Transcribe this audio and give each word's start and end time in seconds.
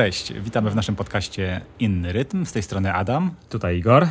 Cześć, 0.00 0.32
witamy 0.32 0.70
w 0.70 0.76
naszym 0.76 0.96
podcaście 0.96 1.60
Inny 1.78 2.12
Rytm. 2.12 2.46
Z 2.46 2.52
tej 2.52 2.62
strony 2.62 2.92
Adam. 2.92 3.34
Tutaj 3.48 3.78
Igor. 3.78 4.06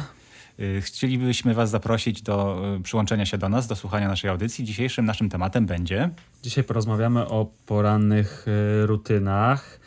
Y, 0.59 0.81
chcielibyśmy 0.81 1.53
Was 1.53 1.69
zaprosić 1.69 2.21
do 2.21 2.61
y, 2.79 2.83
przyłączenia 2.83 3.25
się 3.25 3.37
do 3.37 3.49
nas, 3.49 3.67
do 3.67 3.75
słuchania 3.75 4.07
naszej 4.07 4.29
audycji. 4.29 4.65
Dzisiejszym 4.65 5.05
naszym 5.05 5.29
tematem 5.29 5.65
będzie. 5.65 6.09
Dzisiaj 6.43 6.63
porozmawiamy 6.63 7.27
o 7.27 7.51
porannych 7.65 8.45
y, 8.47 8.85
rutynach. 8.85 9.79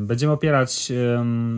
Będziemy 0.00 0.32
opierać 0.32 0.92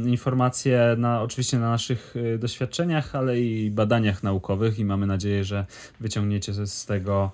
informacje 0.07 0.95
na, 0.99 1.23
oczywiście 1.23 1.59
na 1.59 1.71
naszych 1.71 2.15
doświadczeniach, 2.39 3.15
ale 3.15 3.41
i 3.41 3.71
badaniach 3.71 4.23
naukowych 4.23 4.79
i 4.79 4.85
mamy 4.85 5.07
nadzieję, 5.07 5.45
że 5.45 5.67
wyciągniecie 6.01 6.67
z 6.67 6.87
tego 6.87 7.31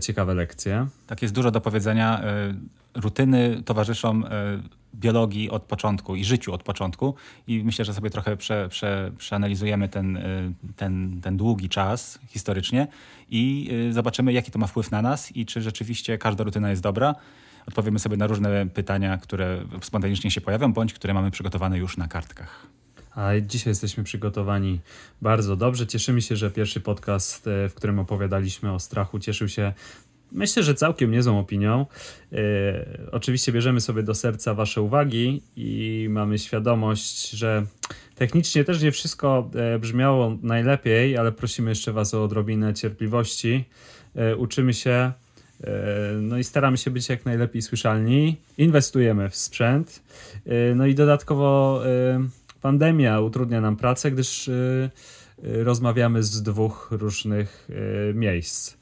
ciekawe 0.00 0.34
lekcje. 0.34 0.86
Tak 1.06 1.22
jest 1.22 1.34
dużo 1.34 1.50
do 1.50 1.60
powiedzenia. 1.60 2.22
Rutyny 2.94 3.62
towarzyszą 3.64 4.22
biologii 4.94 5.50
od 5.50 5.62
początku 5.62 6.16
i 6.16 6.24
życiu 6.24 6.52
od 6.52 6.62
początku 6.62 7.14
i 7.46 7.64
myślę, 7.64 7.84
że 7.84 7.94
sobie 7.94 8.10
trochę 8.10 8.36
prze, 8.36 8.68
prze, 8.68 9.12
przeanalizujemy 9.18 9.88
ten, 9.88 10.16
y, 10.16 10.52
ten, 10.76 11.20
ten 11.20 11.36
długi 11.36 11.68
czas 11.68 12.18
historycznie 12.28 12.88
i 13.30 13.70
y, 13.88 13.92
zobaczymy, 13.92 14.32
jaki 14.32 14.50
to 14.50 14.58
ma 14.58 14.66
wpływ 14.66 14.90
na 14.90 15.02
nas 15.02 15.36
i 15.36 15.46
czy 15.46 15.62
rzeczywiście 15.62 16.18
każda 16.18 16.44
rutyna 16.44 16.70
jest 16.70 16.82
dobra. 16.82 17.14
Odpowiemy 17.66 17.98
sobie 17.98 18.16
na 18.16 18.26
różne 18.26 18.66
pytania, 18.66 19.18
które 19.18 19.64
spontanicznie 19.82 20.30
się 20.30 20.40
pojawią, 20.40 20.72
bądź 20.72 20.94
które 20.94 21.14
mamy 21.14 21.30
przygotowane 21.30 21.78
już 21.78 21.96
na 21.96 22.08
kartkach. 22.08 22.66
A 23.14 23.30
dzisiaj 23.46 23.70
jesteśmy 23.70 24.04
przygotowani 24.04 24.80
bardzo 25.22 25.56
dobrze. 25.56 25.86
Cieszymy 25.86 26.22
się, 26.22 26.36
że 26.36 26.50
pierwszy 26.50 26.80
podcast, 26.80 27.46
e, 27.46 27.68
w 27.68 27.74
którym 27.74 27.98
opowiadaliśmy 27.98 28.72
o 28.72 28.78
strachu, 28.78 29.18
cieszył 29.18 29.48
się 29.48 29.72
myślę, 30.32 30.62
że 30.62 30.74
całkiem 30.74 31.10
niezłą 31.10 31.38
opinią. 31.38 31.86
E, 32.32 32.36
oczywiście 33.12 33.52
bierzemy 33.52 33.80
sobie 33.80 34.02
do 34.02 34.14
serca 34.14 34.54
Wasze 34.54 34.82
uwagi 34.82 35.42
i 35.56 36.06
mamy 36.10 36.38
świadomość, 36.38 37.30
że 37.30 37.66
technicznie 38.14 38.64
też 38.64 38.82
nie 38.82 38.92
wszystko 38.92 39.50
e, 39.54 39.78
brzmiało 39.78 40.38
najlepiej, 40.42 41.16
ale 41.16 41.32
prosimy 41.32 41.70
jeszcze 41.70 41.92
Was 41.92 42.14
o 42.14 42.24
odrobinę 42.24 42.74
cierpliwości. 42.74 43.64
E, 44.16 44.36
uczymy 44.36 44.74
się, 44.74 45.12
no 46.20 46.38
i 46.38 46.44
staramy 46.44 46.76
się 46.76 46.90
być 46.90 47.08
jak 47.08 47.24
najlepiej 47.24 47.62
słyszalni. 47.62 48.36
Inwestujemy 48.58 49.30
w 49.30 49.36
sprzęt. 49.36 50.02
No 50.74 50.86
i 50.86 50.94
dodatkowo 50.94 51.82
pandemia 52.62 53.20
utrudnia 53.20 53.60
nam 53.60 53.76
pracę, 53.76 54.10
gdyż 54.10 54.50
rozmawiamy 55.42 56.22
z 56.22 56.42
dwóch 56.42 56.88
różnych 56.90 57.68
miejsc. 58.14 58.79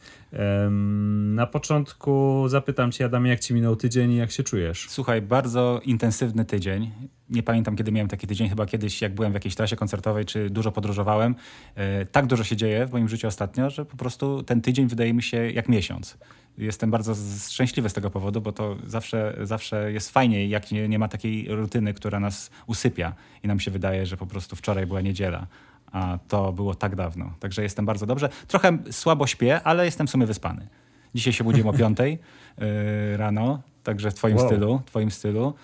Na 1.34 1.47
początku 1.47 2.45
zapytam 2.48 2.93
Cię, 2.93 3.05
Adam, 3.05 3.27
jak 3.27 3.41
Ci 3.41 3.55
minął 3.55 3.77
tydzień 3.77 4.12
i 4.12 4.17
jak 4.17 4.31
się 4.31 4.43
czujesz? 4.43 4.87
Słuchaj, 4.89 5.23
bardzo 5.23 5.81
intensywny 5.85 6.45
tydzień. 6.45 6.91
Nie 7.31 7.43
pamiętam, 7.43 7.77
kiedy 7.77 7.93
miałem 7.93 8.09
taki 8.09 8.27
tydzień, 8.27 8.48
chyba 8.48 8.67
kiedyś, 8.67 9.03
jak 9.03 9.15
byłem 9.15 9.33
w 9.33 9.35
jakiejś 9.35 9.55
trasie 9.55 9.77
koncertowej, 9.77 10.25
czy 10.25 10.51
dużo 10.51 10.73
podróżowałem. 10.73 11.35
E, 11.75 12.07
tak 12.07 12.27
dużo 12.27 12.45
się 12.45 12.57
dzieje 12.57 12.87
w 12.87 12.93
moim 12.93 13.09
życiu 13.09 13.27
ostatnio, 13.27 13.70
że 13.70 13.85
po 13.85 13.97
prostu 13.97 14.43
ten 14.43 14.61
tydzień 14.61 14.87
wydaje 14.87 15.15
mi 15.15 15.23
się 15.23 15.51
jak 15.51 15.69
miesiąc. 15.69 16.19
Jestem 16.59 16.91
bardzo 16.91 17.15
szczęśliwy 17.48 17.89
z 17.89 17.92
tego 17.92 18.11
powodu, 18.11 18.41
bo 18.41 18.53
to 18.53 18.77
zawsze, 18.87 19.39
zawsze 19.42 19.92
jest 19.92 20.11
fajnie, 20.11 20.47
jak 20.47 20.70
nie, 20.70 20.89
nie 20.89 20.98
ma 20.98 21.09
takiej 21.09 21.47
rutyny, 21.48 21.95
która 21.95 22.20
nas 22.20 22.51
usypia 22.67 23.15
i 23.42 23.48
nam 23.48 23.61
się 23.61 23.70
wydaje, 23.70 24.07
że 24.07 24.17
po 24.17 24.27
prostu 24.27 24.57
wczoraj 24.57 24.87
była 24.87 25.01
niedziela 25.01 25.47
a 25.92 26.19
to 26.28 26.53
było 26.53 26.75
tak 26.75 26.97
dawno. 26.97 27.33
Także 27.41 27.62
jestem 27.62 27.86
bardzo 27.86 28.06
dobrze. 28.06 28.28
Trochę 28.48 28.78
słabo 28.91 29.27
śpię, 29.27 29.62
ale 29.62 29.84
jestem 29.84 30.06
w 30.06 30.11
sumie 30.11 30.27
wyspany. 30.27 30.69
Dzisiaj 31.14 31.33
się 31.33 31.45
budziłem 31.45 31.69
o 31.69 31.72
5 31.78 31.98
yy, 31.98 33.17
rano, 33.17 33.63
także 33.83 34.11
w 34.11 34.14
twoim 34.14 34.36
wow. 34.36 34.46
stylu, 34.46 34.83
twoim 34.86 35.11
stylu. 35.11 35.55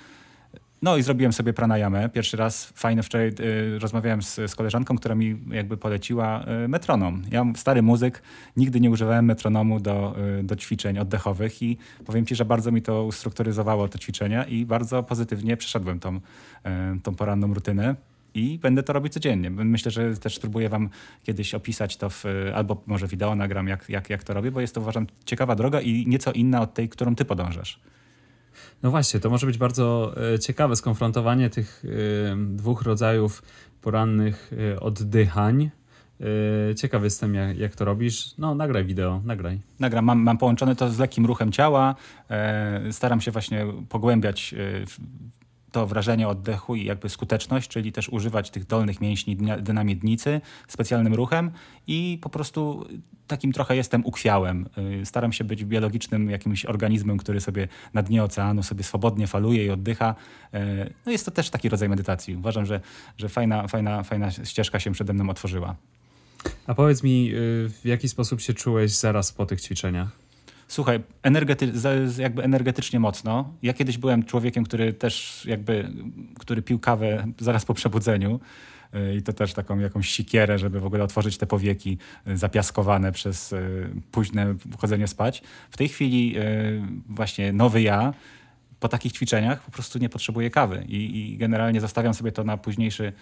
No 0.84 0.97
i 0.97 1.03
zrobiłem 1.03 1.32
sobie 1.32 1.53
pranayamę. 1.53 2.09
Pierwszy 2.09 2.37
raz 2.37 2.65
fajne 2.65 3.03
wczoraj 3.03 3.28
y, 3.41 3.78
rozmawiałem 3.78 4.22
z, 4.22 4.34
z, 4.34 4.54
koleżanką, 4.54 4.97
która 4.97 5.15
mi 5.15 5.37
jakby 5.50 5.76
poleciła 5.76 6.44
y, 6.65 6.69
metronom. 6.69 7.22
Ja 7.31 7.44
stary 7.56 7.82
muzyk, 7.82 8.22
nigdy 8.56 8.81
nie 8.81 8.91
używałem 8.91 9.25
metronomu 9.25 9.81
do, 9.81 10.15
y, 10.41 10.43
do 10.43 10.56
ćwiczeń 10.56 10.99
oddechowych 10.99 11.62
i 11.62 11.78
powiem 12.04 12.26
ci, 12.26 12.34
że 12.34 12.44
bardzo 12.44 12.72
mi 12.72 12.82
to 12.82 13.04
ustrukturyzowało 13.04 13.88
te 13.88 13.99
ćwiczenia 13.99 14.44
i 14.44 14.66
bardzo 14.66 15.03
pozytywnie 15.03 15.56
przeszedłem 15.56 16.00
tą, 16.00 16.20
tą 17.03 17.15
poranną 17.15 17.54
rutynę 17.54 17.94
i 18.34 18.59
będę 18.59 18.83
to 18.83 18.93
robić 18.93 19.12
codziennie. 19.12 19.50
Myślę, 19.50 19.91
że 19.91 20.17
też 20.17 20.37
spróbuję 20.37 20.69
wam 20.69 20.91
kiedyś 21.22 21.55
opisać 21.55 21.97
to 21.97 22.11
w, 22.11 22.25
albo 22.55 22.83
może 22.87 23.06
wideo 23.06 23.34
nagram, 23.34 23.69
jak, 23.69 23.89
jak, 23.89 24.11
jak 24.11 24.25
to 24.25 24.34
robię, 24.34 24.50
bo 24.50 24.61
jest 24.61 24.75
to 24.75 24.81
uważam 24.81 25.06
ciekawa 25.25 25.55
droga 25.55 25.81
i 25.81 26.06
nieco 26.06 26.33
inna 26.33 26.61
od 26.61 26.75
tej, 26.75 26.89
którą 26.89 27.15
ty 27.15 27.25
podążasz. 27.25 27.81
No 28.83 28.91
właśnie, 28.91 29.21
to 29.21 29.31
może 29.31 29.47
być 29.47 29.59
bardzo 29.59 30.15
e, 30.34 30.39
ciekawe 30.39 30.77
skonfrontowanie 30.77 31.50
tych 31.50 31.84
e, 31.84 32.37
dwóch 32.37 32.83
rodzajów 32.83 33.43
porannych 33.83 34.50
e, 34.73 34.81
oddychań. 34.81 35.71
Ciekaw 36.77 37.05
jestem, 37.05 37.34
jak, 37.34 37.59
jak, 37.59 37.75
to 37.75 37.84
robisz. 37.84 38.34
No, 38.39 38.55
nagraj 38.55 38.84
wideo, 38.84 39.21
nagraj. 39.25 39.61
Nagram, 39.81 40.05
mam, 40.05 40.23
mam 40.23 40.39
połączone 40.39 40.77
to 40.77 40.91
z 40.91 40.99
lekkim 40.99 41.27
ruchem 41.27 41.53
ciała. 41.53 41.94
Staram 42.91 43.21
się 43.21 43.31
właśnie 43.31 43.67
pogłębiać 43.89 44.55
to 45.75 45.87
wrażenie 45.87 46.29
oddechu 46.29 46.77
i 46.77 46.85
jakby 46.85 47.09
skuteczność, 47.09 47.69
czyli 47.69 47.93
też 47.93 48.09
używać 48.09 48.51
tych 48.51 48.67
dolnych 48.67 49.01
mięśni 49.01 49.37
dna, 49.37 49.85
miednicy 49.85 50.41
specjalnym 50.69 51.15
ruchem 51.15 51.51
i 51.87 52.19
po 52.23 52.29
prostu 52.29 52.87
takim 53.27 53.53
trochę 53.53 53.77
jestem 53.77 54.07
ukwiałem. 54.07 54.69
Y, 55.03 55.07
staram 55.07 55.33
się 55.33 55.45
być 55.45 55.65
biologicznym 55.65 56.31
jakimś 56.31 56.67
organizmem, 56.67 57.19
który 57.19 57.41
sobie 57.41 57.69
na 57.95 58.03
dnie 58.03 58.25
oceanu 58.25 58.62
sobie 58.62 58.85
swobodnie 58.85 59.27
faluje 59.27 59.67
i 59.67 59.71
oddycha. 59.71 60.15
Y, 60.55 60.95
no 61.07 61.12
jest 61.12 61.25
to 61.25 61.31
też 61.31 61.51
taki 61.51 61.69
rodzaj 61.69 61.89
medytacji. 61.89 62.37
Uważam, 62.37 62.67
że, 62.67 62.81
że 63.19 63.29
fajna, 63.29 63.69
fajna, 63.69 64.03
fajna 64.03 64.31
ścieżka 64.31 64.81
się 64.81 64.93
przede 64.93 65.12
mną 65.12 65.31
otworzyła. 65.31 65.77
A 66.67 66.75
powiedz 66.75 67.03
mi, 67.03 67.31
y, 67.35 67.69
w 67.69 67.85
jaki 67.85 68.09
sposób 68.09 68.41
się 68.41 68.55
czułeś 68.55 68.93
zaraz 68.93 69.33
po 69.33 69.47
tych 69.47 69.61
ćwiczeniach? 69.61 70.24
Słuchaj, 70.69 71.00
energety, 71.22 71.72
jakby 72.19 72.42
energetycznie 72.42 73.00
mocno. 73.00 73.54
Ja 73.62 73.72
kiedyś 73.72 73.98
byłem 73.98 74.25
człowiekiem, 74.25 74.64
który 74.64 74.92
też 74.92 75.44
jakby, 75.47 75.91
który 76.38 76.62
pił 76.62 76.78
kawę 76.78 77.26
zaraz 77.38 77.64
po 77.64 77.75
przebudzeniu 77.75 78.41
y, 78.94 79.14
i 79.16 79.22
to 79.22 79.32
też 79.32 79.54
taką 79.54 79.78
jakąś 79.78 80.08
sikierę, 80.08 80.58
żeby 80.58 80.80
w 80.80 80.86
ogóle 80.86 81.04
otworzyć 81.04 81.38
te 81.38 81.47
powieki 81.47 81.98
y, 82.28 82.36
zapiaskowane 82.36 83.12
przez 83.12 83.52
y, 83.52 83.91
późne 84.10 84.54
wchodzenie 84.72 85.08
spać. 85.08 85.42
W 85.70 85.76
tej 85.76 85.88
chwili 85.88 86.34
właśnie 87.08 87.52
nowy 87.52 87.82
ja 87.82 88.12
po 88.84 88.89
takich 88.89 89.12
ćwiczeniach 89.12 89.62
po 89.62 89.71
prostu 89.71 89.99
nie 89.99 90.09
potrzebuję 90.09 90.50
kawy 90.50 90.84
i, 90.89 91.33
i 91.33 91.37
generalnie 91.37 91.81
zostawiam 91.81 92.15
sobie 92.15 92.33
to 92.33 92.45
na 92.45 92.56
późniejszy, 92.56 93.12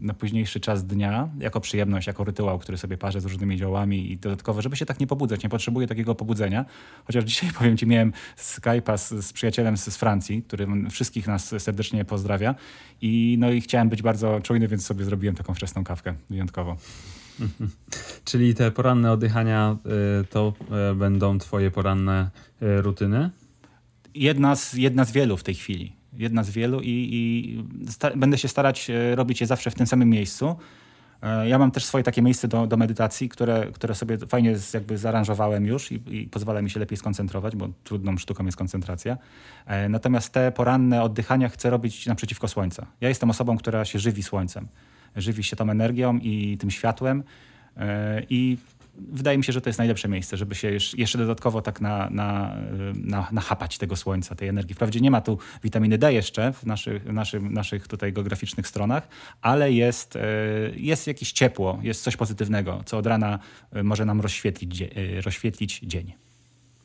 na 0.00 0.14
późniejszy 0.14 0.60
czas 0.60 0.86
dnia 0.86 1.28
jako 1.38 1.60
przyjemność, 1.60 2.06
jako 2.06 2.24
rytuał, 2.24 2.58
który 2.58 2.78
sobie 2.78 2.96
parzę 2.96 3.20
z 3.20 3.24
różnymi 3.24 3.58
ziołami 3.58 4.12
i 4.12 4.16
dodatkowo, 4.16 4.62
żeby 4.62 4.76
się 4.76 4.86
tak 4.86 5.00
nie 5.00 5.06
pobudzać. 5.06 5.42
Nie 5.42 5.48
potrzebuję 5.48 5.86
takiego 5.86 6.14
pobudzenia, 6.14 6.64
chociaż 7.04 7.24
dzisiaj 7.24 7.50
powiem 7.58 7.76
Ci, 7.76 7.86
miałem 7.86 8.12
Skype'a 8.38 8.98
z, 8.98 9.26
z 9.26 9.32
przyjacielem 9.32 9.76
z, 9.76 9.84
z, 9.84 9.96
Francji, 9.96 10.42
który 10.42 10.66
wszystkich 10.90 11.26
nas 11.26 11.54
serdecznie 11.58 12.04
pozdrawia 12.04 12.54
i 13.00 13.36
no 13.38 13.50
i 13.50 13.60
chciałem 13.60 13.88
być 13.88 14.02
bardzo 14.02 14.40
czujny, 14.40 14.68
więc 14.68 14.86
sobie 14.86 15.04
zrobiłem 15.04 15.36
taką 15.36 15.54
wczesną 15.54 15.84
kawkę 15.84 16.14
wyjątkowo. 16.30 16.76
Czyli 18.24 18.54
te 18.54 18.70
poranne 18.70 19.12
oddychania 19.12 19.76
y, 20.22 20.24
to 20.24 20.52
y, 20.92 20.94
będą 20.94 21.38
Twoje 21.38 21.70
poranne 21.70 22.30
y, 22.62 22.82
rutyny? 22.82 23.30
Jedna 24.14 24.56
z, 24.56 24.74
jedna 24.74 25.04
z 25.04 25.12
wielu 25.12 25.36
w 25.36 25.42
tej 25.42 25.54
chwili. 25.54 25.92
Jedna 26.12 26.42
z 26.42 26.50
wielu 26.50 26.80
i, 26.80 27.08
i 27.12 27.64
będę 28.16 28.38
się 28.38 28.48
starać 28.48 28.90
e, 28.90 29.16
robić 29.16 29.40
je 29.40 29.46
zawsze 29.46 29.70
w 29.70 29.74
tym 29.74 29.86
samym 29.86 30.08
miejscu. 30.08 30.56
E, 31.22 31.48
ja 31.48 31.58
mam 31.58 31.70
też 31.70 31.84
swoje 31.84 32.04
takie 32.04 32.22
miejsce 32.22 32.48
do, 32.48 32.66
do 32.66 32.76
medytacji, 32.76 33.28
które, 33.28 33.66
które 33.72 33.94
sobie 33.94 34.18
fajnie 34.18 34.56
jakby 34.74 34.98
zaaranżowałem 34.98 35.66
już 35.66 35.92
i, 35.92 36.00
i 36.10 36.28
pozwala 36.28 36.62
mi 36.62 36.70
się 36.70 36.80
lepiej 36.80 36.98
skoncentrować, 36.98 37.56
bo 37.56 37.68
trudną 37.84 38.18
sztuką 38.18 38.44
jest 38.46 38.58
koncentracja. 38.58 39.18
E, 39.66 39.88
natomiast 39.88 40.32
te 40.32 40.52
poranne 40.52 41.02
oddychania 41.02 41.48
chcę 41.48 41.70
robić 41.70 42.06
naprzeciwko 42.06 42.48
słońca. 42.48 42.86
Ja 43.00 43.08
jestem 43.08 43.30
osobą, 43.30 43.56
która 43.56 43.84
się 43.84 43.98
żywi 43.98 44.22
słońcem. 44.22 44.68
Żywi 45.16 45.44
się 45.44 45.56
tą 45.56 45.70
energią 45.70 46.18
i 46.18 46.58
tym 46.58 46.70
światłem 46.70 47.22
i 48.30 48.58
wydaje 48.98 49.38
mi 49.38 49.44
się, 49.44 49.52
że 49.52 49.60
to 49.60 49.68
jest 49.68 49.78
najlepsze 49.78 50.08
miejsce, 50.08 50.36
żeby 50.36 50.54
się 50.54 50.70
jeszcze 50.96 51.18
dodatkowo 51.18 51.62
tak 51.62 51.80
na, 51.80 52.10
na, 52.10 52.56
na, 52.94 53.28
nachapać 53.32 53.78
tego 53.78 53.96
słońca, 53.96 54.34
tej 54.34 54.48
energii. 54.48 54.74
Wprawdzie 54.74 55.00
nie 55.00 55.10
ma 55.10 55.20
tu 55.20 55.38
witaminy 55.62 55.98
D 55.98 56.12
jeszcze 56.12 56.52
w 56.52 56.66
naszych, 56.66 57.04
naszym, 57.04 57.52
naszych 57.52 57.88
tutaj 57.88 58.12
geograficznych 58.12 58.68
stronach, 58.68 59.08
ale 59.42 59.72
jest, 59.72 60.16
e, 60.16 60.20
jest 60.74 61.06
jakieś 61.06 61.32
ciepło, 61.32 61.78
jest 61.82 62.02
coś 62.02 62.16
pozytywnego, 62.16 62.82
co 62.86 62.98
od 62.98 63.06
rana 63.06 63.38
e, 63.72 63.82
może 63.82 64.04
nam 64.04 64.20
rozświetlić, 64.20 64.82
e, 64.82 64.88
rozświetlić 65.20 65.80
dzień. 65.82 66.29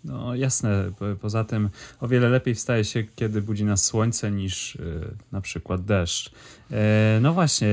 No 0.05 0.35
jasne, 0.35 0.91
poza 1.21 1.43
tym 1.43 1.69
o 1.99 2.07
wiele 2.07 2.29
lepiej 2.29 2.55
wstaje 2.55 2.83
się, 2.83 3.03
kiedy 3.15 3.41
budzi 3.41 3.65
nas 3.65 3.83
słońce 3.85 4.31
niż 4.31 4.75
yy, 4.75 5.15
na 5.31 5.41
przykład 5.41 5.85
deszcz. 5.85 6.31
Yy, 6.69 6.77
no 7.21 7.33
właśnie, 7.33 7.67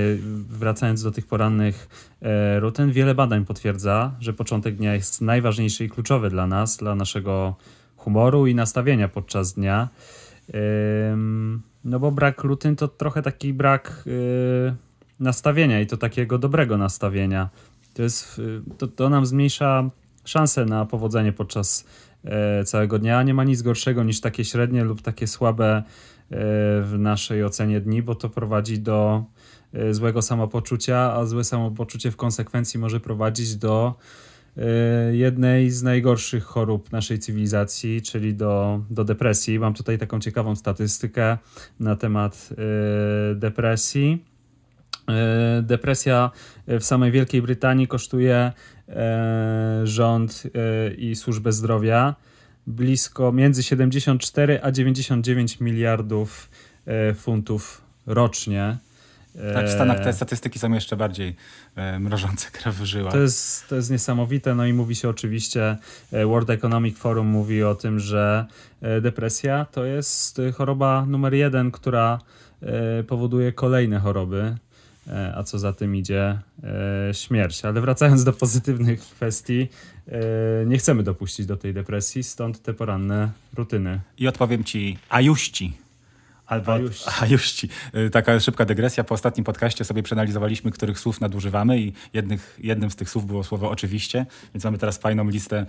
wracając 0.48 1.02
do 1.02 1.10
tych 1.10 1.26
porannych 1.26 1.88
yy, 2.22 2.60
rutyn, 2.60 2.92
wiele 2.92 3.14
badań 3.14 3.44
potwierdza, 3.44 4.14
że 4.20 4.32
początek 4.32 4.76
dnia 4.76 4.94
jest 4.94 5.20
najważniejszy 5.20 5.84
i 5.84 5.88
kluczowy 5.88 6.30
dla 6.30 6.46
nas, 6.46 6.76
dla 6.76 6.94
naszego 6.94 7.56
humoru 7.96 8.46
i 8.46 8.54
nastawienia 8.54 9.08
podczas 9.08 9.52
dnia. 9.52 9.88
No 11.84 12.00
bo 12.00 12.10
brak 12.10 12.42
rutyn 12.42 12.76
to 12.76 12.88
trochę 12.88 13.22
taki 13.22 13.54
brak 13.54 14.02
yy, 14.06 14.74
nastawienia 15.20 15.80
i 15.80 15.86
to 15.86 15.96
takiego 15.96 16.38
dobrego 16.38 16.78
nastawienia. 16.78 17.48
To, 17.94 18.02
jest, 18.02 18.40
to, 18.78 18.86
to 18.86 19.08
nam 19.08 19.26
zmniejsza 19.26 19.90
szanse 20.24 20.64
na 20.64 20.86
powodzenie 20.86 21.32
podczas 21.32 21.84
całego 22.64 22.98
dnia. 22.98 23.22
Nie 23.22 23.34
ma 23.34 23.44
nic 23.44 23.62
gorszego 23.62 24.04
niż 24.04 24.20
takie 24.20 24.44
średnie 24.44 24.84
lub 24.84 25.02
takie 25.02 25.26
słabe 25.26 25.82
yy, 26.30 26.36
w 26.82 26.94
naszej 26.98 27.44
ocenie 27.44 27.80
dni, 27.80 28.02
bo 28.02 28.14
to 28.14 28.28
prowadzi 28.28 28.78
do 28.78 29.24
yy, 29.72 29.94
złego 29.94 30.22
samopoczucia, 30.22 31.14
a 31.14 31.26
złe 31.26 31.44
samopoczucie 31.44 32.10
w 32.10 32.16
konsekwencji 32.16 32.80
może 32.80 33.00
prowadzić 33.00 33.56
do 33.56 33.94
jednej 35.12 35.70
z 35.70 35.82
najgorszych 35.82 36.44
chorób 36.44 36.92
naszej 36.92 37.18
cywilizacji, 37.18 38.02
czyli 38.02 38.34
do, 38.34 38.80
do 38.90 39.04
depresji. 39.04 39.58
Mam 39.58 39.74
tutaj 39.74 39.98
taką 39.98 40.20
ciekawą 40.20 40.56
statystykę 40.56 41.38
na 41.80 41.96
temat 41.96 42.48
depresji. 43.34 44.24
Y, 45.58 45.62
depresja 45.62 46.30
w 46.66 46.82
samej 46.84 47.12
Wielkiej 47.12 47.42
Brytanii 47.42 47.88
kosztuje 47.88 48.52
rząd 49.84 50.42
i 50.98 51.16
służbę 51.16 51.52
zdrowia 51.52 52.14
blisko 52.66 53.32
między 53.32 53.62
74 53.62 54.60
a 54.62 54.70
99 54.70 55.60
miliardów 55.60 56.50
funtów 57.14 57.82
rocznie. 58.06 58.76
Tak, 59.54 59.66
w 59.66 59.70
Stanach 59.70 60.00
te 60.00 60.12
statystyki 60.12 60.58
są 60.58 60.72
jeszcze 60.72 60.96
bardziej 60.96 61.36
e, 61.76 61.98
mrożące 61.98 62.50
krew 62.50 62.74
w 62.76 62.84
żyłach. 62.84 63.12
To 63.12 63.20
jest, 63.20 63.68
to 63.68 63.76
jest 63.76 63.90
niesamowite, 63.90 64.54
no 64.54 64.66
i 64.66 64.72
mówi 64.72 64.94
się 64.94 65.08
oczywiście, 65.08 65.76
e, 66.12 66.26
World 66.26 66.50
Economic 66.50 66.98
Forum 66.98 67.26
mówi 67.26 67.62
o 67.62 67.74
tym, 67.74 68.00
że 68.00 68.46
e, 68.82 69.00
depresja 69.00 69.66
to 69.72 69.84
jest 69.84 70.40
choroba 70.54 71.06
numer 71.06 71.34
jeden, 71.34 71.70
która 71.70 72.18
powoduje 73.08 73.52
kolejne 73.52 73.98
choroby, 73.98 74.56
a 75.34 75.42
co 75.42 75.58
za 75.58 75.72
tym 75.72 75.96
idzie 75.96 76.38
śmierć. 77.12 77.64
Ale 77.64 77.80
wracając 77.80 78.24
do 78.24 78.32
pozytywnych 78.32 79.00
kwestii, 79.00 79.68
nie 80.66 80.78
chcemy 80.78 81.02
dopuścić 81.02 81.46
do 81.46 81.56
tej 81.56 81.74
depresji, 81.74 82.22
stąd 82.22 82.62
te 82.62 82.74
poranne 82.74 83.30
rutyny. 83.54 84.00
I 84.18 84.28
odpowiem 84.28 84.64
ci, 84.64 84.98
a. 85.08 85.72
A 87.20 87.26
już 87.26 87.52
ci. 87.52 87.68
Y, 87.96 88.10
taka 88.10 88.40
szybka 88.40 88.64
dygresja. 88.64 89.04
Po 89.04 89.14
ostatnim 89.14 89.44
podcaście 89.44 89.84
sobie 89.84 90.02
przeanalizowaliśmy, 90.02 90.70
których 90.70 90.98
słów 90.98 91.20
nadużywamy 91.20 91.80
i 91.80 91.92
jednych, 92.12 92.58
jednym 92.62 92.90
z 92.90 92.96
tych 92.96 93.10
słów 93.10 93.26
było 93.26 93.44
słowo 93.44 93.70
oczywiście, 93.70 94.26
więc 94.54 94.64
mamy 94.64 94.78
teraz 94.78 94.98
fajną 94.98 95.28
listę 95.28 95.66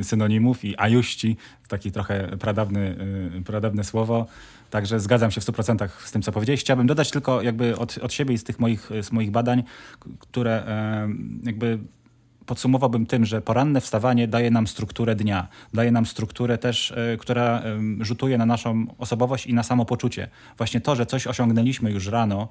y, 0.00 0.04
synonimów 0.04 0.64
i 0.64 0.78
ajuści, 0.78 1.36
taki 1.68 1.92
trochę 1.92 2.36
pradawny, 2.36 2.96
y, 3.38 3.42
pradawne 3.42 3.84
słowo. 3.84 4.26
Także 4.70 5.00
zgadzam 5.00 5.30
się 5.30 5.40
w 5.40 5.44
100% 5.44 5.88
z 6.04 6.12
tym, 6.12 6.22
co 6.22 6.32
powiedziałeś. 6.32 6.60
Chciałbym 6.60 6.86
dodać 6.86 7.10
tylko 7.10 7.42
jakby 7.42 7.76
od, 7.76 7.98
od 7.98 8.12
siebie 8.12 8.34
i 8.34 8.38
z 8.38 8.44
tych 8.44 8.58
moich, 8.58 8.90
z 9.02 9.12
moich 9.12 9.30
badań, 9.30 9.62
które 10.18 10.66
jakby 11.42 11.78
podsumowałbym 12.46 13.06
tym, 13.06 13.24
że 13.24 13.42
poranne 13.42 13.80
wstawanie 13.80 14.28
daje 14.28 14.50
nam 14.50 14.66
strukturę 14.66 15.14
dnia, 15.14 15.48
daje 15.74 15.92
nam 15.92 16.06
strukturę 16.06 16.58
też, 16.58 16.90
e, 16.92 17.16
która 17.16 17.62
rzutuje 18.00 18.38
na 18.38 18.46
naszą 18.46 18.86
osobowość 18.98 19.46
i 19.46 19.54
na 19.54 19.62
samopoczucie. 19.62 20.28
Właśnie 20.56 20.80
to, 20.80 20.96
że 20.96 21.06
coś 21.06 21.26
osiągnęliśmy 21.26 21.90
już 21.90 22.06
rano, 22.06 22.48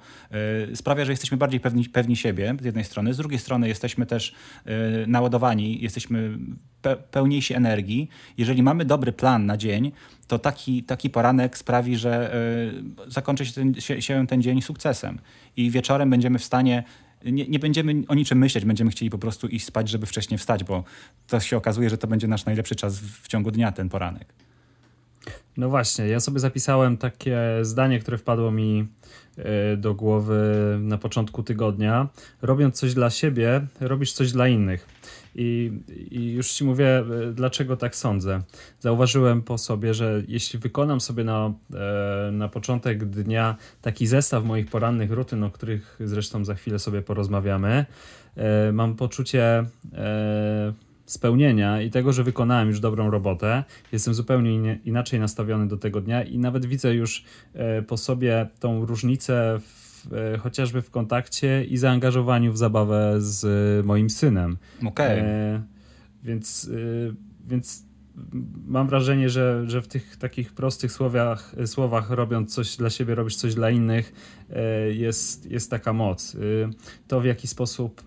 e, 0.71 0.75
sprawia, 0.75 1.05
że 1.05 1.11
jesteśmy 1.11 1.37
bardziej 1.37 1.59
pewni, 1.59 1.89
pewni 1.89 2.15
siebie 2.15 2.55
z 2.61 2.65
jednej 2.65 2.83
strony, 2.83 3.13
z 3.13 3.17
drugiej 3.17 3.39
strony 3.39 3.67
jesteśmy 3.67 4.05
też 4.05 4.33
e, 4.65 4.71
naładowani, 5.07 5.81
jesteśmy 5.81 6.37
pełniejsi 7.11 7.53
energii. 7.53 8.09
Jeżeli 8.37 8.63
mamy 8.63 8.85
dobry 8.85 9.11
plan 9.11 9.45
na 9.45 9.57
dzień, 9.57 9.91
to 10.27 10.39
taki, 10.39 10.83
taki 10.83 11.09
poranek 11.09 11.57
sprawi, 11.57 11.97
że 11.97 12.35
zakończy 13.07 13.45
się 13.45 13.53
ten, 13.53 13.73
się, 13.73 14.01
się 14.01 14.27
ten 14.27 14.41
dzień 14.41 14.61
sukcesem 14.61 15.19
i 15.57 15.71
wieczorem 15.71 16.09
będziemy 16.09 16.39
w 16.39 16.43
stanie 16.43 16.83
nie, 17.25 17.47
nie 17.47 17.59
będziemy 17.59 18.03
o 18.07 18.15
niczym 18.15 18.37
myśleć, 18.37 18.65
będziemy 18.65 18.91
chcieli 18.91 19.09
po 19.09 19.17
prostu 19.17 19.47
iść 19.47 19.65
spać, 19.65 19.89
żeby 19.89 20.05
wcześniej 20.05 20.37
wstać, 20.37 20.63
bo 20.63 20.83
to 21.27 21.39
się 21.39 21.57
okazuje, 21.57 21.89
że 21.89 21.97
to 21.97 22.07
będzie 22.07 22.27
nasz 22.27 22.45
najlepszy 22.45 22.75
czas 22.75 22.99
w, 22.99 23.23
w 23.23 23.27
ciągu 23.27 23.51
dnia, 23.51 23.71
ten 23.71 23.89
poranek. 23.89 24.33
No 25.57 25.69
właśnie, 25.69 26.07
ja 26.07 26.19
sobie 26.19 26.39
zapisałem 26.39 26.97
takie 26.97 27.39
zdanie, 27.61 27.99
które 27.99 28.17
wpadło 28.17 28.51
mi 28.51 28.87
e, 29.37 29.77
do 29.77 29.93
głowy 29.95 30.41
na 30.81 30.97
początku 30.97 31.43
tygodnia. 31.43 32.07
Robiąc 32.41 32.79
coś 32.79 32.93
dla 32.93 33.09
siebie, 33.09 33.61
robisz 33.79 34.13
coś 34.13 34.31
dla 34.31 34.47
innych. 34.47 34.87
I, 35.35 35.71
I, 36.11 36.31
już 36.31 36.51
ci 36.51 36.63
mówię, 36.63 36.97
e, 36.97 37.31
dlaczego 37.33 37.77
tak 37.77 37.95
sądzę. 37.95 38.41
Zauważyłem 38.79 39.41
po 39.41 39.57
sobie, 39.57 39.93
że 39.93 40.23
jeśli 40.27 40.59
wykonam 40.59 41.01
sobie 41.01 41.23
na, 41.23 41.53
e, 41.73 42.31
na 42.31 42.49
początek 42.49 43.05
dnia 43.05 43.55
taki 43.81 44.07
zestaw 44.07 44.43
moich 44.43 44.69
porannych 44.69 45.11
rutyn, 45.11 45.43
o 45.43 45.51
których 45.51 45.99
zresztą 45.99 46.45
za 46.45 46.55
chwilę 46.55 46.79
sobie 46.79 47.01
porozmawiamy, 47.01 47.85
e, 48.35 48.71
mam 48.71 48.95
poczucie 48.95 49.65
spełnienia 51.05 51.81
i 51.81 51.89
tego, 51.89 52.13
że 52.13 52.23
wykonałem 52.23 52.67
już 52.67 52.79
dobrą 52.79 53.11
robotę. 53.11 53.63
Jestem 53.91 54.13
zupełnie 54.13 54.79
inaczej 54.85 55.19
nastawiony 55.19 55.67
do 55.67 55.77
tego 55.77 56.01
dnia 56.01 56.23
i 56.23 56.37
nawet 56.37 56.65
widzę 56.65 56.95
już 56.95 57.23
po 57.87 57.97
sobie 57.97 58.47
tą 58.59 58.85
różnicę 58.85 59.59
w 59.59 59.80
E, 60.11 60.37
chociażby 60.37 60.81
w 60.81 60.89
kontakcie 60.89 61.65
i 61.65 61.77
zaangażowaniu 61.77 62.53
w 62.53 62.57
zabawę 62.57 63.15
z 63.17 63.85
moim 63.85 64.09
synem. 64.09 64.57
Okej. 64.77 65.19
Okay. 65.19 65.29
E, 65.29 65.63
więc, 66.23 66.69
e, 66.73 67.13
więc 67.47 67.91
mam 68.65 68.87
wrażenie, 68.87 69.29
że, 69.29 69.63
że 69.67 69.81
w 69.81 69.87
tych 69.87 70.17
takich 70.17 70.53
prostych 70.53 70.91
słowach, 70.91 71.55
słowach 71.65 72.09
robiąc 72.09 72.53
coś 72.53 72.77
dla 72.77 72.89
siebie, 72.89 73.15
robisz 73.15 73.35
coś 73.35 73.55
dla 73.55 73.69
innych, 73.69 74.13
jest, 74.91 75.51
jest 75.51 75.69
taka 75.69 75.93
moc. 75.93 76.37
To 77.07 77.21
w 77.21 77.25
jaki 77.25 77.47
sposób 77.47 78.03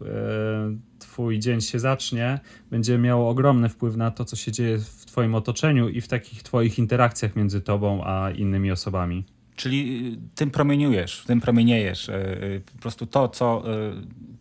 twój 0.98 1.38
dzień 1.38 1.60
się 1.60 1.78
zacznie, 1.78 2.40
będzie 2.70 2.98
miało 2.98 3.30
ogromny 3.30 3.68
wpływ 3.68 3.96
na 3.96 4.10
to, 4.10 4.24
co 4.24 4.36
się 4.36 4.52
dzieje 4.52 4.78
w 4.78 5.06
twoim 5.06 5.34
otoczeniu 5.34 5.88
i 5.88 6.00
w 6.00 6.08
takich 6.08 6.42
twoich 6.42 6.78
interakcjach 6.78 7.36
między 7.36 7.60
tobą 7.60 8.04
a 8.04 8.30
innymi 8.30 8.70
osobami. 8.70 9.24
Czyli 9.56 10.12
y, 10.14 10.34
tym 10.34 10.50
promieniujesz, 10.50 11.24
tym 11.26 11.40
promieniejesz. 11.40 12.08
Y, 12.08 12.12
y, 12.12 12.62
po 12.74 12.82
prostu 12.82 13.06
to, 13.06 13.28
co, 13.28 13.62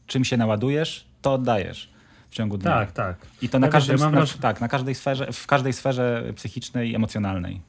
czym 0.07 0.25
się 0.25 0.37
naładujesz, 0.37 1.05
to 1.21 1.33
oddajesz 1.33 1.89
w 2.29 2.35
ciągu 2.35 2.57
dnia. 2.57 2.71
Tak, 2.71 2.91
tak. 2.91 3.17
I 3.41 3.49
to 3.49 3.59
na, 3.59 3.67
każdym, 3.67 3.97
ja 3.99 4.09
na, 4.09 4.25
tak, 4.41 4.61
na 4.61 4.67
każdej 4.67 4.95
sferze, 4.95 5.33
w 5.33 5.47
każdej 5.47 5.73
sferze 5.73 6.23
psychicznej 6.35 6.95
emocjonalnej. 6.95 7.61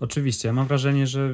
Oczywiście. 0.00 0.48
Ja 0.48 0.54
mam 0.54 0.66
wrażenie, 0.66 1.06
że 1.06 1.30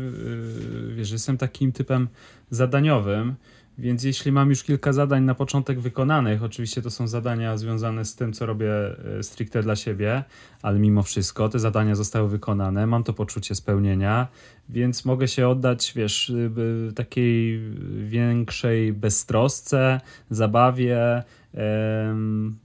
wiesz, 0.96 1.10
jestem 1.10 1.38
takim 1.38 1.72
typem 1.72 2.08
zadaniowym, 2.50 3.34
więc 3.78 4.04
jeśli 4.04 4.32
mam 4.32 4.50
już 4.50 4.62
kilka 4.62 4.92
zadań 4.92 5.24
na 5.24 5.34
początek 5.34 5.80
wykonanych, 5.80 6.42
oczywiście 6.42 6.82
to 6.82 6.90
są 6.90 7.08
zadania 7.08 7.56
związane 7.56 8.04
z 8.04 8.14
tym, 8.14 8.32
co 8.32 8.46
robię 8.46 8.72
e, 9.18 9.22
stricte 9.22 9.62
dla 9.62 9.76
siebie, 9.76 10.24
ale 10.62 10.78
mimo 10.78 11.02
wszystko 11.02 11.48
te 11.48 11.58
zadania 11.58 11.94
zostały 11.94 12.28
wykonane, 12.28 12.86
mam 12.86 13.04
to 13.04 13.12
poczucie 13.12 13.54
spełnienia, 13.54 14.28
więc 14.68 15.04
mogę 15.04 15.28
się 15.28 15.48
oddać, 15.48 15.92
wiesz, 15.96 16.32
takiej 16.94 17.60
większej 18.04 18.92
beztrosce, 18.92 20.00
zabawie, 20.30 21.22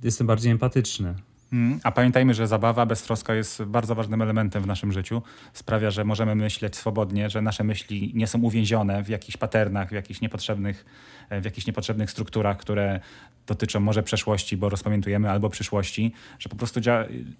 jestem 0.03 0.27
bardziej 0.27 0.51
empatyczny. 0.51 1.15
Mm, 1.53 1.79
a 1.83 1.91
pamiętajmy, 1.91 2.33
że 2.33 2.47
zabawa, 2.47 2.85
beztroska 2.85 3.33
jest 3.33 3.63
bardzo 3.63 3.95
ważnym 3.95 4.21
elementem 4.21 4.63
w 4.63 4.67
naszym 4.67 4.91
życiu. 4.91 5.21
Sprawia, 5.53 5.91
że 5.91 6.03
możemy 6.03 6.35
myśleć 6.35 6.75
swobodnie, 6.75 7.29
że 7.29 7.41
nasze 7.41 7.63
myśli 7.63 8.11
nie 8.15 8.27
są 8.27 8.41
uwięzione 8.41 9.03
w 9.03 9.09
jakichś 9.09 9.37
paternach, 9.37 9.89
w 9.89 9.91
jakichś 9.91 10.21
niepotrzebnych, 10.21 10.85
e, 11.29 11.41
w 11.41 11.45
jakichś 11.45 11.67
niepotrzebnych 11.67 12.11
strukturach, 12.11 12.57
które 12.57 12.99
dotyczą 13.47 13.79
może 13.79 14.03
przeszłości, 14.03 14.57
bo 14.57 14.69
rozpamiętujemy, 14.69 15.29
albo 15.29 15.49
przyszłości, 15.49 16.13
że 16.39 16.49
po 16.49 16.55
prostu 16.55 16.79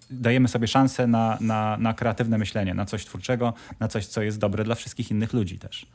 dajemy 0.09 0.47
sobie 0.47 0.67
szansę 0.67 1.07
na, 1.07 1.37
na, 1.41 1.77
na 1.77 1.93
kreatywne 1.93 2.37
myślenie, 2.37 2.73
na 2.73 2.85
coś 2.85 3.05
twórczego, 3.05 3.53
na 3.79 3.87
coś, 3.87 4.05
co 4.05 4.21
jest 4.21 4.39
dobre 4.39 4.63
dla 4.63 4.75
wszystkich 4.75 5.11
innych 5.11 5.33
ludzi 5.33 5.59
też. 5.59 5.85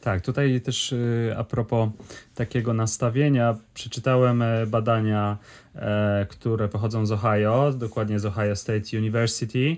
Tak, 0.00 0.20
tutaj 0.20 0.60
też 0.60 0.92
y, 0.92 1.34
a 1.38 1.44
propos 1.44 1.88
takiego 2.34 2.74
nastawienia, 2.74 3.56
przeczytałem 3.74 4.42
e, 4.42 4.66
badania, 4.66 5.38
e, 5.74 6.26
które 6.30 6.68
pochodzą 6.68 7.06
z 7.06 7.12
Ohio, 7.12 7.72
dokładnie 7.72 8.18
z 8.18 8.26
Ohio 8.26 8.56
State 8.56 8.98
University. 8.98 9.76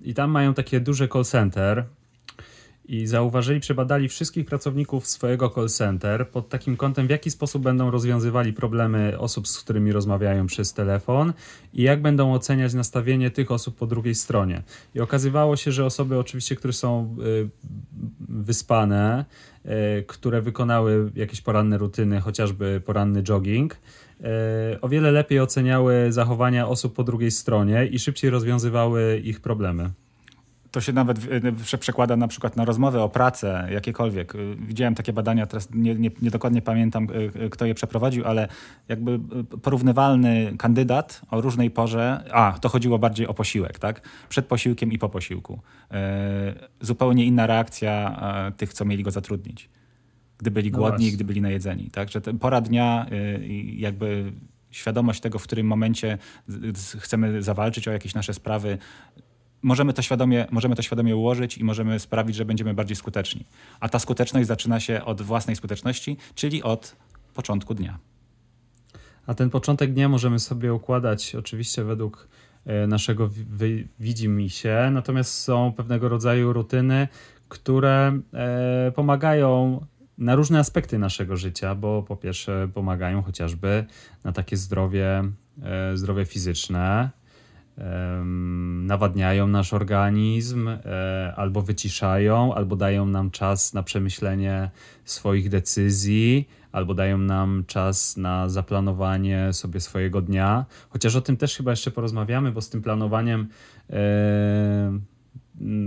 I 0.00 0.14
tam 0.14 0.30
mają 0.30 0.54
takie 0.54 0.80
duże 0.80 1.08
call 1.08 1.24
center, 1.24 1.84
i 2.90 3.06
zauważyli, 3.06 3.60
przebadali 3.60 4.08
wszystkich 4.08 4.46
pracowników 4.46 5.06
swojego 5.06 5.50
call 5.50 5.68
center 5.68 6.28
pod 6.28 6.48
takim 6.48 6.76
kątem, 6.76 7.06
w 7.06 7.10
jaki 7.10 7.30
sposób 7.30 7.62
będą 7.62 7.90
rozwiązywali 7.90 8.52
problemy 8.52 9.18
osób, 9.18 9.48
z 9.48 9.58
którymi 9.58 9.92
rozmawiają 9.92 10.46
przez 10.46 10.72
telefon 10.72 11.32
i 11.74 11.82
jak 11.82 12.02
będą 12.02 12.34
oceniać 12.34 12.74
nastawienie 12.74 13.30
tych 13.30 13.50
osób 13.50 13.76
po 13.76 13.86
drugiej 13.86 14.14
stronie. 14.14 14.62
I 14.94 15.00
okazywało 15.00 15.56
się, 15.56 15.72
że 15.72 15.84
osoby 15.84 16.18
oczywiście, 16.18 16.56
które 16.56 16.72
są 16.72 17.16
y, 17.20 17.48
wyspane, 18.28 19.24
y, 19.64 20.04
które 20.06 20.42
wykonały 20.42 21.10
jakieś 21.14 21.40
poranne 21.40 21.78
rutyny, 21.78 22.20
chociażby 22.20 22.82
poranny 22.86 23.22
jogging, 23.22 23.74
y, 23.74 24.80
o 24.80 24.88
wiele 24.88 25.10
lepiej 25.10 25.40
oceniały 25.40 26.12
zachowania 26.12 26.68
osób 26.68 26.94
po 26.94 27.04
drugiej 27.04 27.30
stronie 27.30 27.86
i 27.86 27.98
szybciej 27.98 28.30
rozwiązywały 28.30 29.20
ich 29.24 29.40
problemy. 29.40 29.90
To 30.70 30.80
się 30.80 30.92
nawet 30.92 31.18
przekłada 31.80 32.16
na 32.16 32.28
przykład 32.28 32.56
na 32.56 32.64
rozmowę 32.64 33.02
o 33.02 33.08
pracę, 33.08 33.68
jakiekolwiek. 33.70 34.32
Widziałem 34.56 34.94
takie 34.94 35.12
badania, 35.12 35.46
teraz 35.46 35.68
nie, 35.74 35.94
nie, 35.94 36.10
nie, 36.22 36.30
dokładnie 36.30 36.62
pamiętam, 36.62 37.08
kto 37.50 37.66
je 37.66 37.74
przeprowadził, 37.74 38.24
ale 38.24 38.48
jakby 38.88 39.20
porównywalny 39.62 40.54
kandydat 40.58 41.20
o 41.30 41.40
różnej 41.40 41.70
porze, 41.70 42.24
a 42.32 42.58
to 42.60 42.68
chodziło 42.68 42.98
bardziej 42.98 43.26
o 43.26 43.34
posiłek, 43.34 43.78
tak? 43.78 44.08
Przed 44.28 44.46
posiłkiem 44.46 44.92
i 44.92 44.98
po 44.98 45.08
posiłku. 45.08 45.60
Zupełnie 46.80 47.24
inna 47.24 47.46
reakcja 47.46 48.20
tych, 48.56 48.72
co 48.72 48.84
mieli 48.84 49.02
go 49.02 49.10
zatrudnić. 49.10 49.70
Gdy 50.38 50.50
byli 50.50 50.70
no 50.70 50.78
głodni, 50.78 51.06
no 51.06 51.12
gdy 51.14 51.24
byli 51.24 51.40
najedzeni. 51.40 51.90
Także 51.90 52.20
pora 52.20 52.60
dnia, 52.60 53.06
jakby 53.64 54.32
świadomość 54.70 55.20
tego, 55.20 55.38
w 55.38 55.42
którym 55.42 55.66
momencie 55.66 56.18
chcemy 56.98 57.42
zawalczyć 57.42 57.88
o 57.88 57.92
jakieś 57.92 58.14
nasze 58.14 58.34
sprawy, 58.34 58.78
możemy 59.62 59.92
to, 59.92 60.02
świadomie, 60.02 60.46
możemy 60.50 60.76
to 60.76 60.82
świadomie 60.82 61.16
ułożyć 61.16 61.58
i 61.58 61.64
możemy 61.64 61.98
sprawić, 61.98 62.36
że 62.36 62.44
będziemy 62.44 62.74
bardziej 62.74 62.96
skuteczni. 62.96 63.46
A 63.80 63.88
ta 63.88 63.98
skuteczność 63.98 64.48
zaczyna 64.48 64.80
się 64.80 65.04
od 65.04 65.22
własnej 65.22 65.56
skuteczności, 65.56 66.16
czyli 66.34 66.62
od 66.62 66.96
początku 67.34 67.74
dnia. 67.74 67.98
A 69.26 69.34
ten 69.34 69.50
początek 69.50 69.92
dnia 69.92 70.08
możemy 70.08 70.38
sobie 70.38 70.74
układać 70.74 71.34
oczywiście 71.34 71.84
według 71.84 72.28
e, 72.66 72.86
naszego 72.86 73.30
widzimisię, 74.00 74.90
natomiast 74.92 75.34
są 75.34 75.72
pewnego 75.72 76.08
rodzaju 76.08 76.52
rutyny, 76.52 77.08
które 77.48 78.20
e, 78.34 78.92
pomagają 78.94 79.80
na 80.18 80.34
różne 80.34 80.58
aspekty 80.58 80.98
naszego 80.98 81.36
życia, 81.36 81.74
bo 81.74 82.02
po 82.02 82.16
pierwsze 82.16 82.68
pomagają 82.74 83.22
chociażby 83.22 83.84
na 84.24 84.32
takie 84.32 84.56
zdrowie, 84.56 85.24
e, 85.62 85.96
zdrowie 85.96 86.24
fizyczne, 86.24 87.10
nawadniają 88.82 89.46
nasz 89.46 89.72
organizm, 89.72 90.68
e, 90.68 91.34
albo 91.36 91.62
wyciszają, 91.62 92.54
albo 92.54 92.76
dają 92.76 93.06
nam 93.06 93.30
czas 93.30 93.74
na 93.74 93.82
przemyślenie 93.82 94.70
swoich 95.04 95.48
decyzji, 95.48 96.48
albo 96.72 96.94
dają 96.94 97.18
nam 97.18 97.64
czas 97.66 98.16
na 98.16 98.48
zaplanowanie 98.48 99.52
sobie 99.52 99.80
swojego 99.80 100.22
dnia. 100.22 100.64
Chociaż 100.88 101.16
o 101.16 101.20
tym 101.20 101.36
też 101.36 101.56
chyba 101.56 101.70
jeszcze 101.70 101.90
porozmawiamy, 101.90 102.52
bo 102.52 102.60
z 102.60 102.68
tym 102.68 102.82
planowaniem 102.82 103.48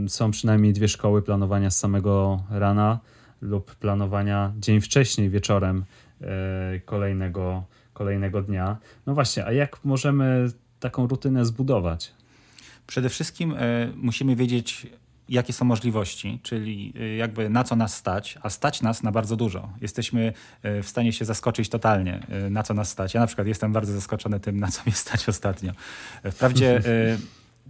są 0.08 0.32
przynajmniej 0.32 0.74
dwie 0.74 0.88
szkoły 0.88 1.22
planowania 1.22 1.70
z 1.70 1.80
samego 1.80 2.44
rana 2.50 3.00
lub 3.42 3.76
planowania 3.76 4.54
dzień 4.60 4.82
wcześniej, 4.82 5.30
wieczorem 5.30 5.86
e, 6.22 6.80
kolejnego, 6.86 7.64
kolejnego 7.94 8.42
dnia. 8.42 8.78
No 9.06 9.14
właśnie, 9.14 9.46
a 9.46 9.52
jak 9.52 9.86
możemy 9.86 10.50
taką 10.84 11.08
rutynę 11.08 11.46
zbudować? 11.46 12.12
Przede 12.88 13.10
wszystkim 13.10 13.52
y, 13.52 13.94
musimy 13.96 14.36
wiedzieć, 14.36 14.88
jakie 15.30 15.54
są 15.54 15.66
możliwości, 15.66 16.40
czyli 16.44 16.94
y, 17.02 17.16
jakby 17.16 17.50
na 17.50 17.64
co 17.64 17.76
nas 17.76 17.96
stać, 17.96 18.38
a 18.42 18.50
stać 18.50 18.82
nas 18.82 19.04
na 19.04 19.12
bardzo 19.12 19.36
dużo. 19.36 19.70
Jesteśmy 19.82 20.34
w 20.64 20.86
stanie 20.86 21.14
się 21.14 21.26
zaskoczyć 21.26 21.70
totalnie, 21.70 22.20
na 22.50 22.64
co 22.64 22.74
nas 22.74 22.90
stać. 22.90 23.14
Ja 23.14 23.20
na 23.20 23.28
przykład 23.28 23.48
jestem 23.48 23.74
bardzo 23.74 23.94
zaskoczony 23.94 24.40
tym, 24.40 24.60
na 24.60 24.68
co 24.68 24.82
mnie 24.86 24.96
stać 24.96 25.30
ostatnio. 25.34 25.72
Wprawdzie 26.32 26.82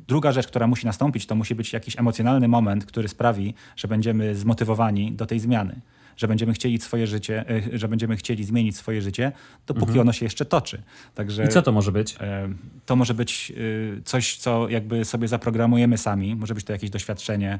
druga 0.08 0.32
rzecz, 0.32 0.48
która 0.48 0.68
musi 0.68 0.86
nastąpić, 0.86 1.26
to 1.26 1.36
musi 1.36 1.56
być 1.56 1.74
jakiś 1.74 2.00
emocjonalny 2.00 2.48
moment, 2.48 2.86
który 2.86 3.08
sprawi, 3.08 3.54
że 3.76 3.88
będziemy 3.88 4.36
zmotywowani 4.36 5.12
do 5.12 5.26
tej 5.26 5.40
zmiany 5.40 5.82
że 6.18 6.28
będziemy 6.28 6.54
chcieli 6.54 6.80
swoje 6.80 7.08
życie, 7.08 7.46
e, 7.74 7.78
że 7.78 7.88
będziemy 7.88 8.16
chcieli 8.16 8.44
zmienić 8.44 8.78
swoje 8.78 9.02
życie, 9.02 9.32
dopóki 9.68 9.88
mhm. 9.88 10.02
ono 10.02 10.14
się 10.14 10.26
jeszcze 10.26 10.46
toczy. 10.46 10.82
Także, 11.16 11.46
I 11.46 11.48
co 11.48 11.62
to 11.62 11.72
może 11.72 11.92
być? 11.92 12.16
E, 12.20 12.50
to 12.86 12.96
może 12.96 13.14
być 13.14 13.54
e, 13.98 14.02
coś, 14.02 14.38
co 14.38 14.70
jakby 14.70 15.06
sobie 15.06 15.28
zaprogramujemy 15.28 15.98
sami. 15.98 16.36
Może 16.36 16.56
być 16.56 16.66
to 16.66 16.74
jakieś 16.74 16.90
doświadczenie. 16.90 17.60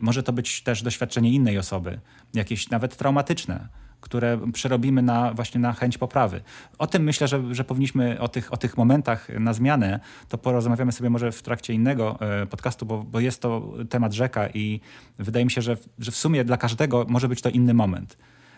Może 0.00 0.22
to 0.22 0.32
być 0.32 0.62
też 0.62 0.82
doświadczenie 0.82 1.30
innej 1.30 1.58
osoby, 1.58 1.98
jakieś 2.34 2.70
nawet 2.70 2.96
traumatyczne 2.96 3.68
które 4.02 4.38
przerobimy 4.52 5.02
na, 5.02 5.34
właśnie 5.34 5.60
na 5.60 5.72
chęć 5.72 5.98
poprawy. 5.98 6.40
O 6.78 6.86
tym 6.86 7.02
myślę, 7.02 7.28
że, 7.28 7.54
że 7.54 7.64
powinniśmy 7.64 8.20
o 8.20 8.28
tych, 8.28 8.52
o 8.52 8.56
tych 8.56 8.76
momentach 8.76 9.28
na 9.40 9.52
zmianę, 9.52 10.00
to 10.28 10.38
porozmawiamy 10.38 10.92
sobie 10.92 11.10
może 11.10 11.32
w 11.32 11.42
trakcie 11.42 11.74
innego 11.74 12.18
e, 12.20 12.46
podcastu, 12.46 12.86
bo, 12.86 13.04
bo 13.04 13.20
jest 13.20 13.42
to 13.42 13.72
temat 13.90 14.12
rzeka 14.12 14.48
i 14.48 14.80
wydaje 15.18 15.44
mi 15.44 15.50
się, 15.50 15.62
że, 15.62 15.76
że 15.98 16.10
w 16.10 16.16
sumie 16.16 16.44
dla 16.44 16.56
każdego 16.56 17.06
może 17.08 17.28
być 17.28 17.42
to 17.42 17.48
inny 17.48 17.74
moment. 17.74 18.16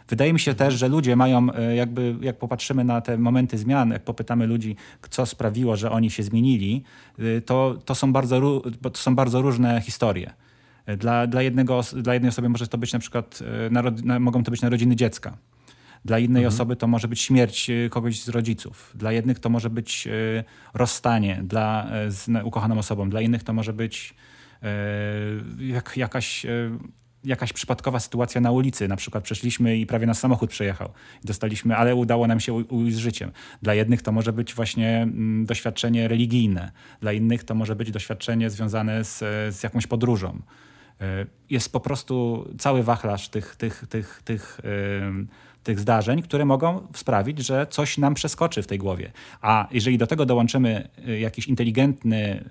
Wydaje 0.09 0.33
mi 0.33 0.41
się 0.41 0.55
też, 0.55 0.75
że 0.75 0.89
ludzie 0.89 1.17
mają, 1.17 1.53
e, 1.55 1.77
jakby 1.77 2.17
jak 2.21 2.39
popatrzymy 2.39 2.85
na 2.85 3.01
te 3.01 3.19
momenty 3.19 3.59
zmian, 3.59 3.91
jak 3.91 4.03
popytamy 4.03 4.47
ludzi, 4.47 4.77
co 5.11 5.27
sprawiło, 5.27 5.77
że 5.77 5.91
oni 5.91 6.11
się 6.11 6.23
zmienili, 6.23 6.83
e, 7.19 7.41
to, 7.41 7.77
to, 7.85 7.95
są, 7.95 8.13
bardzo, 8.13 8.63
to 8.83 8.99
są 8.99 9.15
bardzo 9.15 9.43
różne 9.43 9.81
historie. 9.81 10.35
Dla, 10.99 11.27
dla, 11.27 11.43
jednego, 11.43 11.81
dla 11.97 12.15
jednej 12.15 12.29
osoby 12.29 12.49
może 12.49 12.69
to 12.69 12.79
być 12.79 12.93
na 12.93 12.99
przykład, 12.99 13.43
e, 13.67 13.71
narod, 13.71 14.03
mogą 14.21 14.45
to 14.45 14.51
być 14.51 14.63
narodziny 14.63 14.97
dziecka. 14.97 15.37
Dla 16.05 16.19
innej 16.19 16.45
mhm. 16.45 16.55
osoby 16.55 16.77
to 16.77 16.87
może 16.87 17.09
być 17.09 17.21
śmierć 17.21 17.71
e, 17.71 17.89
kogoś 17.89 18.23
z 18.23 18.29
rodziców. 18.29 18.93
Dla 18.95 19.13
jednych 19.13 19.39
to 19.39 19.49
może 19.49 19.71
być 19.71 20.07
e, 20.07 20.45
rozstanie 20.75 21.41
dla, 21.45 21.91
z 22.09 22.29
ukochaną 22.45 22.79
osobą. 22.79 23.11
Dla 23.11 23.21
innych 23.21 23.43
to 23.43 23.53
może 23.53 23.73
być 23.73 24.15
jak, 25.59 25.97
jakaś 25.97 26.47
jakaś 27.25 27.53
przypadkowa 27.53 28.01
sytuacja 28.01 28.41
na 28.41 28.51
ulicy. 28.51 28.89
Na 28.89 28.97
przykład 28.97 29.25
przeszliśmy 29.25 29.77
i 29.77 29.87
prawie 29.87 30.07
nas 30.07 30.19
samochód 30.19 30.51
przejechał. 30.51 30.93
Dostaliśmy, 31.25 31.77
ale 31.77 31.95
udało 31.95 32.27
nam 32.27 32.41
się 32.41 32.53
ujść 32.53 32.97
z 32.97 32.99
życiem. 32.99 33.33
Dla 33.63 33.75
jednych 33.75 34.03
to 34.03 34.13
może 34.13 34.33
być 34.33 34.55
właśnie 34.55 35.03
mm, 35.03 35.47
doświadczenie 35.47 36.09
religijne. 36.09 36.73
Dla 37.01 37.13
innych 37.13 37.45
to 37.45 37.55
może 37.55 37.77
być 37.77 37.91
doświadczenie 37.91 38.51
związane 38.51 39.05
z, 39.05 39.19
z 39.57 39.63
jakąś 39.63 39.87
podróżą. 39.87 40.43
E, 41.01 41.27
jest 41.51 41.73
po 41.73 41.81
prostu 41.81 42.49
cały 42.59 42.83
wachlarz 42.83 43.29
tych, 43.29 43.57
tych, 43.57 43.87
tych, 43.89 44.23
tych, 44.25 44.61
tych 45.65 45.81
zdarzeń, 45.81 46.23
które 46.23 46.45
mogą 46.45 46.87
sprawić, 46.95 47.39
że 47.39 47.67
coś 47.71 47.99
nam 47.99 48.15
przeskoczy 48.15 48.63
w 48.63 48.67
tej 48.67 48.79
głowie. 48.79 49.13
A 49.41 49.69
jeżeli 49.71 49.99
do 49.99 50.07
tego 50.07 50.27
dołączymy 50.27 50.89
e, 51.09 51.21
jakiś 51.21 51.49
inteligentny 51.49 52.45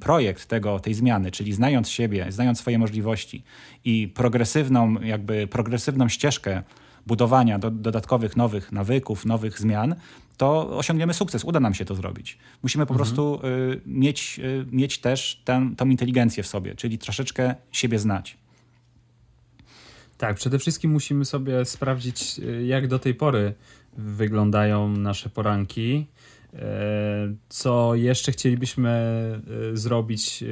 projekt 0.00 0.46
tego, 0.46 0.80
tej 0.80 0.94
zmiany, 0.94 1.30
czyli 1.30 1.52
znając 1.52 1.88
siebie, 1.88 2.26
znając 2.28 2.58
swoje 2.58 2.78
możliwości 2.78 3.44
i 3.84 4.08
progresywną, 4.08 5.00
jakby 5.00 5.46
progresywną 5.46 6.08
ścieżkę 6.08 6.62
budowania 7.06 7.58
do, 7.58 7.70
dodatkowych 7.70 8.36
nowych 8.36 8.72
nawyków, 8.72 9.26
nowych 9.26 9.58
zmian, 9.58 9.94
to 10.36 10.78
osiągniemy 10.78 11.14
sukces, 11.14 11.44
uda 11.44 11.60
nam 11.60 11.74
się 11.74 11.84
to 11.84 11.94
zrobić. 11.94 12.38
Musimy 12.62 12.86
po 12.86 12.94
mhm. 12.94 13.08
prostu 13.08 13.46
y, 13.46 13.80
mieć, 13.86 14.40
y, 14.44 14.66
mieć 14.72 14.98
też 14.98 15.42
tę, 15.44 15.70
tą 15.76 15.88
inteligencję 15.88 16.42
w 16.42 16.46
sobie, 16.46 16.74
czyli 16.74 16.98
troszeczkę 16.98 17.54
siebie 17.72 17.98
znać. 17.98 18.36
Tak, 20.20 20.36
przede 20.36 20.58
wszystkim 20.58 20.90
musimy 20.90 21.24
sobie 21.24 21.64
sprawdzić, 21.64 22.38
y, 22.38 22.66
jak 22.66 22.88
do 22.88 22.98
tej 22.98 23.14
pory 23.14 23.54
wyglądają 23.96 24.88
nasze 24.88 25.30
poranki, 25.30 26.06
y, 26.54 26.58
co 27.48 27.94
jeszcze 27.94 28.32
chcielibyśmy 28.32 28.90
y, 29.72 29.76
zrobić 29.76 30.44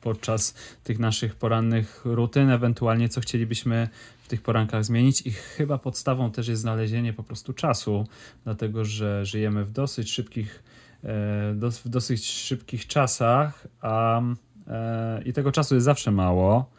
podczas 0.00 0.54
tych 0.84 0.98
naszych 0.98 1.34
porannych 1.34 2.00
rutyn, 2.04 2.50
ewentualnie 2.50 3.08
co 3.08 3.20
chcielibyśmy 3.20 3.88
tych 4.32 4.42
porankach 4.42 4.84
zmienić 4.84 5.26
i 5.26 5.30
chyba 5.30 5.78
podstawą 5.78 6.30
też 6.30 6.48
jest 6.48 6.62
znalezienie 6.62 7.12
po 7.12 7.22
prostu 7.22 7.52
czasu, 7.52 8.06
dlatego 8.44 8.84
że 8.84 9.26
żyjemy 9.26 9.64
w 9.64 9.70
dosyć 9.72 10.12
szybkich, 10.12 10.62
e, 11.04 11.70
w 11.84 11.88
dosyć 11.88 12.26
szybkich 12.26 12.86
czasach, 12.86 13.66
a 13.80 14.22
e, 14.66 15.22
i 15.22 15.32
tego 15.32 15.52
czasu 15.52 15.74
jest 15.74 15.84
zawsze 15.84 16.10
mało. 16.10 16.70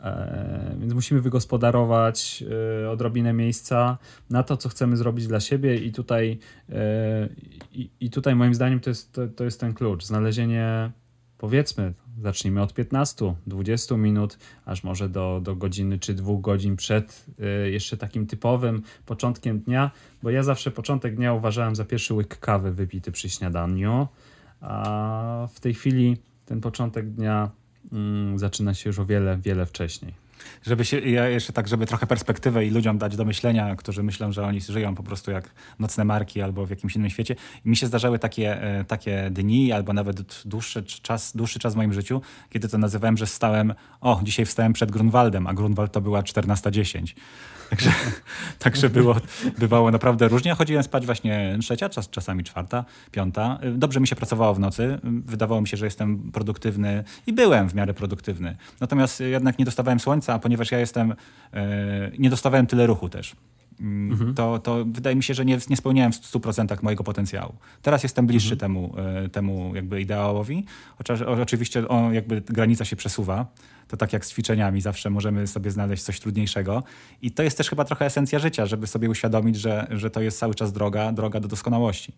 E, 0.00 0.76
więc 0.80 0.92
musimy 0.92 1.20
wygospodarować 1.20 2.44
odrobinę 2.90 3.32
miejsca 3.32 3.98
na 4.30 4.42
to, 4.42 4.56
co 4.56 4.68
chcemy 4.68 4.96
zrobić 4.96 5.26
dla 5.26 5.40
siebie, 5.40 5.76
i 5.76 5.92
tutaj, 5.92 6.38
i, 7.72 7.90
i 8.00 8.10
tutaj 8.10 8.34
moim 8.34 8.54
zdaniem 8.54 8.80
to 8.80 8.90
jest, 8.90 9.12
to, 9.12 9.28
to 9.28 9.44
jest 9.44 9.60
ten 9.60 9.74
klucz. 9.74 10.04
Znalezienie 10.04 10.90
powiedzmy, 11.38 11.94
zacznijmy 12.22 12.62
od 12.62 12.74
15-20 12.74 13.98
minut, 13.98 14.38
aż 14.64 14.84
może 14.84 15.08
do, 15.08 15.40
do 15.42 15.56
godziny 15.56 15.98
czy 15.98 16.14
dwóch 16.14 16.40
godzin 16.40 16.76
przed 16.76 17.26
y, 17.66 17.70
jeszcze 17.70 17.96
takim 17.96 18.26
typowym 18.26 18.82
początkiem 19.06 19.60
dnia, 19.60 19.90
bo 20.22 20.30
ja 20.30 20.42
zawsze 20.42 20.70
początek 20.70 21.16
dnia 21.16 21.34
uważałem 21.34 21.76
za 21.76 21.84
pierwszy 21.84 22.14
łyk 22.14 22.38
kawy 22.38 22.72
wypity 22.72 23.12
przy 23.12 23.30
śniadaniu, 23.30 24.08
a 24.60 25.48
w 25.54 25.60
tej 25.60 25.74
chwili 25.74 26.16
ten 26.46 26.60
początek 26.60 27.10
dnia 27.10 27.50
mm, 27.92 28.38
zaczyna 28.38 28.74
się 28.74 28.90
już 28.90 28.98
o 28.98 29.06
wiele, 29.06 29.38
wiele 29.38 29.66
wcześniej. 29.66 30.29
Żeby 30.62 30.84
się, 30.84 31.00
ja 31.00 31.28
jeszcze 31.28 31.52
tak, 31.52 31.68
żeby 31.68 31.86
trochę 31.86 32.06
perspektywę 32.06 32.66
i 32.66 32.70
ludziom 32.70 32.98
dać 32.98 33.16
do 33.16 33.24
myślenia, 33.24 33.76
którzy 33.76 34.02
myślą, 34.02 34.32
że 34.32 34.44
oni 34.44 34.60
żyją 34.60 34.94
po 34.94 35.02
prostu 35.02 35.30
jak 35.30 35.50
nocne 35.78 36.04
marki 36.04 36.42
albo 36.42 36.66
w 36.66 36.70
jakimś 36.70 36.96
innym 36.96 37.10
świecie. 37.10 37.36
mi 37.64 37.76
się 37.76 37.86
zdarzały 37.86 38.18
takie, 38.18 38.62
e, 38.62 38.84
takie 38.84 39.30
dni 39.30 39.72
albo 39.72 39.92
nawet 39.92 40.42
dłuższy 40.44 40.82
czas, 40.82 41.36
dłuższy 41.36 41.58
czas 41.58 41.74
w 41.74 41.76
moim 41.76 41.92
życiu, 41.92 42.20
kiedy 42.50 42.68
to 42.68 42.78
nazywałem, 42.78 43.16
że 43.16 43.26
stałem, 43.26 43.74
o, 44.00 44.20
dzisiaj 44.22 44.46
wstałem 44.46 44.72
przed 44.72 44.90
Grunwaldem, 44.90 45.46
a 45.46 45.54
Grunwald 45.54 45.92
to 45.92 46.00
była 46.00 46.22
14.10. 46.22 47.14
Także, 47.70 47.92
także 48.58 48.90
było, 48.90 49.16
bywało 49.58 49.90
naprawdę 49.90 50.28
różnie. 50.28 50.54
Chodziłem 50.54 50.82
spać 50.82 51.06
właśnie 51.06 51.58
trzecia, 51.60 51.88
czas, 51.88 52.10
czasami 52.10 52.44
czwarta, 52.44 52.84
piąta. 53.10 53.58
Dobrze 53.74 54.00
mi 54.00 54.06
się 54.06 54.16
pracowało 54.16 54.54
w 54.54 54.58
nocy. 54.58 54.98
Wydawało 55.02 55.60
mi 55.60 55.68
się, 55.68 55.76
że 55.76 55.84
jestem 55.84 56.32
produktywny 56.32 57.04
i 57.26 57.32
byłem 57.32 57.68
w 57.68 57.74
miarę 57.74 57.94
produktywny. 57.94 58.56
Natomiast 58.80 59.20
jednak 59.20 59.58
nie 59.58 59.64
dostawałem 59.64 60.00
słońca, 60.00 60.29
a 60.34 60.38
ponieważ 60.38 60.72
ja 60.72 60.78
jestem, 60.78 61.14
e, 61.52 62.10
nie 62.18 62.30
dostawałem 62.30 62.66
tyle 62.66 62.86
ruchu 62.86 63.08
też. 63.08 63.36
Mhm. 63.80 64.34
To, 64.34 64.58
to 64.58 64.84
wydaje 64.84 65.16
mi 65.16 65.22
się, 65.22 65.34
że 65.34 65.44
nie, 65.44 65.58
nie 65.70 65.76
spełniałem 65.76 66.12
w 66.12 66.16
100% 66.16 66.82
mojego 66.82 67.04
potencjału. 67.04 67.54
Teraz 67.82 68.02
jestem 68.02 68.26
bliższy 68.26 68.54
mhm. 68.54 68.60
temu, 68.60 68.94
e, 68.98 69.28
temu 69.28 69.74
jakby 69.74 70.00
ideałowi. 70.00 70.64
Oczywiście 71.42 71.88
o, 71.88 72.12
jakby 72.12 72.40
granica 72.40 72.84
się 72.84 72.96
przesuwa 72.96 73.46
to 73.90 73.96
tak 73.96 74.12
jak 74.12 74.26
z 74.26 74.30
ćwiczeniami, 74.30 74.80
zawsze 74.80 75.10
możemy 75.10 75.46
sobie 75.46 75.70
znaleźć 75.70 76.02
coś 76.02 76.20
trudniejszego. 76.20 76.82
I 77.22 77.30
to 77.30 77.42
jest 77.42 77.56
też 77.56 77.70
chyba 77.70 77.84
trochę 77.84 78.06
esencja 78.06 78.38
życia, 78.38 78.66
żeby 78.66 78.86
sobie 78.86 79.10
uświadomić, 79.10 79.56
że, 79.56 79.86
że 79.90 80.10
to 80.10 80.20
jest 80.20 80.38
cały 80.38 80.54
czas 80.54 80.72
droga, 80.72 81.12
droga 81.12 81.40
do 81.40 81.48
doskonałości. 81.48 82.12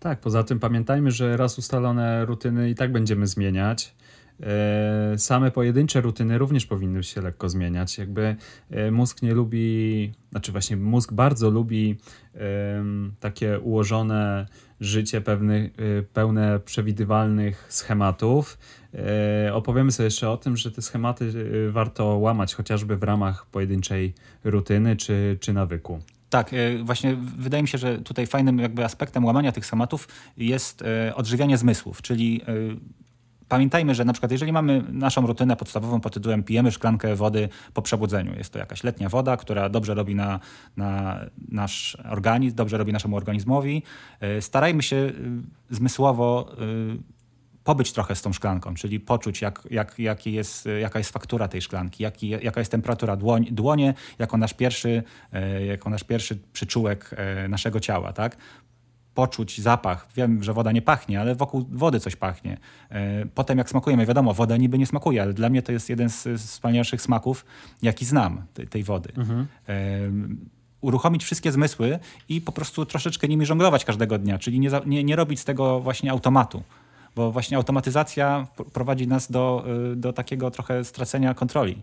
Tak, 0.00 0.20
poza 0.20 0.44
tym 0.44 0.60
pamiętajmy, 0.60 1.10
że 1.10 1.36
raz 1.36 1.58
ustalone 1.58 2.24
rutyny 2.24 2.70
i 2.70 2.74
tak 2.74 2.92
będziemy 2.92 3.26
zmieniać. 3.26 3.94
E, 4.42 5.18
same 5.18 5.50
pojedyncze 5.50 6.00
rutyny 6.00 6.38
również 6.38 6.66
powinny 6.66 7.02
się 7.02 7.20
lekko 7.20 7.48
zmieniać. 7.48 7.98
Jakby 7.98 8.36
e, 8.70 8.90
mózg 8.90 9.22
nie 9.22 9.34
lubi, 9.34 10.12
znaczy 10.30 10.52
właśnie 10.52 10.76
mózg 10.76 11.12
bardzo 11.12 11.50
lubi 11.50 11.98
takie 13.20 13.60
ułożone 13.60 14.46
życie 14.80 15.20
pewny, 15.20 15.70
e, 15.98 16.02
pełne 16.02 16.60
przewidywalnych 16.60 17.66
schematów. 17.68 18.58
Opowiemy 19.52 19.92
sobie 19.92 20.04
jeszcze 20.04 20.30
o 20.30 20.36
tym, 20.36 20.56
że 20.56 20.70
te 20.70 20.82
schematy 20.82 21.32
warto 21.70 22.04
łamać 22.04 22.54
chociażby 22.54 22.96
w 22.96 23.02
ramach 23.02 23.46
pojedynczej 23.46 24.14
rutyny 24.44 24.96
czy, 24.96 25.38
czy 25.40 25.52
nawyku. 25.52 26.00
Tak, 26.30 26.50
właśnie 26.84 27.16
wydaje 27.38 27.62
mi 27.62 27.68
się, 27.68 27.78
że 27.78 27.98
tutaj 27.98 28.26
fajnym 28.26 28.58
jakby 28.58 28.84
aspektem 28.84 29.24
łamania 29.24 29.52
tych 29.52 29.66
schematów 29.66 30.08
jest 30.36 30.84
odżywianie 31.14 31.58
zmysłów, 31.58 32.02
czyli 32.02 32.40
pamiętajmy, 33.48 33.94
że 33.94 34.04
na 34.04 34.12
przykład 34.12 34.32
jeżeli 34.32 34.52
mamy 34.52 34.84
naszą 34.88 35.26
rutynę 35.26 35.56
podstawową 35.56 36.00
pod 36.00 36.14
tytułem 36.14 36.42
pijemy 36.42 36.72
szklankę 36.72 37.16
wody 37.16 37.48
po 37.74 37.82
przebudzeniu, 37.82 38.36
jest 38.36 38.52
to 38.52 38.58
jakaś 38.58 38.84
letnia 38.84 39.08
woda, 39.08 39.36
która 39.36 39.68
dobrze 39.68 39.94
robi 39.94 40.14
na, 40.14 40.40
na 40.76 41.20
nasz 41.48 41.96
organizm, 42.10 42.56
dobrze 42.56 42.78
robi 42.78 42.92
naszemu 42.92 43.16
organizmowi, 43.16 43.82
y, 44.38 44.42
starajmy 44.42 44.82
się 44.82 44.96
y, 44.96 45.12
zmysłowo 45.70 46.52
y, 46.94 47.18
pobyć 47.64 47.92
trochę 47.92 48.14
z 48.14 48.22
tą 48.22 48.32
szklanką, 48.32 48.74
czyli 48.74 49.00
poczuć, 49.00 49.42
jak, 49.42 49.62
jak, 49.98 50.26
jest, 50.26 50.68
jaka 50.80 50.98
jest 50.98 51.10
faktura 51.10 51.48
tej 51.48 51.62
szklanki, 51.62 52.04
jaka 52.42 52.60
jest 52.60 52.70
temperatura 52.70 53.16
dłoń, 53.16 53.46
dłonie, 53.50 53.94
jako 54.18 54.36
nasz 54.36 54.54
pierwszy, 54.54 55.02
jako 55.68 55.90
nasz 55.90 56.04
pierwszy 56.04 56.38
przyczółek 56.52 57.10
naszego 57.48 57.80
ciała. 57.80 58.12
Tak? 58.12 58.36
Poczuć 59.18 59.60
zapach. 59.60 60.08
Wiem, 60.16 60.42
że 60.42 60.52
woda 60.52 60.72
nie 60.72 60.82
pachnie, 60.82 61.20
ale 61.20 61.34
wokół 61.34 61.66
wody 61.70 62.00
coś 62.00 62.16
pachnie. 62.16 62.56
E, 62.90 63.26
potem 63.26 63.58
jak 63.58 63.70
smakujemy, 63.70 64.06
wiadomo, 64.06 64.34
woda 64.34 64.56
niby 64.56 64.78
nie 64.78 64.86
smakuje, 64.86 65.22
ale 65.22 65.34
dla 65.34 65.48
mnie 65.48 65.62
to 65.62 65.72
jest 65.72 65.88
jeden 65.90 66.10
z, 66.10 66.28
wspanialszych 66.40 67.02
smaków, 67.02 67.44
jaki 67.82 68.04
znam 68.04 68.42
tej, 68.54 68.66
tej 68.66 68.84
wody. 68.84 69.12
Mhm. 69.16 69.46
E, 69.68 69.74
uruchomić 70.80 71.24
wszystkie 71.24 71.52
zmysły 71.52 71.98
i 72.28 72.40
po 72.40 72.52
prostu 72.52 72.86
troszeczkę 72.86 73.28
nimi 73.28 73.46
żonglować 73.46 73.84
każdego 73.84 74.18
dnia, 74.18 74.38
czyli 74.38 74.60
nie, 74.60 74.70
nie, 74.86 75.04
nie 75.04 75.16
robić 75.16 75.40
z 75.40 75.44
tego 75.44 75.80
właśnie 75.80 76.10
automatu 76.10 76.62
bo 77.16 77.32
właśnie 77.32 77.56
automatyzacja 77.56 78.46
prowadzi 78.72 79.08
nas 79.08 79.30
do, 79.30 79.64
e, 79.92 79.96
do 79.96 80.12
takiego 80.12 80.50
trochę 80.50 80.84
stracenia 80.84 81.34
kontroli 81.34 81.82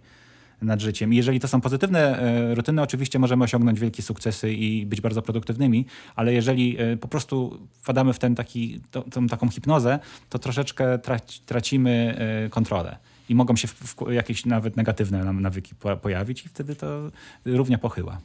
nad 0.62 0.82
życiem. 0.82 1.14
I 1.14 1.16
jeżeli 1.16 1.40
to 1.40 1.48
są 1.48 1.62
pozytywne 1.62 2.20
e, 2.20 2.56
rutyny, 2.56 2.82
oczywiście 2.82 3.20
możemy 3.20 3.44
osiągnąć 3.44 3.80
wielkie 3.80 4.04
sukcesy 4.04 4.54
i 4.54 4.86
być 4.86 5.02
bardzo 5.02 5.22
produktywnymi, 5.22 5.86
ale 6.16 6.34
jeżeli 6.34 6.78
e, 6.80 6.98
po 6.98 7.08
prostu 7.08 7.60
wpadamy 7.82 8.14
w 8.14 8.20
ten 8.20 8.36
taki, 8.36 8.82
tą 9.12 9.28
taką 9.28 9.50
hipnozę, 9.50 10.00
to 10.30 10.40
troszeczkę 10.40 11.00
tracimy 11.46 12.16
e, 12.46 12.50
kontrolę. 12.50 12.98
I 13.30 13.36
mogą 13.36 13.56
się 13.56 13.68
w, 13.68 13.74
w 13.74 14.12
jakieś 14.12 14.46
nawet 14.46 14.78
negatywne 14.78 15.34
nawyki 15.34 15.76
pojawić 16.02 16.46
i 16.46 16.50
wtedy 16.50 16.76
to 16.76 17.12
równie 17.46 17.78
pochyła. 17.78 18.18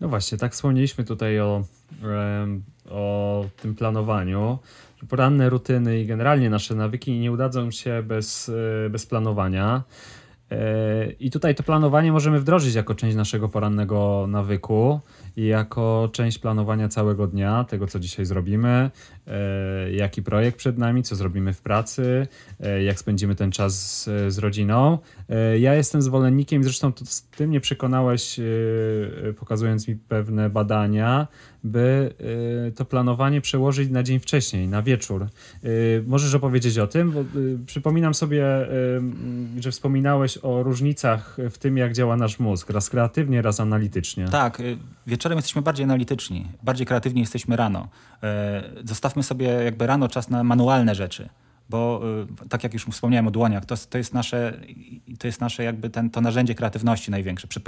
No 0.00 0.08
właśnie, 0.08 0.38
tak 0.38 0.52
wspomnieliśmy 0.52 1.04
tutaj 1.04 1.40
o, 1.40 1.64
o 2.90 3.44
tym 3.62 3.74
planowaniu. 3.74 4.58
Poranne 5.08 5.50
rutyny 5.50 6.00
i 6.00 6.06
generalnie 6.06 6.50
nasze 6.50 6.74
nawyki 6.74 7.18
nie 7.18 7.32
udadzą 7.32 7.70
się 7.70 8.02
bez, 8.02 8.50
bez 8.90 9.06
planowania. 9.06 9.82
I 11.20 11.30
tutaj 11.30 11.54
to 11.54 11.62
planowanie 11.62 12.12
możemy 12.12 12.40
wdrożyć 12.40 12.74
jako 12.74 12.94
część 12.94 13.16
naszego 13.16 13.48
porannego 13.48 14.26
nawyku 14.28 15.00
i 15.36 15.46
jako 15.46 16.08
część 16.12 16.38
planowania 16.38 16.88
całego 16.88 17.26
dnia, 17.26 17.64
tego 17.64 17.86
co 17.86 18.00
dzisiaj 18.00 18.26
zrobimy, 18.26 18.90
e, 19.26 19.92
jaki 19.92 20.22
projekt 20.22 20.58
przed 20.58 20.78
nami, 20.78 21.02
co 21.02 21.16
zrobimy 21.16 21.52
w 21.52 21.62
pracy, 21.62 22.26
e, 22.60 22.82
jak 22.82 22.98
spędzimy 22.98 23.34
ten 23.34 23.50
czas 23.50 24.02
z, 24.28 24.38
rodziną. 24.38 24.98
E, 25.28 25.58
ja 25.58 25.74
jestem 25.74 26.02
zwolennikiem, 26.02 26.64
zresztą 26.64 26.92
to, 26.92 27.06
z 27.06 27.22
tym 27.22 27.50
nie 27.50 27.60
przekonałeś, 27.60 28.40
pokazując 29.36 29.88
mi 29.88 29.96
pewne 29.96 30.50
badania, 30.50 31.28
by 31.64 32.14
to 32.76 32.84
planowanie 32.84 33.40
przełożyć 33.40 33.90
na 33.90 34.02
dzień 34.02 34.20
wcześniej, 34.20 34.68
na 34.68 34.82
wieczór. 34.82 35.26
Możesz 36.06 36.34
opowiedzieć 36.34 36.78
o 36.78 36.86
tym? 36.86 37.10
Bo 37.10 37.24
przypominam 37.66 38.14
sobie, 38.14 38.44
że 39.60 39.70
wspominałeś 39.70 40.38
o 40.42 40.62
różnicach 40.62 41.36
w 41.50 41.58
tym, 41.58 41.76
jak 41.76 41.92
działa 41.92 42.16
nasz 42.16 42.38
mózg, 42.38 42.70
raz 42.70 42.90
kreatywnie, 42.90 43.42
raz 43.42 43.60
analitycznie. 43.60 44.28
Tak, 44.28 44.62
wieczorem 45.06 45.38
jesteśmy 45.38 45.62
bardziej 45.62 45.84
analityczni, 45.84 46.46
bardziej 46.62 46.86
kreatywni 46.86 47.20
jesteśmy 47.20 47.56
rano. 47.56 47.88
Zostawmy 48.84 49.22
sobie 49.22 49.46
jakby 49.46 49.86
rano 49.86 50.08
czas 50.08 50.30
na 50.30 50.44
manualne 50.44 50.94
rzeczy 50.94 51.28
bo 51.70 52.00
y, 52.44 52.48
tak 52.48 52.62
jak 52.62 52.74
już 52.74 52.84
wspomniałem 52.84 53.26
o 53.26 53.30
dłoniach, 53.30 53.64
to, 53.64 53.74
to 53.90 53.98
jest 53.98 54.14
nasze, 54.14 54.60
to 55.18 55.26
jest 55.26 55.40
nasze 55.40 55.64
jakby 55.64 55.90
ten, 55.90 56.10
to 56.10 56.20
narzędzie 56.20 56.54
kreatywności 56.54 57.10
największe, 57.10 57.48
przy, 57.48 57.60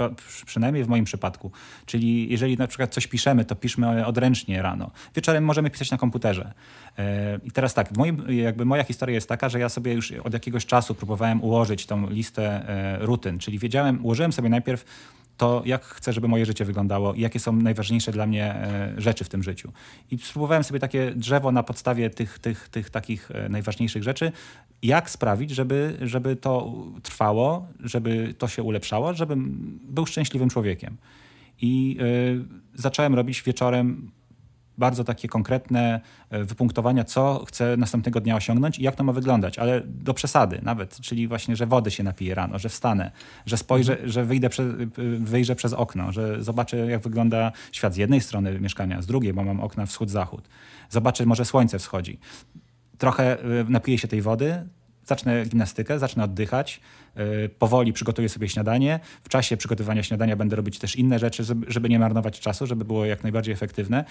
przynajmniej 0.45 0.83
w 0.83 0.87
moim 0.87 1.05
przypadku. 1.05 1.51
Czyli 1.85 2.31
jeżeli 2.31 2.57
na 2.57 2.67
przykład 2.67 2.93
coś 2.93 3.07
piszemy, 3.07 3.45
to 3.45 3.55
piszmy 3.55 4.05
odręcznie 4.05 4.61
rano. 4.61 4.91
Wieczorem 5.15 5.43
możemy 5.43 5.69
pisać 5.69 5.91
na 5.91 5.97
komputerze. 5.97 6.53
E, 6.97 7.39
I 7.43 7.51
teraz 7.51 7.73
tak, 7.73 7.97
moim, 7.97 8.23
jakby 8.29 8.65
moja 8.65 8.83
historia 8.83 9.15
jest 9.15 9.29
taka, 9.29 9.49
że 9.49 9.59
ja 9.59 9.69
sobie 9.69 9.93
już 9.93 10.11
od 10.11 10.33
jakiegoś 10.33 10.65
czasu 10.65 10.95
próbowałem 10.95 11.43
ułożyć 11.43 11.85
tą 11.85 12.09
listę 12.09 12.69
e, 12.69 13.05
rutyn, 13.05 13.39
czyli 13.39 13.59
wiedziałem, 13.59 14.05
ułożyłem 14.05 14.33
sobie 14.33 14.49
najpierw 14.49 14.85
to, 15.37 15.61
jak 15.65 15.85
chcę, 15.85 16.13
żeby 16.13 16.27
moje 16.27 16.45
życie 16.45 16.65
wyglądało 16.65 17.13
i 17.13 17.21
jakie 17.21 17.39
są 17.39 17.51
najważniejsze 17.51 18.11
dla 18.11 18.25
mnie 18.25 18.55
e, 18.55 18.93
rzeczy 18.97 19.23
w 19.23 19.29
tym 19.29 19.43
życiu. 19.43 19.71
I 20.11 20.17
spróbowałem 20.17 20.63
sobie 20.63 20.79
takie 20.79 21.11
drzewo 21.15 21.51
na 21.51 21.63
podstawie 21.63 22.09
tych, 22.09 22.39
tych, 22.39 22.69
tych 22.69 22.89
takich 22.89 23.31
e, 23.31 23.49
najważniejszych 23.49 24.03
rzeczy, 24.03 24.31
jak 24.81 25.09
sprawić, 25.09 25.51
żeby, 25.51 25.97
żeby 26.01 26.35
to 26.35 26.73
trwało, 27.03 27.67
żeby 27.79 28.33
to 28.37 28.47
się 28.47 28.63
ulepszało, 28.63 29.13
żebym 29.13 29.79
był 29.83 30.05
szczęśliwym 30.05 30.49
człowiekiem. 30.49 30.97
I 31.61 31.97
y, 32.75 32.79
zacząłem 32.81 33.15
robić 33.15 33.43
wieczorem 33.43 34.11
bardzo 34.77 35.03
takie 35.03 35.27
konkretne 35.27 36.01
e, 36.29 36.43
wypunktowania, 36.43 37.03
co 37.03 37.45
chcę 37.47 37.77
następnego 37.77 38.21
dnia 38.21 38.35
osiągnąć 38.35 38.79
i 38.79 38.83
jak 38.83 38.95
to 38.95 39.03
ma 39.03 39.13
wyglądać, 39.13 39.59
ale 39.59 39.81
do 39.85 40.13
przesady 40.13 40.59
nawet, 40.63 41.01
czyli 41.01 41.27
właśnie, 41.27 41.55
że 41.55 41.65
wody 41.65 41.91
się 41.91 42.03
napiję 42.03 42.35
rano, 42.35 42.59
że 42.59 42.69
wstanę, 42.69 43.11
że 43.45 43.57
spojrzę, 43.57 43.93
mhm. 43.93 44.11
że 44.11 44.25
wyjdę 44.25 44.49
prze, 44.49 44.63
wyjrzę 45.19 45.55
przez 45.55 45.73
okno, 45.73 46.11
że 46.11 46.43
zobaczę, 46.43 46.77
jak 46.77 47.01
wygląda 47.01 47.51
świat 47.71 47.93
z 47.93 47.97
jednej 47.97 48.21
strony 48.21 48.59
mieszkania, 48.59 49.01
z 49.01 49.05
drugiej, 49.05 49.33
bo 49.33 49.43
mam 49.43 49.59
okna 49.59 49.85
wschód-zachód. 49.85 50.49
Zobaczę, 50.89 51.25
może 51.25 51.45
słońce 51.45 51.79
wschodzi. 51.79 52.19
Trochę 52.97 53.39
e, 53.39 53.63
napiję 53.69 53.97
się 53.97 54.07
tej 54.07 54.21
wody, 54.21 54.67
zacznę 55.07 55.45
gimnastykę, 55.45 55.99
zacznę 55.99 56.23
oddychać, 56.23 56.81
yy, 57.15 57.49
powoli 57.59 57.93
przygotuję 57.93 58.29
sobie 58.29 58.49
śniadanie. 58.49 58.99
W 59.23 59.29
czasie 59.29 59.57
przygotowania 59.57 60.03
śniadania 60.03 60.35
będę 60.35 60.55
robić 60.55 60.79
też 60.79 60.95
inne 60.95 61.19
rzeczy, 61.19 61.43
żeby, 61.67 61.89
nie 61.89 61.99
marnować 61.99 62.39
czasu, 62.39 62.67
żeby 62.67 62.85
było 62.85 63.05
jak 63.05 63.23
najbardziej 63.23 63.53
efektywne. 63.53 64.05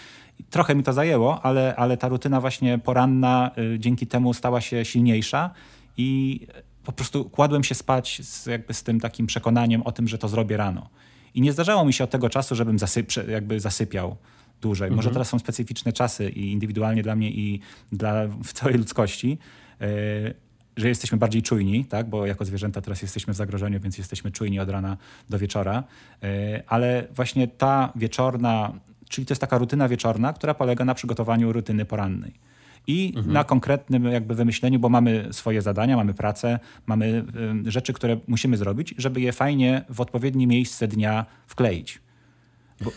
Trochę 0.51 0.75
mi 0.75 0.83
to 0.83 0.93
zajęło, 0.93 1.43
ale, 1.43 1.77
ale 1.77 1.97
ta 1.97 2.09
rutyna 2.09 2.41
właśnie 2.41 2.79
poranna 2.79 3.51
yy, 3.57 3.79
dzięki 3.79 4.07
temu 4.07 4.35
stała 4.35 4.61
się 4.61 4.85
silniejsza 4.85 5.51
i 5.97 6.41
po 6.85 6.93
prostu 6.93 7.25
kładłem 7.25 7.65
się 7.65 7.75
spać 7.75 8.21
z, 8.25 8.47
jakby 8.47 8.75
z 8.75 8.83
tym 8.83 9.01
takim 9.01 9.27
przekonaniem 9.27 9.83
o 9.83 9.93
tym, 9.93 10.09
że 10.09 10.19
to 10.19 10.29
zrobię 10.29 10.57
rano. 10.57 10.89
I 11.35 11.41
nie 11.41 11.53
zdarzało 11.53 11.85
mi 11.85 11.93
się 11.93 12.05
od 12.05 12.11
tego 12.11 12.31
czasu, 12.31 12.55
żebym 12.55 12.79
zasyp, 12.79 13.11
jakby 13.29 13.61
zasypiał 13.61 14.17
dłużej. 14.61 14.91
Może 14.91 15.09
mhm. 15.09 15.15
teraz 15.15 15.29
są 15.29 15.39
specyficzne 15.39 15.93
czasy 15.93 16.31
i 16.31 16.53
indywidualnie 16.53 17.03
dla 17.03 17.17
mnie 17.17 17.31
i 17.31 17.61
dla 17.93 18.29
całej 18.55 18.75
ludzkości, 18.75 19.39
yy, 19.81 19.87
że 20.77 20.89
jesteśmy 20.89 21.19
bardziej 21.19 21.43
czujni, 21.43 21.85
tak? 21.85 22.09
bo 22.09 22.27
jako 22.27 22.45
zwierzęta 22.45 22.81
teraz 22.81 23.03
jesteśmy 23.03 23.33
w 23.33 23.37
zagrożeniu, 23.37 23.81
więc 23.81 23.99
jesteśmy 23.99 24.31
czujni 24.31 24.61
od 24.61 24.69
rana 24.69 24.97
do 25.31 25.39
wieczora. 25.39 25.85
E, 26.23 26.63
ale 26.67 27.07
właśnie 27.15 27.49
ta 27.49 27.93
wieczorna, 27.97 28.73
czyli 29.09 29.27
to 29.27 29.33
jest 29.33 29.41
taka 29.41 29.59
rutyna 29.59 29.89
wieczorna, 29.89 30.33
która 30.33 30.55
polega 30.55 30.85
na 30.85 30.95
przygotowaniu 30.95 31.53
rutyny 31.53 31.85
porannej. 31.85 32.33
I 32.87 33.13
mhm. 33.17 33.33
na 33.33 33.45
konkretnym 33.45 34.05
jakby 34.05 34.35
wymyśleniu, 34.35 34.79
bo 34.79 34.89
mamy 34.89 35.29
swoje 35.31 35.63
zadania, 35.63 35.97
mamy 35.97 36.15
pracę, 36.15 36.59
mamy 36.87 37.25
rzeczy, 37.65 37.93
które 37.93 38.17
musimy 38.29 38.57
zrobić, 38.57 38.95
żeby 38.99 39.21
je 39.21 39.33
fajnie 39.33 39.85
w 39.89 40.01
odpowiednie 40.01 40.47
miejsce 40.47 40.89
dnia 40.89 41.27
wkleić. 41.47 42.01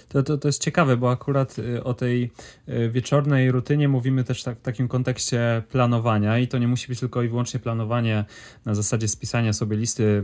To, 0.10 0.24
to, 0.24 0.38
to 0.38 0.48
jest 0.48 0.64
ciekawe, 0.64 0.98
bo 0.98 1.12
akurat 1.12 1.60
y, 1.60 1.84
o 1.84 1.94
tej 1.94 2.32
y, 2.70 2.90
wieczornej 2.90 3.52
rutynie 3.52 3.88
mówimy 3.88 4.24
też 4.24 4.44
tak, 4.44 4.58
w 4.58 4.62
takim 4.62 4.88
kontekście 4.88 5.64
planowania 5.72 6.40
i 6.40 6.48
to 6.48 6.58
nie 6.58 6.68
musi 6.68 6.88
być 6.88 7.00
tylko 7.00 7.24
i 7.24 7.30
wyłącznie 7.30 7.60
planowanie 7.60 8.26
na 8.66 8.76
zasadzie 8.76 9.08
spisania 9.08 9.54
sobie 9.54 9.78
listy 9.78 10.24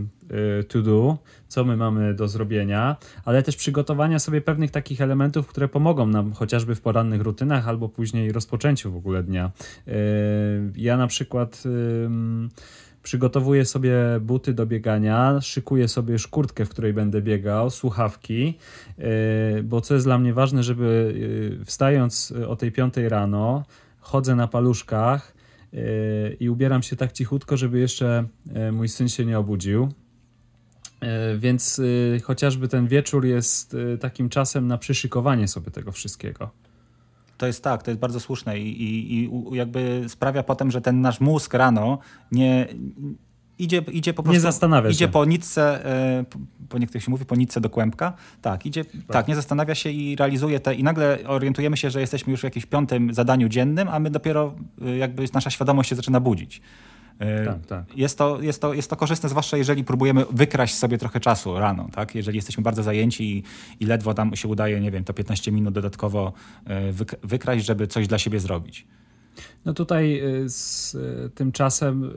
y, 0.60 0.64
to 0.64 0.82
do, 0.82 1.18
co 1.48 1.66
my 1.66 1.78
mamy 1.78 2.14
do 2.14 2.28
zrobienia, 2.28 2.96
ale 3.26 3.44
też 3.44 3.56
przygotowania 3.56 4.20
sobie 4.20 4.42
pewnych 4.42 4.72
takich 4.72 5.02
elementów, 5.02 5.48
które 5.48 5.68
pomogą 5.68 6.08
nam 6.08 6.34
chociażby 6.34 6.76
w 6.76 6.82
porannych 6.82 7.22
rutynach 7.22 7.68
albo 7.68 7.90
później 7.90 8.32
rozpoczęciu 8.32 8.92
w 8.92 8.96
ogóle 8.96 9.24
dnia. 9.24 9.52
Ja 10.76 10.98
na 10.98 11.08
przykład 11.08 11.64
przygotowuję 13.06 13.66
sobie 13.66 13.96
buty 14.22 14.54
do 14.54 14.66
biegania, 14.66 15.42
szykuję 15.42 15.88
sobie 15.88 16.14
już 16.14 16.28
kurtkę, 16.28 16.66
w 16.66 16.70
której 16.70 16.94
będę 16.94 17.22
biegał, 17.22 17.70
słuchawki, 17.70 18.58
yy, 18.98 19.64
bo 19.64 19.82
co 19.82 19.94
jest 19.94 20.06
dla 20.06 20.18
mnie 20.18 20.34
ważne, 20.34 20.64
żeby 20.64 21.14
yy, 21.60 21.66
wstając 21.66 22.34
o 22.48 22.56
tej 22.56 22.72
piątej 22.72 23.10
rano, 23.10 23.64
chodzę 24.00 24.36
na 24.36 24.48
paluszkach 24.48 25.36
i 26.40 26.50
ubieram 26.50 26.84
się 26.84 26.96
tak 26.96 27.12
cichutko, 27.12 27.58
żeby 27.58 27.80
jeszcze 27.80 28.28
mój 28.72 28.90
syn 28.90 29.10
się 29.10 29.26
nie 29.26 29.40
obudził. 29.40 29.90
Więc 31.38 31.82
chociażby 32.24 32.68
ten 32.68 32.88
wieczór 32.88 33.26
jest 33.26 33.76
takim 34.00 34.30
czasem 34.30 34.68
na 34.68 34.78
przyszykowanie 34.78 35.48
sobie 35.48 35.72
tego 35.72 35.92
wszystkiego. 35.92 36.50
To 37.38 37.48
jest 37.48 37.64
tak, 37.64 37.84
to 37.84 37.92
jest 37.92 38.02
bardzo 38.02 38.20
słuszne 38.20 38.60
i, 38.60 38.84
i, 38.84 39.24
i 39.24 39.30
jakby 39.52 40.04
sprawia 40.08 40.44
potem, 40.44 40.72
że 40.72 40.82
ten 40.82 41.02
nasz 41.02 41.20
mózg 41.20 41.54
rano 41.54 42.00
nie, 42.32 42.68
idzie, 43.60 43.78
idzie 43.92 44.14
po 44.14 44.24
prostu. 44.24 44.34
Nie 44.34 44.40
zastanawia 44.40 44.90
idzie 44.90 45.06
się. 45.06 45.08
po 45.08 45.26
nitce, 45.26 45.86
e, 45.86 46.26
po 46.70 46.78
niektórych 46.78 47.04
się 47.04 47.12
mówi, 47.12 47.26
po 47.26 47.36
nitce 47.36 47.62
do 47.62 47.70
kłębka. 47.70 48.14
Tak, 48.42 48.66
idzie, 48.66 48.86
tak. 48.86 48.94
tak. 49.08 49.28
nie 49.28 49.36
zastanawia 49.36 49.76
się 49.76 49.90
i 49.90 50.16
realizuje 50.16 50.60
te. 50.60 50.76
I 50.76 50.84
nagle 50.84 51.20
orientujemy 51.28 51.78
się, 51.78 51.90
że 51.90 52.02
jesteśmy 52.02 52.32
już 52.32 52.42
w 52.42 52.44
jakimś 52.44 52.66
piątym 52.66 53.14
zadaniu 53.14 53.50
dziennym, 53.50 53.88
a 53.88 54.00
my 54.00 54.10
dopiero 54.10 54.56
e, 54.82 54.98
jakby 54.98 55.26
nasza 55.34 55.50
świadomość 55.50 55.90
się 55.90 55.96
zaczyna 55.96 56.20
budzić. 56.20 56.62
E, 57.20 57.46
tak, 57.46 57.66
tak. 57.66 57.98
Jest, 57.98 58.18
to, 58.18 58.42
jest, 58.42 58.62
to, 58.62 58.74
jest 58.74 58.90
to 58.90 58.96
korzystne, 58.96 59.30
zwłaszcza 59.30 59.58
jeżeli 59.58 59.84
próbujemy 59.84 60.26
wykraść 60.32 60.76
sobie 60.76 60.98
trochę 60.98 61.20
czasu 61.20 61.60
rano, 61.60 61.90
tak? 61.92 62.16
Jeżeli 62.16 62.36
jesteśmy 62.36 62.64
bardzo 62.64 62.84
zajęci 62.84 63.38
i, 63.38 63.44
i 63.80 63.86
ledwo 63.86 64.14
tam 64.14 64.36
się 64.36 64.48
udaje, 64.48 64.80
nie 64.80 64.92
wiem, 64.92 65.04
to 65.04 65.14
15 65.14 65.52
minut 65.52 65.74
dodatkowo 65.74 66.34
e, 66.66 66.94
wykraść, 67.24 67.66
żeby 67.66 67.88
coś 67.88 68.08
dla 68.08 68.18
siebie 68.18 68.40
zrobić. 68.40 68.88
No 69.66 69.74
tutaj 69.74 70.20
e, 70.20 70.50
z 70.50 70.98
tym 71.36 71.52
czasem 71.52 72.12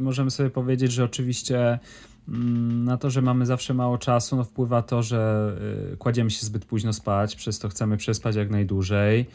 możemy 0.00 0.30
sobie 0.30 0.50
powiedzieć, 0.50 0.92
że 0.92 1.04
oczywiście 1.04 1.78
mm, 2.28 2.84
na 2.84 2.96
to, 2.96 3.10
że 3.10 3.22
mamy 3.22 3.46
zawsze 3.46 3.74
mało 3.74 3.98
czasu, 3.98 4.36
no 4.36 4.44
wpływa 4.44 4.82
to, 4.82 5.02
że 5.02 5.52
kładziemy 5.98 6.30
się 6.30 6.46
zbyt 6.46 6.64
późno 6.64 6.92
spać, 6.92 7.36
przez 7.36 7.58
to 7.58 7.68
chcemy 7.68 7.96
przespać 7.96 8.36
jak 8.36 8.50
najdłużej. 8.50 9.26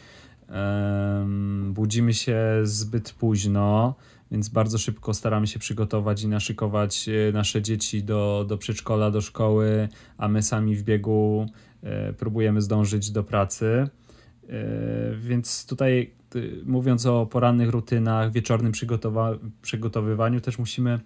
Budzimy 1.73 2.13
się 2.13 2.39
zbyt 2.63 3.13
późno 3.13 3.95
więc 4.33 4.49
bardzo 4.49 4.77
szybko 4.77 5.13
staramy 5.13 5.47
się 5.47 5.59
przygotować 5.59 6.23
i 6.23 6.27
naszykować 6.27 7.09
e, 7.09 7.31
nasze 7.31 7.61
dzieci 7.61 8.03
do, 8.03 8.45
do 8.47 8.57
przedszkola, 8.57 9.11
do 9.11 9.21
szkoły, 9.21 9.89
a 10.17 10.27
my 10.27 10.43
sami 10.43 10.75
w 10.75 10.83
biegu 10.83 11.45
e, 11.83 12.13
próbujemy 12.13 12.61
zdążyć 12.61 13.11
do 13.11 13.23
pracy. 13.23 13.65
E, 13.65 13.89
więc 15.15 15.65
tutaj 15.65 16.13
mówiąc 16.65 17.05
o 17.05 17.25
porannych 17.25 17.69
rutynach, 17.69 18.31
wieczornym 18.31 18.71
przygotowywaniu, 19.61 20.41
też 20.41 20.59
musimy 20.59 20.99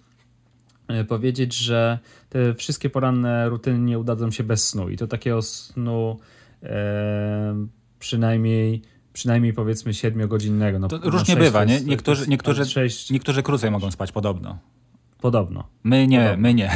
powiedzieć, 1.08 1.54
że 1.54 1.98
te 2.28 2.54
wszystkie 2.54 2.90
poranne 2.90 3.48
rutyny 3.48 3.78
nie 3.78 3.98
udadzą 3.98 4.30
się 4.30 4.44
bez 4.44 4.68
snu 4.68 4.88
i 4.88 4.96
to 4.96 5.06
takiego 5.06 5.42
snu 5.42 6.18
przynajmniej 7.98 8.82
przynajmniej 9.18 9.52
powiedzmy 9.52 9.92
7-godzinnego. 9.92 10.80
No, 10.80 10.88
różnie 11.02 11.36
bywa, 11.36 11.64
nie? 11.64 11.80
Niektórzy, 11.80 12.28
niektórzy, 12.28 12.62
niektórzy 13.10 13.42
krócej 13.42 13.70
mogą 13.70 13.90
spać, 13.90 14.12
podobno. 14.12 14.58
Podobno. 15.20 15.68
My 15.84 16.06
nie, 16.06 16.18
podobno. 16.18 16.42
my 16.42 16.54
nie. 16.54 16.70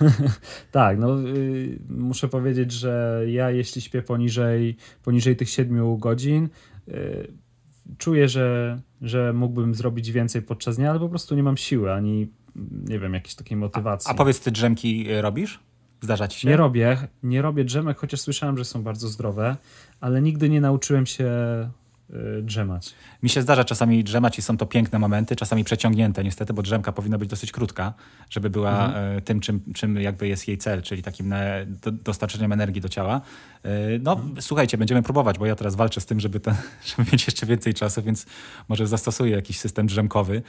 tak, 0.72 0.98
no 0.98 1.20
y, 1.20 1.78
muszę 1.88 2.28
powiedzieć, 2.28 2.72
że 2.72 3.22
ja 3.28 3.50
jeśli 3.50 3.82
śpię 3.82 4.02
poniżej, 4.02 4.76
poniżej 5.02 5.36
tych 5.36 5.48
7 5.48 5.98
godzin, 5.98 6.48
y, 6.88 7.32
czuję, 7.98 8.28
że, 8.28 8.80
że 9.02 9.32
mógłbym 9.32 9.74
zrobić 9.74 10.12
więcej 10.12 10.42
podczas 10.42 10.76
dnia, 10.76 10.90
ale 10.90 11.00
po 11.00 11.08
prostu 11.08 11.34
nie 11.34 11.42
mam 11.42 11.56
siły 11.56 11.92
ani 11.92 12.28
nie 12.88 12.98
wiem, 12.98 13.14
jakiejś 13.14 13.34
takiej 13.34 13.56
motywacji. 13.56 14.08
A, 14.08 14.12
a 14.12 14.14
powiedz, 14.14 14.40
ty 14.40 14.50
drzemki 14.50 15.10
y, 15.10 15.22
robisz? 15.22 15.60
Zdarza 16.00 16.28
ci 16.28 16.40
się? 16.40 16.48
Nie 16.48 16.56
robię, 16.56 16.96
nie 17.22 17.42
robię 17.42 17.64
drzemek, 17.64 17.98
chociaż 17.98 18.20
słyszałem, 18.20 18.58
że 18.58 18.64
są 18.64 18.82
bardzo 18.82 19.08
zdrowe, 19.08 19.56
ale 20.00 20.22
nigdy 20.22 20.48
nie 20.48 20.60
nauczyłem 20.60 21.06
się 21.06 21.30
y, 22.38 22.42
drzemać. 22.42 22.94
Mi 23.22 23.28
się 23.28 23.42
zdarza 23.42 23.64
czasami 23.64 24.04
drzemać 24.04 24.38
i 24.38 24.42
są 24.42 24.56
to 24.56 24.66
piękne 24.66 24.98
momenty, 24.98 25.36
czasami 25.36 25.64
przeciągnięte 25.64 26.24
niestety, 26.24 26.52
bo 26.52 26.62
drzemka 26.62 26.92
powinna 26.92 27.18
być 27.18 27.28
dosyć 27.28 27.52
krótka, 27.52 27.94
żeby 28.30 28.50
była 28.50 28.86
mhm. 28.86 29.18
Y, 29.18 29.22
tym, 29.22 29.40
czym, 29.40 29.60
czym 29.74 29.96
jakby 29.96 30.28
jest 30.28 30.48
jej 30.48 30.58
cel, 30.58 30.82
czyli 30.82 31.02
takim 31.02 31.34
do, 31.66 31.92
dostarczeniem 31.92 32.52
energii 32.52 32.80
do 32.80 32.88
ciała. 32.88 33.20
Y, 33.64 34.00
no 34.02 34.12
mhm. 34.12 34.42
słuchajcie, 34.42 34.78
będziemy 34.78 35.02
próbować, 35.02 35.38
bo 35.38 35.46
ja 35.46 35.56
teraz 35.56 35.74
walczę 35.74 36.00
z 36.00 36.06
tym, 36.06 36.20
żeby, 36.20 36.40
ten, 36.40 36.54
żeby 36.96 37.10
mieć 37.12 37.26
jeszcze 37.26 37.46
więcej 37.46 37.74
czasu, 37.74 38.02
więc 38.02 38.26
może 38.68 38.86
zastosuję 38.86 39.36
jakiś 39.36 39.58
system 39.58 39.86
drzemkowy 39.86 40.42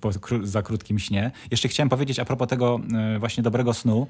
po, 0.00 0.10
za 0.42 0.62
krótkim 0.62 0.98
śnie. 0.98 1.30
Jeszcze 1.50 1.68
chciałem 1.68 1.88
powiedzieć 1.88 2.18
a 2.18 2.24
propos 2.24 2.48
tego 2.48 2.80
właśnie 3.18 3.42
dobrego 3.42 3.74
snu, 3.74 4.06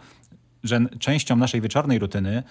że 0.64 0.80
częścią 0.98 1.36
naszej 1.36 1.60
wieczornej 1.60 1.98
rutyny 1.98 2.42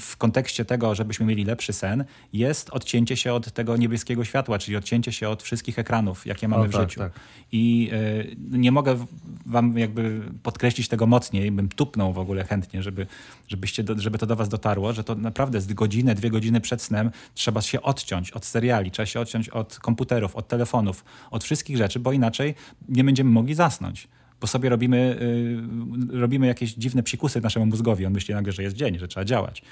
w 0.00 0.16
kontekście 0.16 0.64
tego, 0.64 0.94
żebyśmy 0.94 1.26
mieli 1.26 1.44
lepszy 1.44 1.72
sen, 1.72 2.04
jest 2.32 2.70
odcięcie 2.70 3.16
się 3.16 3.34
od 3.34 3.52
tego 3.52 3.76
niebieskiego 3.76 4.24
światła, 4.24 4.58
czyli 4.58 4.76
odcięcie 4.76 5.12
się 5.12 5.28
od 5.28 5.42
wszystkich 5.42 5.78
ekranów, 5.78 6.26
jakie 6.26 6.48
mamy 6.48 6.64
o, 6.64 6.68
w 6.68 6.72
tak, 6.72 6.80
życiu. 6.80 7.00
Tak. 7.00 7.12
I 7.52 7.90
y, 7.92 8.36
nie 8.50 8.72
mogę 8.72 9.06
wam 9.46 9.78
jakby 9.78 10.20
podkreślić 10.42 10.88
tego 10.88 11.06
mocniej, 11.06 11.52
bym 11.52 11.68
tupnął 11.68 12.12
w 12.12 12.18
ogóle 12.18 12.44
chętnie, 12.44 12.82
żeby, 12.82 13.06
żebyście 13.48 13.82
do, 13.82 13.98
żeby 13.98 14.18
to 14.18 14.26
do 14.26 14.36
was 14.36 14.48
dotarło, 14.48 14.92
że 14.92 15.04
to 15.04 15.14
naprawdę 15.14 15.60
z 15.60 15.72
godzinę, 15.72 16.14
dwie 16.14 16.30
godziny 16.30 16.60
przed 16.60 16.82
snem 16.82 17.10
trzeba 17.34 17.62
się 17.62 17.82
odciąć 17.82 18.30
od 18.30 18.44
seriali, 18.44 18.90
trzeba 18.90 19.06
się 19.06 19.20
odciąć 19.20 19.48
od 19.48 19.78
komputerów, 19.78 20.36
od 20.36 20.48
telefonów, 20.48 21.04
od 21.30 21.44
wszystkich 21.44 21.76
rzeczy, 21.76 22.00
bo 22.00 22.12
inaczej 22.12 22.54
nie 22.88 23.04
będziemy 23.04 23.30
mogli 23.30 23.54
zasnąć 23.54 24.08
bo 24.40 24.46
sobie 24.46 24.68
robimy, 24.68 25.18
y, 26.12 26.20
robimy 26.20 26.46
jakieś 26.46 26.74
dziwne 26.74 27.02
psikusy 27.02 27.40
naszemu 27.40 27.66
mózgowi. 27.66 28.06
On 28.06 28.12
myśli 28.12 28.34
nagle, 28.34 28.52
że 28.52 28.62
jest 28.62 28.76
dzień, 28.76 28.98
że 28.98 29.08
trzeba 29.08 29.24
działać. 29.24 29.62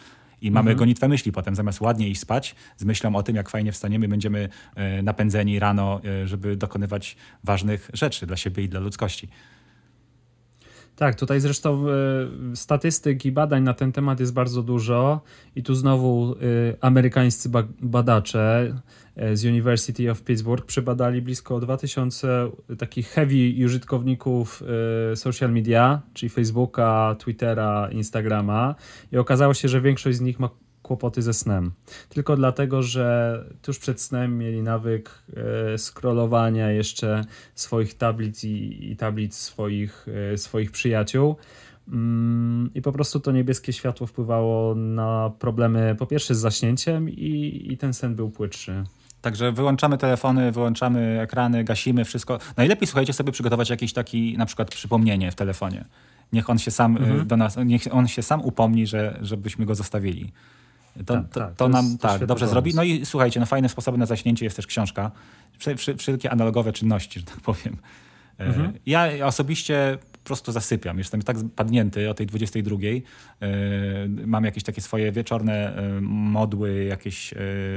I 0.42 0.50
mamy 0.50 0.70
mhm. 0.70 0.78
gonitwę 0.78 1.08
myśli 1.08 1.32
potem, 1.32 1.54
zamiast 1.54 1.80
ładnie 1.80 2.08
iść 2.08 2.20
spać, 2.20 2.54
z 2.76 2.84
myślą 2.84 3.16
o 3.16 3.22
tym, 3.22 3.36
jak 3.36 3.48
fajnie 3.48 3.72
wstaniemy, 3.72 4.08
będziemy 4.08 4.48
y, 4.98 5.02
napędzeni 5.02 5.58
rano, 5.58 6.00
y, 6.24 6.28
żeby 6.28 6.56
dokonywać 6.56 7.16
ważnych 7.44 7.90
rzeczy 7.92 8.26
dla 8.26 8.36
siebie 8.36 8.62
i 8.62 8.68
dla 8.68 8.80
ludzkości. 8.80 9.28
Tak, 10.98 11.14
tutaj 11.14 11.40
zresztą 11.40 11.86
y, 12.52 12.56
statystyk 12.56 13.24
i 13.24 13.32
badań 13.32 13.62
na 13.62 13.74
ten 13.74 13.92
temat 13.92 14.20
jest 14.20 14.32
bardzo 14.32 14.62
dużo 14.62 15.20
i 15.56 15.62
tu 15.62 15.74
znowu 15.74 16.32
y, 16.32 16.76
amerykańscy 16.80 17.48
ba 17.48 17.62
badacze 17.80 18.74
y, 19.22 19.36
z 19.36 19.44
University 19.44 20.10
of 20.10 20.22
Pittsburgh 20.22 20.66
przebadali 20.66 21.22
blisko 21.22 21.60
2000 21.60 22.50
takich 22.78 23.08
heavy 23.08 23.64
użytkowników 23.64 24.62
social 25.14 25.52
media, 25.52 26.02
czyli 26.14 26.30
Facebooka, 26.30 27.16
Twittera, 27.18 27.88
Instagrama 27.92 28.74
i 29.12 29.16
okazało 29.16 29.54
się, 29.54 29.68
że 29.68 29.80
większość 29.80 30.18
z 30.18 30.20
nich 30.20 30.40
ma 30.40 30.50
kłopoty 30.88 31.22
ze 31.22 31.34
snem. 31.34 31.70
Tylko 32.08 32.36
dlatego, 32.36 32.82
że 32.82 33.44
tuż 33.62 33.78
przed 33.78 34.00
snem 34.00 34.38
mieli 34.38 34.62
nawyk 34.62 35.10
e, 35.74 35.78
scrollowania 35.78 36.70
jeszcze 36.70 37.24
swoich 37.54 37.94
tablic 37.94 38.44
i, 38.44 38.90
i 38.90 38.96
tablic 38.96 39.34
swoich, 39.34 40.06
e, 40.32 40.38
swoich 40.38 40.70
przyjaciół. 40.70 41.36
Mm, 41.88 42.70
I 42.74 42.82
po 42.82 42.92
prostu 42.92 43.20
to 43.20 43.32
niebieskie 43.32 43.72
światło 43.72 44.06
wpływało 44.06 44.74
na 44.74 45.30
problemy 45.38 45.96
po 45.98 46.06
pierwsze 46.06 46.34
z 46.34 46.38
zaśnięciem 46.38 47.10
i, 47.10 47.62
i 47.72 47.78
ten 47.78 47.94
sen 47.94 48.14
był 48.14 48.30
płytszy. 48.30 48.84
Także 49.20 49.52
wyłączamy 49.52 49.98
telefony, 49.98 50.52
wyłączamy 50.52 51.20
ekrany, 51.20 51.64
gasimy 51.64 52.04
wszystko. 52.04 52.38
Najlepiej 52.56 52.86
słuchajcie 52.86 53.12
sobie 53.12 53.32
przygotować 53.32 53.70
jakiś 53.70 53.92
taki 53.92 54.38
na 54.38 54.46
przykład 54.46 54.70
przypomnienie 54.70 55.30
w 55.30 55.34
telefonie. 55.34 55.84
Niech 56.32 56.50
on 56.50 56.58
się 56.58 56.70
sam 56.70 56.96
e, 56.96 57.00
mhm. 57.00 57.26
do 57.26 57.36
nas, 57.36 57.56
niech 57.64 57.82
on 57.90 58.08
się 58.08 58.22
sam 58.22 58.40
upomni, 58.40 58.86
że, 58.86 59.18
żebyśmy 59.22 59.66
go 59.66 59.74
zostawili. 59.74 60.32
To, 61.06 61.14
tak, 61.14 61.28
to, 61.28 61.40
tak, 61.40 61.48
to, 61.48 61.54
to 61.54 61.68
nam 61.68 61.84
jest, 61.84 62.00
tak, 62.00 62.20
dobrze 62.20 62.28
pomysł. 62.28 62.50
zrobi. 62.50 62.74
No 62.74 62.82
i 62.82 63.06
słuchajcie, 63.06 63.40
no 63.40 63.46
fajnym 63.46 63.68
sposobem 63.68 64.00
na 64.00 64.06
zaśnięcie 64.06 64.44
jest 64.44 64.56
też 64.56 64.66
książka. 64.66 65.10
Wszelkie 65.98 66.30
analogowe 66.30 66.72
czynności, 66.72 67.20
że 67.20 67.26
tak 67.26 67.40
powiem. 67.40 67.76
E, 68.38 68.44
mhm. 68.44 68.72
Ja 68.86 69.26
osobiście 69.26 69.98
po 70.12 70.18
prostu 70.18 70.52
zasypiam. 70.52 70.98
Jestem 70.98 71.22
tak 71.22 71.36
padnięty 71.56 72.10
o 72.10 72.14
tej 72.14 72.26
22. 72.26 72.76
E, 72.76 73.48
mam 74.26 74.44
jakieś 74.44 74.62
takie 74.62 74.80
swoje 74.80 75.12
wieczorne 75.12 75.76
e, 75.76 76.00
modły, 76.00 76.84
jakieś 76.84 77.34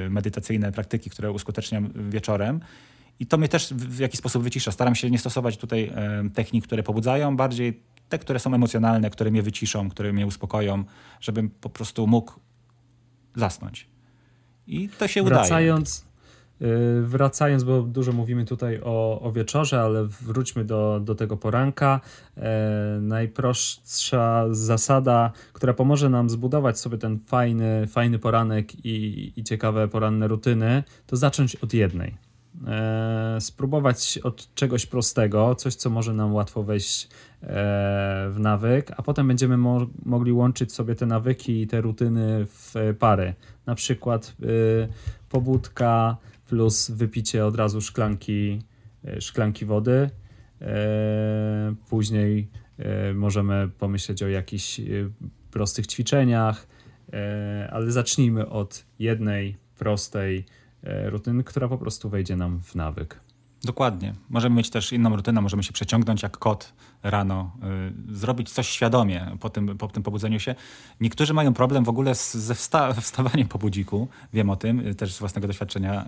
medytacyjne 0.10 0.72
praktyki, 0.72 1.10
które 1.10 1.32
uskuteczniam 1.32 1.90
wieczorem. 2.10 2.60
I 3.20 3.26
to 3.26 3.38
mnie 3.38 3.48
też 3.48 3.74
w 3.74 4.00
jakiś 4.00 4.20
sposób 4.20 4.44
wycisza. 4.44 4.72
Staram 4.72 4.96
się 4.96 5.12
nie 5.12 5.20
stosować 5.20 5.58
tutaj 5.58 5.92
technik, 6.34 6.66
które 6.66 6.84
pobudzają, 6.84 7.38
bardziej 7.38 7.82
te, 8.10 8.20
które 8.20 8.40
są 8.40 8.54
emocjonalne, 8.54 9.10
które 9.10 9.32
mnie 9.32 9.42
wyciszą, 9.42 9.90
które 9.90 10.14
mnie 10.14 10.28
uspokoją, 10.28 10.84
żebym 11.20 11.50
po 11.50 11.70
prostu 11.70 12.08
mógł 12.08 12.34
zasnąć. 13.36 13.88
I 14.68 14.90
to 14.90 15.08
się 15.08 15.24
Wracając, 15.24 16.00
udaje. 16.00 16.12
Y, 17.02 17.02
wracając, 17.08 17.64
bo 17.64 17.82
dużo 17.82 18.12
mówimy 18.12 18.46
tutaj 18.46 18.80
o, 18.84 19.22
o 19.22 19.32
wieczorze, 19.32 19.82
ale 19.82 20.06
wróćmy 20.06 20.66
do, 20.66 21.00
do 21.04 21.16
tego 21.16 21.38
poranka. 21.38 22.02
E, 22.38 22.98
najprostsza 23.02 24.46
zasada, 24.52 25.32
która 25.54 25.74
pomoże 25.74 26.10
nam 26.10 26.30
zbudować 26.30 26.80
sobie 26.80 26.98
ten 26.98 27.20
fajny, 27.20 27.88
fajny 27.88 28.20
poranek 28.20 28.86
i, 28.86 29.34
i 29.36 29.44
ciekawe 29.44 29.88
poranne 29.88 30.28
rutyny, 30.28 30.84
to 31.08 31.16
zacząć 31.16 31.56
od 31.56 31.74
jednej. 31.74 32.18
E, 32.68 33.38
spróbować 33.40 34.20
od 34.24 34.54
czegoś 34.56 34.86
prostego, 34.86 35.56
coś, 35.56 35.76
co 35.76 35.90
może 35.90 36.14
nam 36.14 36.34
łatwo 36.34 36.64
wejść 36.64 37.10
w 37.44 38.36
nawyk, 38.40 38.92
a 38.98 39.02
potem 39.02 39.28
będziemy 39.28 39.58
mo 39.58 39.88
mogli 40.06 40.32
łączyć 40.32 40.74
sobie 40.74 40.96
te 40.96 41.06
nawyki 41.06 41.62
i 41.62 41.68
te 41.68 41.82
rutyny 41.82 42.46
w 42.46 42.74
pary. 43.00 43.34
Na 43.66 43.76
przykład 43.76 44.36
y, 44.44 44.88
pobudka, 45.30 46.18
plus 46.52 46.92
wypicie 46.92 47.46
od 47.46 47.56
razu 47.56 47.82
szklanki, 47.82 48.62
e, 49.06 49.22
szklanki 49.22 49.66
wody. 49.66 50.10
E, 50.62 51.76
później 51.90 52.48
e, 52.78 53.14
możemy 53.14 53.70
pomyśleć 53.80 54.24
o 54.24 54.28
jakichś 54.28 54.82
prostych 55.52 55.88
ćwiczeniach, 55.88 56.68
ale 57.72 57.92
zacznijmy 57.92 58.50
od 58.50 58.86
jednej 59.00 59.58
prostej 59.78 60.46
rutyny, 61.06 61.44
która 61.44 61.68
po 61.68 61.78
prostu 61.78 62.10
wejdzie 62.10 62.36
nam 62.36 62.62
w 62.62 62.76
nawyk. 62.76 63.20
Dokładnie. 63.64 64.14
Możemy 64.30 64.56
mieć 64.56 64.70
też 64.70 64.94
inną 64.94 65.16
rutynę, 65.16 65.42
możemy 65.42 65.64
się 65.64 65.74
przeciągnąć 65.74 66.24
jak 66.24 66.38
kot 66.38 66.74
rano, 67.04 67.52
y, 68.10 68.16
zrobić 68.16 68.50
coś 68.50 68.70
świadomie 68.70 69.38
po 69.40 69.50
tym, 69.50 69.78
po 69.78 69.88
tym 69.88 70.04
pobudzeniu 70.04 70.40
się. 70.40 70.56
Niektórzy 71.02 71.34
mają 71.34 71.54
problem 71.54 71.84
w 71.84 71.90
ogóle 71.90 72.16
z, 72.16 72.34
ze 72.34 72.56
wsta 72.56 72.94
wstawaniem 73.02 73.48
po 73.48 73.60
budziku. 73.60 74.08
Wiem 74.34 74.50
o 74.50 74.56
tym, 74.56 74.80
y, 74.88 74.96
też 74.96 75.14
z 75.14 75.20
własnego 75.20 75.48
doświadczenia, 75.48 76.06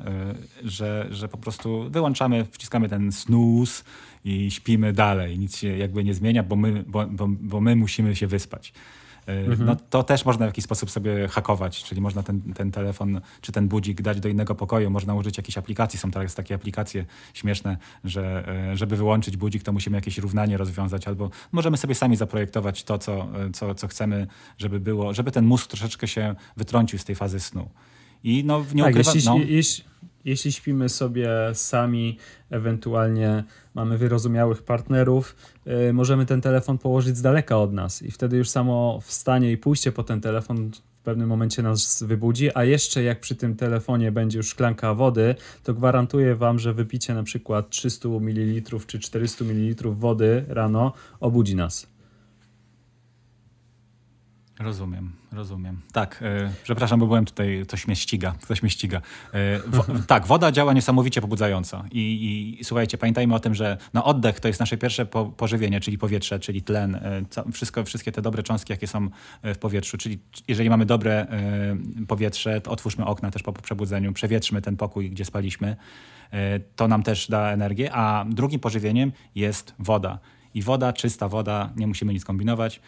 y, 0.64 0.70
że, 0.70 1.08
że 1.10 1.28
po 1.28 1.38
prostu 1.38 1.90
wyłączamy, 1.90 2.46
wciskamy 2.46 2.90
ten 2.90 3.12
snooze 3.12 3.84
i 4.26 4.52
śpimy 4.52 4.94
dalej. 4.94 5.40
Nic 5.40 5.58
się 5.58 5.78
jakby 5.78 6.04
nie 6.04 6.14
zmienia, 6.14 6.44
bo 6.44 6.56
my, 6.56 6.84
bo, 6.88 7.06
bo, 7.08 7.28
bo 7.28 7.62
my 7.62 7.76
musimy 7.76 8.16
się 8.16 8.28
wyspać. 8.28 8.74
Mhm. 9.28 9.66
no 9.66 9.76
to 9.90 10.04
też 10.04 10.26
można 10.26 10.46
w 10.46 10.50
jakiś 10.50 10.66
sposób 10.66 10.92
sobie 10.92 11.28
hakować, 11.28 11.84
czyli 11.84 12.02
można 12.02 12.24
ten, 12.24 12.42
ten 12.42 12.72
telefon 12.72 13.22
czy 13.42 13.52
ten 13.52 13.68
budzik 13.68 14.02
dać 14.02 14.20
do 14.20 14.30
innego 14.30 14.56
pokoju, 14.56 14.90
można 14.90 15.16
użyć 15.16 15.38
jakiejś 15.38 15.58
aplikacji, 15.58 16.00
są 16.00 16.12
teraz 16.12 16.36
takie 16.36 16.56
aplikacje 16.56 17.06
śmieszne, 17.34 17.78
że 18.04 18.48
e, 18.72 18.78
żeby 18.78 18.96
wyłączyć 18.96 19.38
budzik, 19.38 19.64
to 19.64 19.72
musimy 19.74 19.98
jakieś 19.98 20.18
równanie 20.18 20.58
rozwiązać, 20.58 21.08
albo 21.08 21.30
możemy 21.52 21.78
sobie 21.78 21.96
sami 21.96 22.16
zaprojektować 22.16 22.84
to, 22.84 22.98
co, 22.98 23.28
e, 23.46 23.52
co, 23.54 23.76
co 23.76 23.88
chcemy, 23.88 24.28
żeby 24.58 24.80
było, 24.80 25.14
żeby 25.14 25.32
ten 25.32 25.46
mózg 25.46 25.68
troszeczkę 25.68 26.08
się 26.08 26.36
wytrącił 26.58 27.00
z 27.00 27.06
tej 27.06 27.16
fazy 27.16 27.40
snu. 27.40 27.70
I 28.24 28.44
no, 28.46 28.66
nie 28.74 28.84
tak, 28.84 28.92
ukrywa, 28.92 29.12
jeśli, 29.16 29.30
no. 29.30 29.38
jeśli, 29.46 29.84
jeśli 30.26 30.52
śpimy 30.52 30.90
sobie 30.90 31.30
sami, 31.54 32.18
ewentualnie 32.50 33.44
mamy 33.76 33.98
wyrozumiałych 33.98 34.64
partnerów, 34.64 35.36
yy, 35.66 35.94
możemy 35.94 36.26
ten 36.26 36.42
telefon 36.42 36.78
położyć 36.78 37.18
z 37.18 37.22
daleka 37.22 37.58
od 37.58 37.74
nas 37.74 38.02
i 38.02 38.12
wtedy 38.12 38.38
już 38.38 38.50
samo 38.50 39.00
wstanie 39.02 39.52
i 39.52 39.58
pójście 39.58 39.92
po 39.92 40.04
ten 40.04 40.22
telefon 40.22 40.72
w 40.96 41.06
pewnym 41.06 41.30
momencie 41.30 41.64
nas 41.64 42.04
wybudzi, 42.04 42.50
a 42.54 42.64
jeszcze 42.64 43.04
jak 43.04 43.20
przy 43.20 43.36
tym 43.36 43.56
telefonie 43.56 44.12
będzie 44.12 44.38
już 44.38 44.48
szklanka 44.48 44.94
wody, 44.94 45.36
to 45.64 45.74
gwarantuję 45.74 46.36
wam, 46.36 46.60
że 46.60 46.74
wypicie 46.74 47.14
na 47.14 47.24
przykład 47.24 47.70
300 47.70 48.10
ml 48.10 48.78
czy 48.88 49.00
400 49.00 49.46
ml 49.46 49.90
wody 49.92 50.46
rano 50.48 50.94
obudzi 51.20 51.56
nas. 51.56 51.93
Rozumiem, 54.60 55.12
rozumiem. 55.32 55.82
Tak, 55.92 56.20
e, 56.22 56.54
przepraszam, 56.64 57.00
bo 57.00 57.08
byłem 57.08 57.26
tutaj, 57.26 57.66
coś 57.68 57.88
mnie 57.88 57.96
ściga, 57.96 58.36
coś 58.48 58.64
mnie 58.64 58.70
ściga. 58.70 59.02
E, 59.34 59.60
tak, 60.08 60.28
woda 60.28 60.52
działa 60.52 60.74
niesamowicie 60.74 61.22
pobudzająco 61.22 61.84
I, 61.92 62.58
i, 62.60 62.64
słuchajcie, 62.64 62.98
pamiętajmy 62.98 63.36
o 63.36 63.40
tym, 63.40 63.56
że 63.56 63.78
no, 63.94 64.06
oddech 64.06 64.40
to 64.40 64.48
jest 64.48 64.60
nasze 64.60 64.78
pierwsze 64.78 65.06
po, 65.06 65.26
pożywienie, 65.26 65.80
czyli 65.80 65.98
powietrze, 65.98 66.40
czyli 66.40 66.62
tlen, 66.62 66.96
e, 66.96 67.52
wszystko, 67.54 67.84
wszystkie 67.84 68.12
te 68.12 68.22
dobre 68.22 68.44
cząstki, 68.44 68.74
jakie 68.74 68.88
są 68.88 69.10
e, 69.42 69.54
w 69.54 69.58
powietrzu, 69.58 69.98
czyli 69.98 70.20
jeżeli 70.48 70.70
mamy 70.70 70.86
dobre 70.86 71.28
e, 71.28 72.06
powietrze, 72.08 72.62
to 72.62 72.72
otwórzmy 72.72 73.06
okna 73.06 73.32
też 73.32 73.44
po, 73.44 73.54
po 73.54 73.62
przebudzeniu, 73.62 74.14
przewietrzmy 74.14 74.62
ten 74.62 74.78
pokój, 74.78 75.10
gdzie 75.10 75.26
spaliśmy, 75.26 75.76
e, 76.32 76.60
to 76.60 76.88
nam 76.88 77.04
też 77.04 77.28
da 77.28 77.52
energię, 77.52 77.94
a 77.94 78.26
drugim 78.30 78.60
pożywieniem 78.60 79.12
jest 79.36 79.76
woda. 79.80 80.20
I 80.54 80.62
woda, 80.62 80.94
czysta 80.94 81.28
woda, 81.28 81.70
nie 81.76 81.88
musimy 81.88 82.14
nic 82.14 82.26
kombinować, 82.26 82.82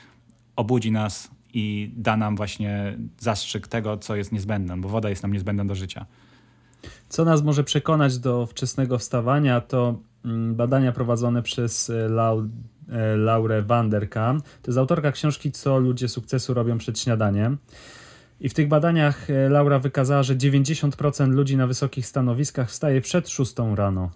obudzi 0.55 0.91
nas, 0.91 1.34
i 1.55 1.91
da 1.97 2.17
nam 2.17 2.35
właśnie 2.35 2.97
zastrzyk 3.19 3.67
tego, 3.67 3.97
co 3.97 4.15
jest 4.15 4.31
niezbędne, 4.31 4.77
bo 4.77 4.89
woda 4.89 5.09
jest 5.09 5.23
nam 5.23 5.33
niezbędna 5.33 5.65
do 5.65 5.75
życia. 5.75 6.05
Co 7.09 7.25
nas 7.25 7.43
może 7.43 7.63
przekonać 7.63 8.17
do 8.17 8.45
wczesnego 8.45 8.97
wstawania, 8.97 9.61
to 9.61 9.99
mm, 10.25 10.55
badania 10.55 10.91
prowadzone 10.91 11.43
przez 11.43 11.89
e, 11.89 12.09
Lau, 12.09 12.49
e, 12.89 13.15
Laurę 13.17 13.61
Vanderkam. 13.61 14.41
To 14.41 14.71
jest 14.71 14.77
autorka 14.77 15.11
książki 15.11 15.51
Co 15.51 15.79
ludzie 15.79 16.07
sukcesu 16.07 16.53
robią 16.53 16.77
przed 16.77 16.99
śniadaniem. 16.99 17.57
I 18.39 18.49
w 18.49 18.53
tych 18.53 18.67
badaniach 18.67 19.29
e, 19.29 19.49
Laura 19.49 19.79
wykazała, 19.79 20.23
że 20.23 20.35
90% 20.35 21.29
ludzi 21.29 21.57
na 21.57 21.67
wysokich 21.67 22.05
stanowiskach 22.05 22.69
wstaje 22.69 23.01
przed 23.01 23.29
6 23.29 23.53
rano 23.75 24.09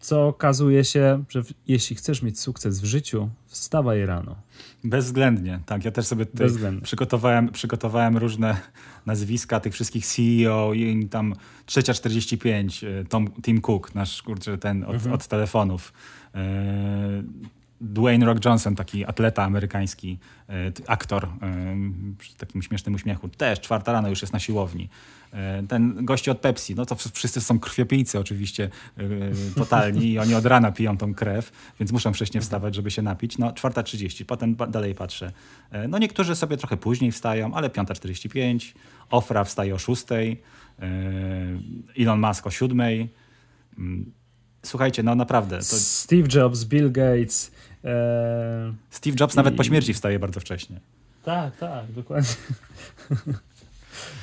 co 0.00 0.28
okazuje 0.28 0.84
się, 0.84 1.24
że 1.28 1.42
jeśli 1.68 1.96
chcesz 1.96 2.22
mieć 2.22 2.40
sukces 2.40 2.80
w 2.80 2.84
życiu, 2.84 3.28
wstawaj 3.46 4.06
rano. 4.06 4.36
Bezwzględnie, 4.84 5.60
tak. 5.66 5.84
Ja 5.84 5.90
też 5.90 6.06
sobie 6.06 6.26
przygotowałem, 6.82 7.48
przygotowałem 7.48 8.16
różne 8.16 8.56
nazwiska 9.06 9.60
tych 9.60 9.72
wszystkich 9.72 10.06
CEO 10.06 10.74
i 10.74 11.08
tam 11.08 11.34
trzecia 11.66 11.94
45, 11.94 12.84
e, 12.84 13.04
Tom, 13.08 13.30
Tim 13.42 13.60
Cook, 13.60 13.94
nasz 13.94 14.22
kurczę, 14.22 14.58
ten 14.58 14.84
od, 14.84 14.94
mhm. 14.94 15.14
od 15.14 15.26
telefonów. 15.26 15.92
E, 17.80 17.84
Dwayne 17.84 18.26
Rock 18.26 18.44
Johnson, 18.44 18.76
taki 18.76 19.04
atleta 19.04 19.44
amerykański, 19.44 20.18
e, 20.48 20.52
aktor 20.86 21.28
przy 22.18 22.34
takim 22.34 22.62
śmiesznym 22.62 22.94
uśmiechu, 22.94 23.28
też 23.28 23.60
czwarta 23.60 23.92
rano 23.92 24.08
już 24.08 24.22
jest 24.22 24.32
na 24.32 24.38
siłowni. 24.38 24.88
E, 25.32 25.62
ten 25.68 26.04
gości 26.04 26.30
od 26.30 26.38
Pepsi, 26.38 26.74
no 26.74 26.86
to 26.86 26.96
wszyscy 27.12 27.40
są 27.40 27.58
krwiopijcy 27.58 28.18
oczywiście 28.18 28.70
e, 28.96 29.02
totalni 29.54 30.12
i 30.12 30.18
oni 30.18 30.34
od 30.34 30.46
rana 30.46 30.72
piją 30.72 30.98
tą 30.98 31.14
krew, 31.14 31.52
więc 31.80 31.92
muszą 31.92 32.12
wcześniej 32.12 32.40
wstawać, 32.40 32.74
żeby 32.74 32.90
się 32.90 33.02
napić. 33.02 33.38
No 33.38 33.50
4.30, 33.50 34.24
potem 34.24 34.56
dalej 34.68 34.94
patrzę. 34.94 35.32
E, 35.70 35.88
no 35.88 35.98
niektórzy 35.98 36.36
sobie 36.36 36.56
trochę 36.56 36.76
później 36.76 37.12
wstają, 37.12 37.54
ale 37.54 37.68
5.45, 37.68 38.74
Ofra 39.10 39.44
wstaje 39.44 39.74
o 39.74 39.76
6.00, 39.76 40.36
Elon 41.98 42.20
Musk 42.20 42.46
o 42.46 42.50
7.00. 42.50 43.06
Mm, 43.78 44.12
słuchajcie, 44.62 45.02
no 45.02 45.14
naprawdę. 45.14 45.58
To... 45.58 45.64
Steve 45.64 46.28
Jobs, 46.34 46.64
Bill 46.64 46.92
Gates. 46.92 47.50
Steve 48.90 49.16
Jobs 49.20 49.34
i... 49.34 49.36
nawet 49.36 49.56
po 49.56 49.64
śmierci 49.64 49.94
wstaje 49.94 50.18
bardzo 50.18 50.40
wcześnie. 50.40 50.80
Tak, 51.24 51.56
tak, 51.56 51.92
dokładnie. 51.92 52.34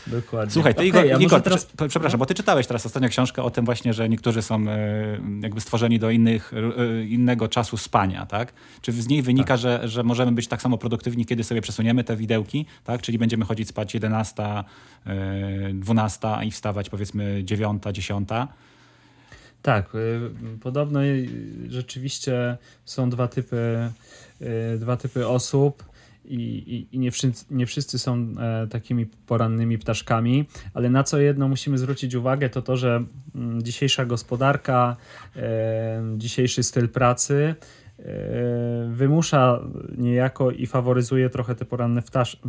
Dokładnie. 0.08 0.52
Słuchaj, 0.52 0.76
ty 0.76 0.90
okay, 0.90 1.08
Igor, 1.08 1.22
Igor 1.22 1.42
teraz... 1.42 1.68
przepraszam, 1.90 2.20
bo 2.20 2.26
ty 2.26 2.34
czytałeś 2.34 2.68
teraz 2.68 2.86
ostatnio 2.86 3.10
książkę 3.10 3.44
o 3.44 3.50
tym 3.50 3.66
właśnie, 3.66 3.94
że 3.94 4.10
niektórzy 4.10 4.42
są 4.42 4.70
e, 4.70 5.20
jakby 5.42 5.62
stworzeni 5.62 6.00
do 6.00 6.10
innych, 6.10 6.54
e, 6.54 7.04
innego 7.04 7.48
czasu 7.48 7.78
spania, 7.78 8.26
tak? 8.26 8.54
Czy 8.82 8.92
z 8.92 9.08
niej 9.08 9.22
wynika, 9.22 9.48
tak. 9.48 9.58
że, 9.58 9.88
że 9.88 10.04
możemy 10.04 10.32
być 10.32 10.48
tak 10.48 10.62
samo 10.62 10.78
produktywni, 10.78 11.26
kiedy 11.26 11.44
sobie 11.44 11.62
przesuniemy 11.62 12.04
te 12.04 12.16
widełki, 12.16 12.66
tak? 12.84 13.02
Czyli 13.02 13.18
będziemy 13.18 13.46
chodzić 13.46 13.68
spać 13.68 13.94
11, 13.94 14.44
12 15.74 16.28
e, 16.28 16.46
i 16.46 16.52
wstawać 16.52 16.90
powiedzmy 16.90 17.42
9, 17.44 17.84
10? 17.94 18.30
Tak, 19.66 19.90
podobno 20.62 21.00
rzeczywiście 21.70 22.58
są 22.86 23.10
dwa 23.10 23.28
typy, 23.28 23.92
dwa 24.78 24.98
typy 24.98 25.28
osób 25.28 25.84
i, 26.26 26.36
i, 26.36 26.96
i 26.96 27.00
nie, 27.00 27.12
wszyscy, 27.12 27.46
nie, 27.52 27.66
wszyscy, 27.66 28.00
są 28.00 28.28
e, 28.40 28.68
takimi 28.68 29.06
porannymi 29.06 29.78
ptaszkami, 29.78 30.46
ale 30.74 30.90
na 30.90 31.04
co 31.04 31.20
jedno 31.20 31.48
musimy 31.48 31.78
zwrócić 31.78 32.16
uwagę, 32.16 32.50
to 32.50 32.62
to, 32.62 32.78
że 32.78 33.04
mm, 33.36 33.64
dzisiejsza 33.64 34.06
gospodarka, 34.06 34.96
e, 35.36 36.04
dzisiejszy 36.18 36.64
styl 36.64 36.90
pracy 36.90 37.56
wymusza 38.90 39.60
niejako 39.98 40.52
i 40.52 40.68
faworyzuje 40.68 41.30
trochę 41.30 41.56
te 41.56 41.66
poranne 41.66 42.02
ptasz, 42.02 42.42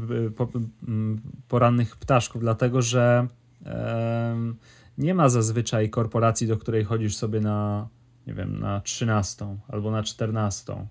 porannych 1.48 1.96
ptaszków, 1.96 2.40
dlatego 2.42 2.82
że 2.82 3.26
nie 4.98 5.14
ma 5.14 5.28
zazwyczaj 5.28 5.90
korporacji, 5.90 6.46
do 6.46 6.56
której 6.56 6.84
chodzisz 6.84 7.16
sobie 7.16 7.40
na, 7.40 7.88
nie 8.26 8.34
wiem, 8.34 8.60
na 8.60 8.80
13 8.80 9.46
albo 9.68 9.90
na 9.90 10.02
14. 10.02 10.86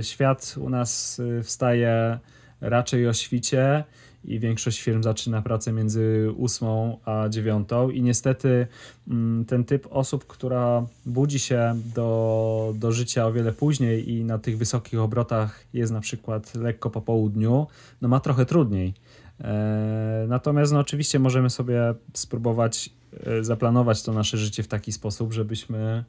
Świat 0.00 0.54
u 0.60 0.70
nas 0.70 1.20
wstaje 1.42 2.18
raczej 2.60 3.08
o 3.08 3.12
świcie 3.12 3.84
i 4.24 4.40
większość 4.40 4.82
firm 4.82 5.02
zaczyna 5.02 5.42
pracę 5.42 5.72
między 5.72 6.34
8 6.42 6.68
a 7.04 7.28
9 7.28 7.68
i 7.92 8.02
niestety 8.02 8.66
mm, 9.08 9.44
ten 9.44 9.64
typ 9.64 9.86
osób, 9.90 10.26
która 10.26 10.86
budzi 11.06 11.38
się 11.38 11.74
do, 11.94 12.74
do 12.76 12.92
życia 12.92 13.26
o 13.26 13.32
wiele 13.32 13.52
później 13.52 14.10
i 14.10 14.24
na 14.24 14.38
tych 14.38 14.58
wysokich 14.58 15.00
obrotach 15.00 15.64
jest 15.74 15.92
na 15.92 16.00
przykład 16.00 16.54
lekko 16.54 16.90
po 16.90 17.00
południu, 17.00 17.66
no 18.00 18.08
ma 18.08 18.20
trochę 18.20 18.46
trudniej. 18.46 18.94
E, 19.40 20.26
natomiast 20.28 20.72
no 20.72 20.78
oczywiście 20.78 21.18
możemy 21.18 21.50
sobie 21.50 21.94
spróbować 22.14 22.90
e, 23.26 23.44
zaplanować 23.44 24.02
to 24.02 24.12
nasze 24.12 24.38
życie 24.38 24.62
w 24.62 24.68
taki 24.68 24.92
sposób, 24.92 25.32
żebyśmy 25.32 26.04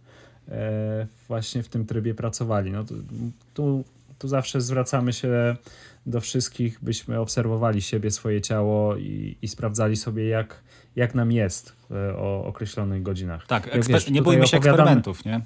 e, 0.49 1.07
właśnie 1.27 1.63
w 1.63 1.67
tym 1.67 1.85
trybie 1.85 2.15
pracowali. 2.15 2.71
No, 2.71 2.85
tu, 3.53 3.83
tu 4.19 4.27
zawsze 4.27 4.61
zwracamy 4.61 5.13
się 5.13 5.55
do 6.05 6.21
wszystkich, 6.21 6.79
byśmy 6.81 7.19
obserwowali 7.19 7.81
siebie, 7.81 8.11
swoje 8.11 8.41
ciało 8.41 8.95
i, 8.97 9.37
i 9.41 9.47
sprawdzali 9.47 9.95
sobie, 9.95 10.27
jak, 10.27 10.55
jak 10.95 11.15
nam 11.15 11.31
jest 11.31 11.73
w, 11.89 12.13
o 12.17 12.45
określonych 12.45 13.03
godzinach. 13.03 13.47
Tak, 13.47 13.75
eksper- 13.75 13.87
wiesz, 13.87 14.09
nie 14.09 14.21
bójmy 14.21 14.47
się 14.47 14.57
eksperymentów, 14.57 15.25
nie? 15.25 15.41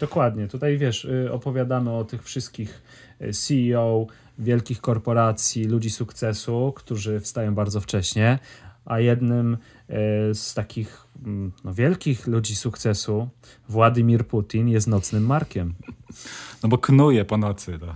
Dokładnie. 0.00 0.48
Tutaj 0.48 0.78
wiesz, 0.78 1.04
y, 1.04 1.32
opowiadamy 1.32 1.90
o 1.90 2.04
tych 2.04 2.24
wszystkich 2.24 2.82
y, 3.20 3.32
CEO 3.32 4.06
wielkich 4.38 4.80
korporacji, 4.80 5.64
ludzi 5.64 5.90
sukcesu, 5.90 6.72
którzy 6.76 7.20
wstają 7.20 7.54
bardzo 7.54 7.80
wcześnie, 7.80 8.38
a 8.84 9.00
jednym 9.00 9.54
y, 9.54 10.34
z 10.34 10.54
takich 10.54 11.06
mm, 11.24 11.52
no, 11.64 11.74
wielkich 11.74 12.26
ludzi 12.26 12.56
sukcesu, 12.56 13.28
Władimir 13.68 14.26
Putin, 14.26 14.68
jest 14.68 14.86
nocnym 14.86 15.26
Markiem. 15.26 15.74
No 16.64 16.68
bo 16.68 16.78
knuje 16.78 17.24
po 17.24 17.36
nocy. 17.36 17.78
No, 17.80 17.94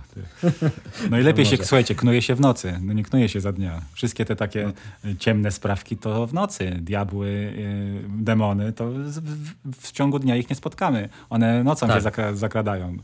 no 1.09 1.19
i 1.19 1.23
lepiej 1.23 1.45
no 1.45 1.51
się, 1.51 1.57
słuchajcie, 1.57 1.95
knuje 1.95 2.21
się 2.21 2.35
w 2.35 2.41
nocy, 2.41 2.79
no 2.81 2.93
nie 2.93 3.03
knuje 3.03 3.29
się 3.29 3.41
za 3.41 3.51
dnia. 3.51 3.81
Wszystkie 3.93 4.25
te 4.25 4.35
takie 4.35 4.71
no. 5.03 5.11
ciemne 5.19 5.51
sprawki 5.51 5.97
to 5.97 6.27
w 6.27 6.33
nocy. 6.33 6.77
Diabły, 6.81 7.29
yy, 7.29 8.23
demony, 8.23 8.73
to 8.73 8.91
w, 8.91 9.81
w, 9.81 9.91
ciągu 9.91 10.19
dnia 10.19 10.35
ich 10.35 10.49
nie 10.49 10.55
spotkamy. 10.55 11.09
One 11.29 11.63
nocą 11.63 11.87
tak. 11.87 11.95
się 11.95 12.01
zakra 12.01 12.33
zakradają. 12.33 12.97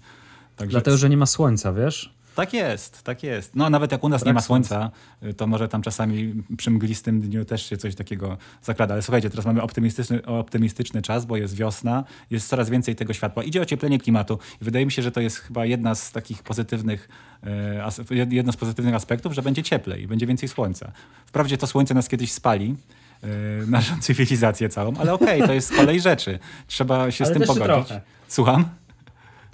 Także... 0.55 0.71
Dlatego, 0.71 0.97
że 0.97 1.09
nie 1.09 1.17
ma 1.17 1.25
słońca, 1.25 1.73
wiesz? 1.73 2.13
Tak 2.35 2.53
jest, 2.53 3.03
tak 3.03 3.23
jest. 3.23 3.55
No 3.55 3.69
nawet 3.69 3.91
jak 3.91 4.03
u 4.03 4.09
nas 4.09 4.21
Brak 4.21 4.27
nie 4.27 4.33
ma 4.33 4.41
słońca, 4.41 4.91
słońca, 5.19 5.35
to 5.37 5.47
może 5.47 5.67
tam 5.67 5.81
czasami 5.81 6.43
przy 6.57 6.71
mglistym 6.71 7.21
dniu 7.21 7.45
też 7.45 7.69
się 7.69 7.77
coś 7.77 7.95
takiego 7.95 8.37
zakrada. 8.61 8.93
Ale 8.93 9.01
słuchajcie, 9.01 9.29
teraz 9.29 9.45
mamy 9.45 9.61
optymistyczny, 9.61 10.25
optymistyczny 10.25 11.01
czas, 11.01 11.25
bo 11.25 11.37
jest 11.37 11.55
wiosna, 11.55 12.03
jest 12.29 12.47
coraz 12.47 12.69
więcej 12.69 12.95
tego 12.95 13.13
światła. 13.13 13.43
Idzie 13.43 13.61
ocieplenie 13.61 13.99
klimatu 13.99 14.39
i 14.61 14.65
wydaje 14.65 14.85
mi 14.85 14.91
się, 14.91 15.01
że 15.01 15.11
to 15.11 15.21
jest 15.21 15.37
chyba 15.37 15.65
jedna 15.65 15.95
z 15.95 16.11
takich 16.11 16.43
pozytywnych, 16.43 17.09
e, 17.43 18.25
jedno 18.29 18.51
z 18.51 18.57
pozytywnych 18.57 18.95
aspektów, 18.95 19.33
że 19.33 19.41
będzie 19.41 19.63
cieplej 19.63 20.01
i 20.03 20.07
będzie 20.07 20.27
więcej 20.27 20.49
słońca. 20.49 20.91
Wprawdzie 21.25 21.57
to 21.57 21.67
słońce 21.67 21.93
nas 21.93 22.09
kiedyś 22.09 22.31
spali, 22.31 22.75
e, 23.23 23.27
naszą 23.67 23.99
cywilizację 24.01 24.69
całą, 24.69 24.93
ale 24.97 25.13
okej, 25.13 25.35
okay, 25.35 25.47
to 25.47 25.53
jest 25.53 25.67
z 25.67 25.75
kolei 25.75 25.99
rzeczy. 25.99 26.39
Trzeba 26.67 27.11
się 27.11 27.25
ale 27.25 27.35
z 27.35 27.37
tym 27.37 27.47
pogodzić. 27.47 27.87
Trochę. 27.87 28.01
Słucham? 28.27 28.69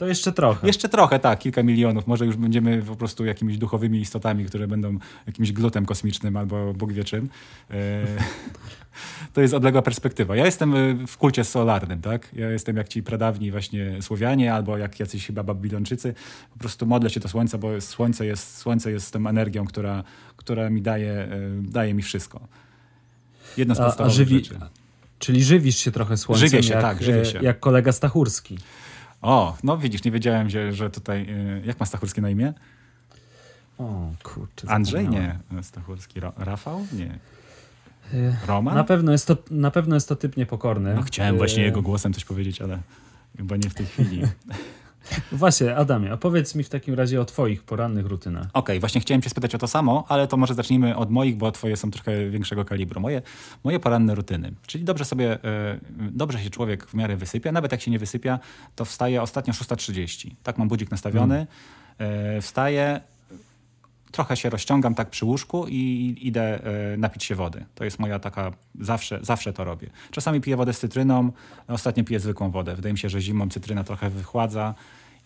To 0.02 0.08
jeszcze 0.08 0.32
trochę. 0.32 0.68
Jeszcze 0.68 0.90
trochę, 0.90 1.20
tak, 1.20 1.40
kilka 1.40 1.64
milionów. 1.64 2.08
Może 2.08 2.26
już 2.26 2.36
będziemy 2.36 2.82
po 2.82 2.96
prostu 2.96 3.26
jakimiś 3.26 3.58
duchowymi 3.58 4.00
istotami, 4.00 4.46
które 4.46 4.68
będą 4.68 4.98
jakimś 5.28 5.52
glutem 5.52 5.86
kosmicznym 5.86 6.38
albo 6.38 6.74
Bóg 6.74 6.94
wie 6.94 7.04
czym. 7.04 7.30
E, 7.72 8.06
to 9.34 9.42
jest 9.42 9.54
odległa 9.54 9.82
perspektywa. 9.82 10.36
Ja 10.36 10.46
jestem 10.46 10.76
e, 10.76 11.08
w 11.08 11.18
kulcie 11.18 11.44
solarnym, 11.44 12.02
tak? 12.02 12.30
Ja 12.34 12.50
jestem 12.50 12.78
jak 12.78 12.88
ci 12.88 13.04
pradawni 13.04 13.52
właśnie 13.52 14.02
Słowianie 14.02 14.54
albo 14.54 14.78
jak 14.78 15.00
jacyś 15.00 15.28
chyba 15.28 15.44
Babilończycy. 15.44 16.14
Po 16.54 16.60
prostu 16.60 16.86
modlę 16.86 17.10
się 17.10 17.20
do 17.20 17.30
słońca, 17.30 17.58
bo 17.58 17.82
słońce 17.82 18.26
jest, 18.26 18.58
słońce 18.58 18.92
jest 18.92 19.14
tą 19.14 19.28
energią, 19.28 19.66
która, 19.66 20.04
która 20.38 20.70
mi 20.70 20.82
daje, 20.82 21.12
e, 21.12 21.30
daje 21.62 21.94
mi 21.94 22.02
wszystko. 22.02 22.48
Jedna 23.58 23.76
z 23.76 23.78
podstawowych 23.78 24.12
a, 24.12 24.22
a 24.22 24.26
żywi, 24.26 24.44
rzeczy. 24.44 24.60
Czyli 25.20 25.44
żywisz 25.44 25.78
się 25.78 25.92
trochę 25.92 26.18
słońcem, 26.18 26.50
żywię 26.50 26.64
się, 26.64 26.74
jak, 26.74 26.82
tak, 26.82 27.04
żywię 27.04 27.26
się. 27.26 27.40
jak 27.42 27.60
kolega 27.60 27.92
Stachurski. 27.92 28.58
O, 29.22 29.58
no 29.64 29.78
widzisz, 29.78 30.04
nie 30.04 30.12
wiedziałem, 30.12 30.50
że, 30.50 30.74
że 30.74 30.90
tutaj... 30.90 31.22
Y, 31.30 31.62
jak 31.66 31.80
ma 31.80 31.86
Stachurski 31.86 32.22
na 32.22 32.30
imię? 32.30 32.54
O, 33.78 34.12
kurczę. 34.24 34.70
Andrzej? 34.70 35.10
Nie. 35.10 35.40
Stachurski. 35.62 36.20
Rafał? 36.38 36.86
Nie. 36.94 37.20
Y, 38.14 38.36
Roman? 38.48 38.76
Na 38.76 38.84
pewno, 38.84 39.12
jest 39.12 39.28
to, 39.28 39.38
na 39.52 39.72
pewno 39.72 39.96
jest 39.96 40.10
to 40.10 40.16
typ 40.16 40.38
niepokorny. 40.38 40.96
No 40.96 41.02
chciałem 41.02 41.38
właśnie 41.38 41.64
y, 41.64 41.66
jego 41.66 41.82
głosem 41.82 42.14
coś 42.14 42.26
powiedzieć, 42.26 42.62
ale 42.62 42.80
chyba 43.38 43.58
nie 43.58 43.70
w 43.70 43.74
tej 43.74 43.86
chwili. 43.86 44.22
Właśnie, 45.32 45.76
Adamie, 45.76 46.14
opowiedz 46.14 46.56
mi 46.56 46.64
w 46.64 46.70
takim 46.70 46.94
razie 46.94 47.22
o 47.22 47.26
Twoich 47.26 47.64
porannych 47.64 48.06
rutynach. 48.06 48.44
Okej, 48.44 48.54
okay, 48.54 48.80
właśnie 48.80 49.02
chciałem 49.02 49.22
Cię 49.22 49.30
spytać 49.30 49.56
o 49.56 49.58
to 49.58 49.68
samo, 49.68 50.06
ale 50.08 50.28
to 50.28 50.38
może 50.38 50.54
zacznijmy 50.54 50.96
od 50.98 51.12
moich, 51.12 51.38
bo 51.38 51.52
Twoje 51.52 51.78
są 51.78 51.92
trochę 51.92 52.30
większego 52.30 52.66
kalibru. 52.66 53.02
Moje, 53.02 53.22
moje 53.64 53.80
poranne 53.80 54.16
rutyny. 54.16 54.54
Czyli 54.68 54.84
dobrze 54.84 55.06
sobie, 55.06 55.44
e, 55.44 55.80
dobrze 56.12 56.40
się 56.40 56.50
człowiek 56.50 56.86
w 56.86 56.94
miarę 56.94 57.18
wysypia, 57.18 57.52
nawet 57.52 57.72
jak 57.72 57.82
się 57.82 57.92
nie 57.92 58.00
wysypia, 58.00 58.40
to 58.76 58.86
wstaje 58.86 59.22
ostatnio 59.22 59.54
6.30. 59.54 60.36
Tak 60.44 60.58
mam 60.58 60.68
budzik 60.68 60.92
nastawiony. 60.92 61.36
Hmm. 61.36 62.42
Wstaję, 62.42 63.02
trochę 64.12 64.38
się 64.38 64.50
rozciągam 64.50 64.96
tak 64.96 65.10
przy 65.10 65.26
łóżku 65.26 65.66
i 65.68 66.16
idę 66.22 66.60
napić 66.98 67.24
się 67.24 67.36
wody. 67.36 67.66
To 67.76 67.84
jest 67.84 68.00
moja 68.00 68.20
taka, 68.20 68.52
zawsze, 68.80 69.20
zawsze 69.22 69.54
to 69.54 69.64
robię. 69.64 69.90
Czasami 70.12 70.42
piję 70.42 70.58
wodę 70.58 70.74
z 70.74 70.80
cytryną, 70.80 71.32
ostatnio 71.68 72.04
piję 72.04 72.20
zwykłą 72.20 72.52
wodę. 72.52 72.76
Wydaje 72.76 72.94
mi 72.94 73.00
się, 73.00 73.10
że 73.10 73.22
zimą 73.22 73.50
cytryna 73.50 73.84
trochę 73.84 74.10
wychładza 74.10 74.76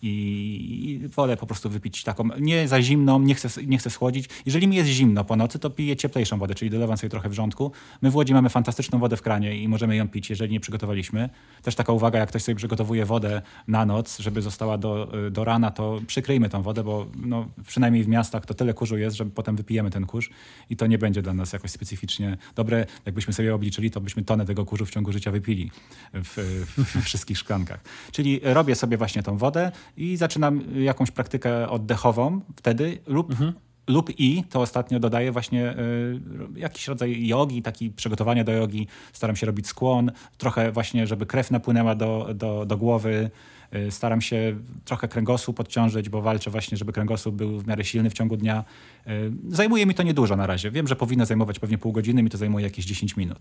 i, 0.02 1.00
wolę 1.16 1.36
po 1.36 1.46
prostu 1.46 1.70
wypić 1.70 2.02
taką, 2.02 2.28
nie 2.40 2.68
za 2.68 2.82
zimną, 2.82 3.20
nie 3.20 3.34
chcę, 3.34 3.48
nie 3.66 3.78
chcę 3.78 3.90
schłodzić. 3.90 4.28
Jeżeli 4.46 4.68
mi 4.68 4.76
jest 4.76 4.88
zimno 4.88 5.24
po 5.24 5.36
nocy, 5.36 5.58
to 5.58 5.70
piję 5.70 5.96
cieplejszą 5.96 6.38
wodę, 6.38 6.54
czyli 6.54 6.70
dolewam 6.70 6.96
sobie 6.96 7.10
trochę 7.10 7.28
wrzątku. 7.28 7.72
My 8.02 8.10
w 8.10 8.16
Łodzi 8.16 8.34
mamy 8.34 8.48
fantastyczną 8.48 8.98
wodę 8.98 9.16
w 9.16 9.22
kranie 9.22 9.62
i 9.62 9.68
możemy 9.68 9.96
ją 9.96 10.08
pić, 10.08 10.30
jeżeli 10.30 10.52
nie 10.52 10.60
przygotowaliśmy. 10.60 11.28
Też 11.62 11.74
taka 11.74 11.92
uwaga, 11.92 12.18
jak 12.18 12.28
ktoś 12.28 12.42
sobie 12.42 12.56
przygotowuje 12.56 13.06
wodę 13.06 13.42
na 13.68 13.86
noc, 13.86 14.18
żeby 14.18 14.42
została 14.42 14.78
do, 14.78 15.12
do 15.30 15.44
rana, 15.44 15.70
to 15.70 16.00
przykryjmy 16.06 16.48
tą 16.48 16.62
wodę, 16.62 16.84
bo 16.84 17.06
no, 17.16 17.48
przynajmniej 17.66 18.04
w 18.04 18.08
miastach 18.08 18.46
to 18.46 18.54
tyle 18.54 18.74
kurzu 18.74 18.98
jest, 18.98 19.16
że 19.16 19.24
potem 19.26 19.56
wypijemy 19.56 19.90
ten 19.90 20.06
kurz 20.06 20.30
i 20.70 20.76
to 20.76 20.86
nie 20.86 20.98
będzie 20.98 21.22
dla 21.22 21.34
nas 21.34 21.52
jakoś 21.52 21.70
specyficznie 21.70 22.36
dobre. 22.54 22.86
Jakbyśmy 23.06 23.32
sobie 23.32 23.54
obliczyli, 23.54 23.90
to 23.90 24.00
byśmy 24.00 24.24
tonę 24.24 24.46
tego 24.46 24.64
kurzu 24.64 24.86
w 24.86 24.90
ciągu 24.90 25.12
życia 25.12 25.30
wypili 25.30 25.70
w, 26.14 26.64
w, 26.66 26.84
w 26.84 27.02
wszystkich 27.02 27.38
szklankach. 27.38 27.80
Czyli 28.12 28.40
robię 28.42 28.74
sobie 28.74 28.96
właśnie 28.96 29.22
tą 29.22 29.36
wodę, 29.36 29.72
i 29.96 30.16
zaczynam 30.16 30.60
jakąś 30.82 31.10
praktykę 31.10 31.68
oddechową 31.68 32.40
wtedy 32.56 32.98
lub 33.06 33.30
mhm 33.30 33.52
lub 33.88 34.20
i, 34.20 34.44
to 34.44 34.60
ostatnio 34.60 35.00
dodaję 35.00 35.32
właśnie 35.32 35.72
y, 35.72 36.20
jakiś 36.56 36.88
rodzaj 36.88 37.26
jogi, 37.26 37.62
taki 37.62 37.90
przygotowania 37.90 38.44
do 38.44 38.52
jogi. 38.52 38.86
Staram 39.12 39.36
się 39.36 39.46
robić 39.46 39.66
skłon, 39.66 40.12
trochę 40.38 40.72
właśnie, 40.72 41.06
żeby 41.06 41.26
krew 41.26 41.50
napłynęła 41.50 41.94
do, 41.94 42.28
do, 42.34 42.66
do 42.66 42.76
głowy, 42.76 43.30
Y, 43.74 43.90
staram 43.90 44.20
się 44.20 44.56
trochę 44.84 45.08
kręgosłup 45.08 45.56
podciążyć, 45.56 46.08
bo 46.08 46.22
walczę 46.22 46.50
właśnie, 46.50 46.78
żeby 46.78 46.92
kręgosłup 46.92 47.34
był 47.34 47.58
w 47.58 47.66
miarę 47.66 47.84
silny 47.84 48.10
w 48.10 48.14
ciągu 48.14 48.36
dnia. 48.36 48.64
Y, 49.08 49.32
zajmuje 49.48 49.86
mi 49.86 49.94
to 49.94 50.02
niedużo 50.02 50.36
na 50.36 50.46
razie. 50.46 50.70
Wiem, 50.70 50.88
że 50.88 50.96
powinno 50.96 51.26
zajmować 51.26 51.58
pewnie 51.58 51.78
pół 51.78 51.92
godziny, 51.92 52.22
mi 52.22 52.30
to 52.30 52.38
zajmuje 52.38 52.64
jakieś 52.64 52.84
10 52.84 53.16
minut. 53.16 53.38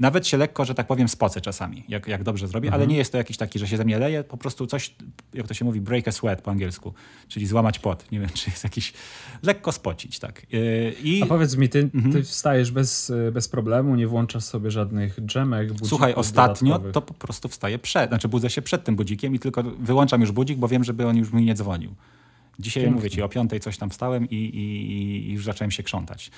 Nawet 0.00 0.26
się 0.26 0.36
lekko, 0.36 0.64
że 0.64 0.74
tak 0.74 0.86
powiem, 0.86 1.08
spocę 1.08 1.40
czasami, 1.40 1.84
jak, 1.88 2.08
jak 2.08 2.22
dobrze 2.22 2.48
zrobię, 2.48 2.68
mhm. 2.68 2.82
ale 2.82 2.86
nie 2.86 2.96
jest 2.96 3.12
to 3.12 3.18
jakiś 3.18 3.36
taki, 3.36 3.58
że 3.58 3.66
się 3.66 3.76
ze 3.76 3.84
mnie 3.84 3.98
leje, 3.98 4.24
po 4.24 4.36
prostu 4.36 4.66
coś, 4.66 4.94
jak 5.34 5.46
to 5.46 5.54
się 5.54 5.64
mówi, 5.64 5.80
break 5.80 6.08
a 6.08 6.12
sweat 6.12 6.42
po 6.42 6.50
angielsku, 6.50 6.94
czyli 7.28 7.46
złamać 7.46 7.78
pot. 7.78 8.12
Nie 8.12 8.20
wiem, 8.20 8.28
czy 8.34 8.50
jest 8.50 8.64
jakiś 8.64 8.92
lekko 9.42 9.72
spocić, 9.72 10.18
tak. 10.18 10.46
Y, 10.54 10.94
I... 11.02 11.22
A 11.22 11.26
powiedz 11.26 11.56
mi, 11.56 11.68
ty, 11.68 11.90
mhm. 11.94 12.12
ty 12.12 12.22
wstajesz 12.22 12.70
bez, 12.70 13.12
bez 13.32 13.48
problemu, 13.48 13.96
nie 13.96 14.06
włączasz 14.06 14.44
sobie 14.44 14.70
żadnych 14.70 15.20
dżemek, 15.26 15.68
Słuchaj, 15.84 16.14
ostatnio 16.14 16.78
to 16.78 17.02
po 17.02 17.14
prostu 17.14 17.48
wstaję 17.48 17.78
przed, 17.78 18.10
znaczy 18.10 18.28
budzę 18.28 18.50
się 18.50 18.62
przed 18.62 18.84
tym 18.84 18.96
budzikiem 18.96 19.34
i 19.34 19.38
tylko 19.38 19.62
wyłączam 19.62 20.20
już 20.20 20.32
budzik, 20.32 20.58
bo 20.58 20.68
wiem, 20.68 20.84
żeby 20.84 21.06
on 21.06 21.16
już 21.16 21.32
mi 21.32 21.44
nie 21.44 21.54
dzwonił. 21.54 21.94
Dzisiaj 22.58 22.82
Pięknie. 22.82 22.96
mówię 22.96 23.10
ci, 23.10 23.22
o 23.22 23.28
piątej 23.28 23.60
coś 23.60 23.78
tam 23.78 23.90
wstałem 23.90 24.28
i, 24.30 24.34
i, 24.34 25.30
i 25.30 25.32
już 25.32 25.44
zacząłem 25.44 25.70
się 25.70 25.82
krzątać. 25.82 26.30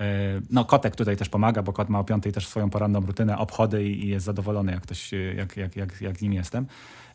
E, 0.00 0.40
no, 0.50 0.64
kotek 0.64 0.96
tutaj 0.96 1.16
też 1.16 1.28
pomaga, 1.28 1.62
bo 1.62 1.72
kot 1.72 1.88
ma 1.88 1.98
o 1.98 2.04
piątej 2.04 2.32
też 2.32 2.46
swoją 2.46 2.70
poranną 2.70 3.00
rutynę, 3.00 3.38
obchody 3.38 3.84
i 3.84 4.08
jest 4.08 4.26
zadowolony, 4.26 4.72
jak, 4.72 4.82
ktoś, 4.82 5.10
jak, 5.36 5.56
jak, 5.56 5.76
jak, 5.76 6.00
jak 6.00 6.18
z 6.18 6.22
nim 6.22 6.32
jestem. 6.32 6.66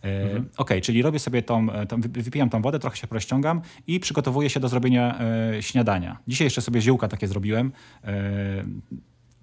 E, 0.03 0.23
mhm. 0.23 0.49
Ok, 0.57 0.69
czyli 0.81 1.01
robię 1.01 1.19
sobie 1.19 1.41
tą, 1.41 1.71
e, 1.71 1.85
tą, 1.85 2.01
wypijam 2.01 2.49
tą 2.49 2.61
wodę, 2.61 2.79
trochę 2.79 2.97
się 2.97 3.07
rozciągam 3.11 3.61
i 3.87 3.99
przygotowuję 3.99 4.49
się 4.49 4.59
do 4.59 4.67
zrobienia 4.67 5.19
e, 5.19 5.63
śniadania. 5.63 6.17
Dzisiaj 6.27 6.45
jeszcze 6.45 6.61
sobie 6.61 6.81
ziółka 6.81 7.07
takie 7.07 7.27
zrobiłem. 7.27 7.71
E, 8.03 8.63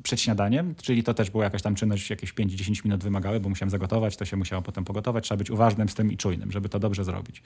przed 0.07 0.21
śniadaniem, 0.21 0.75
czyli 0.75 1.03
to 1.03 1.15
też 1.15 1.31
była 1.31 1.45
jakaś 1.45 1.63
tam 1.63 1.75
czynność, 1.75 2.11
jakieś 2.11 2.35
5-10 2.35 2.85
minut 2.85 3.03
wymagały, 3.03 3.41
bo 3.41 3.49
musiałem 3.49 3.71
zagotować, 3.71 4.17
to 4.17 4.25
się 4.25 4.37
musiało 4.37 4.63
potem 4.63 4.85
pogotować. 4.85 5.25
Trzeba 5.25 5.39
być 5.39 5.51
uważnym 5.51 5.89
z 5.89 5.95
tym 5.95 6.13
i 6.13 6.17
czujnym, 6.17 6.53
żeby 6.53 6.69
to 6.69 6.79
dobrze 6.79 7.05
zrobić. 7.05 7.43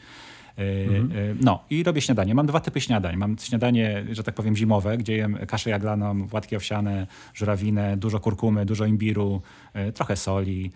Mhm. 0.57 1.39
No 1.41 1.65
i 1.71 1.83
robię 1.83 2.01
śniadanie. 2.01 2.35
Mam 2.35 2.47
dwa 2.47 2.61
typy 2.61 2.81
śniadań. 2.81 3.17
Mam 3.17 3.39
śniadanie, 3.39 4.05
że 4.13 4.23
tak 4.23 4.35
powiem, 4.35 4.57
zimowe, 4.57 4.99
gdzie 4.99 5.17
jem 5.17 5.39
kaszę 5.47 5.71
jaglaną, 5.71 6.29
płatki 6.29 6.57
owsiane, 6.57 7.07
żurawinę, 7.35 7.97
dużo 7.97 8.21
kurkumy, 8.21 8.67
dużo 8.67 8.87
imbiru, 8.87 9.43
trochę 9.95 10.17
soli, 10.17 10.71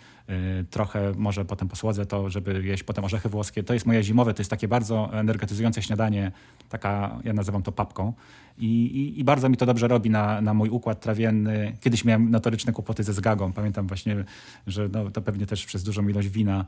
trochę 0.71 1.13
może 1.17 1.45
potem 1.45 1.69
posłodzę 1.69 2.07
to, 2.07 2.31
żeby 2.31 2.63
jeść 2.65 2.83
potem 2.83 3.05
orzechy 3.05 3.29
włoskie. 3.29 3.63
To 3.63 3.75
jest 3.75 3.87
moje 3.87 4.03
zimowe, 4.03 4.35
to 4.35 4.41
jest 4.41 4.51
takie 4.51 4.69
bardzo 4.69 5.11
energetyzujące 5.13 5.83
śniadanie, 5.83 6.33
taka, 6.69 7.19
ja 7.25 7.33
nazywam 7.33 7.63
to 7.63 7.73
papką. 7.73 8.13
I, 8.59 8.67
i, 8.67 9.21
I, 9.21 9.25
bardzo 9.25 9.49
mi 9.49 9.57
to 9.57 9.67
dobrze 9.67 9.89
robi 9.89 10.11
na, 10.11 10.41
na 10.41 10.55
mój 10.55 10.69
układ 10.69 11.01
trawienny. 11.01 11.77
Kiedyś 11.81 12.05
miałem 12.05 12.31
notoryczne 12.31 12.73
kłopoty 12.73 13.03
ze 13.03 13.13
zgagą. 13.13 13.53
Pamiętam 13.53 13.87
właśnie, 13.87 14.25
że 14.67 14.89
no, 14.93 15.11
to 15.11 15.23
pewnie 15.23 15.47
też 15.47 15.67
przez 15.67 15.83
dużą 15.83 16.09
ilość 16.09 16.29
wina 16.29 16.65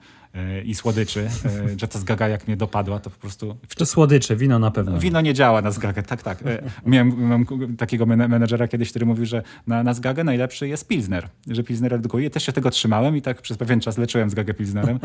i 0.65 0.75
słodyczy, 0.75 1.29
że 1.77 1.89
ta 1.89 1.99
zgaga 1.99 2.29
jak 2.29 2.47
mnie 2.47 2.57
dopadła, 2.57 2.96
to 3.01 3.11
po 3.11 3.21
prostu... 3.21 3.57
To 3.77 3.87
słodycze, 3.87 4.37
wino 4.37 4.59
na 4.59 4.71
pewno. 4.71 4.99
wino 4.99 5.21
nie 5.21 5.35
działa 5.35 5.63
na 5.63 5.71
zgagę, 5.71 6.03
tak, 6.03 6.23
tak. 6.23 6.43
Y, 6.43 6.63
miałem, 6.87 7.29
miałem 7.29 7.77
takiego 7.77 8.07
menedżera 8.07 8.69
kiedyś, 8.69 8.91
który 8.91 9.07
mówił, 9.07 9.27
że 9.27 9.43
na, 9.67 9.83
na 9.83 9.95
zgagę 9.95 10.25
najlepszy 10.25 10.69
jest 10.69 10.89
pilsner, 10.89 11.29
że 11.51 11.63
pilsner 11.63 11.93
redukuje. 11.93 12.31
Też 12.31 12.47
się 12.47 12.53
tego 12.53 12.71
trzymałem 12.71 13.17
i 13.17 13.23
tak 13.23 13.43
przez 13.43 13.57
pewien 13.57 13.81
czas 13.81 13.99
leczyłem 13.99 14.31
zgagę 14.31 14.55
pilsnerem. 14.55 14.99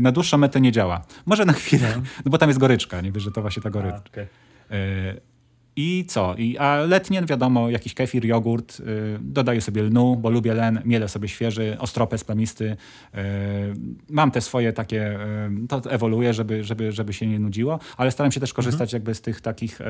na 0.00 0.12
dłuższą 0.12 0.38
metę 0.38 0.60
nie 0.60 0.72
działa. 0.72 1.04
Może 1.26 1.44
na 1.44 1.52
chwilę, 1.52 1.92
no, 1.96 2.02
no 2.24 2.30
bo 2.30 2.38
tam 2.38 2.48
jest 2.48 2.60
goryczka, 2.60 3.00
nie 3.00 3.12
wiesz, 3.12 3.22
że 3.22 3.30
to 3.30 3.40
właśnie 3.40 3.62
ta 3.62 3.70
goryczka. 3.70 4.00
A, 4.04 4.08
okay. 4.08 4.26
I 5.76 6.04
co? 6.08 6.34
I, 6.38 6.58
a 6.58 6.76
letnie, 6.76 7.22
wiadomo, 7.22 7.70
jakiś 7.70 7.94
kefir, 7.94 8.24
jogurt, 8.24 8.80
yy, 8.80 8.86
dodaję 9.20 9.60
sobie 9.60 9.82
lnu, 9.82 10.16
bo 10.16 10.30
lubię 10.30 10.54
len, 10.54 10.82
mielę 10.84 11.08
sobie 11.08 11.28
świeży, 11.28 11.76
ostropę 11.78 12.18
plamisty. 12.18 12.64
Yy, 13.14 13.20
mam 14.10 14.30
te 14.30 14.40
swoje 14.40 14.72
takie, 14.72 15.18
yy, 15.60 15.68
to 15.68 15.90
ewoluuje, 15.90 16.34
żeby, 16.34 16.64
żeby, 16.64 16.92
żeby 16.92 17.12
się 17.12 17.26
nie 17.26 17.38
nudziło, 17.38 17.78
ale 17.96 18.10
staram 18.10 18.32
się 18.32 18.40
też 18.40 18.52
korzystać 18.52 18.88
mhm. 18.88 19.00
jakby 19.00 19.14
z 19.14 19.20
tych 19.20 19.40
takich 19.40 19.80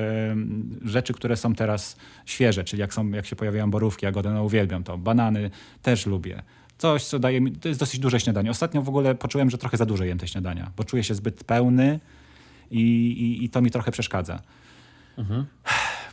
rzeczy, 0.84 1.12
które 1.12 1.36
są 1.36 1.54
teraz 1.54 1.96
świeże, 2.26 2.64
czyli 2.64 2.80
jak, 2.80 2.94
są, 2.94 3.10
jak 3.10 3.26
się 3.26 3.36
pojawiają 3.36 3.70
borówki, 3.70 4.06
jagody, 4.06 4.30
no 4.30 4.44
uwielbiam 4.44 4.84
to. 4.84 4.98
Banany 4.98 5.50
też 5.82 6.06
lubię. 6.06 6.42
Coś, 6.78 7.04
co 7.04 7.18
daje 7.18 7.40
mi, 7.40 7.52
to 7.52 7.68
jest 7.68 7.80
dosyć 7.80 8.00
duże 8.00 8.20
śniadanie. 8.20 8.50
Ostatnio 8.50 8.82
w 8.82 8.88
ogóle 8.88 9.14
poczułem, 9.14 9.50
że 9.50 9.58
trochę 9.58 9.76
za 9.76 9.86
dużo 9.86 10.04
jem 10.04 10.18
te 10.18 10.28
śniadania, 10.28 10.70
bo 10.76 10.84
czuję 10.84 11.04
się 11.04 11.14
zbyt 11.14 11.44
pełny 11.44 12.00
i, 12.70 12.80
i, 12.80 13.44
i 13.44 13.48
to 13.48 13.62
mi 13.62 13.70
trochę 13.70 13.92
przeszkadza. 13.92 14.42
Mhm. 15.18 15.44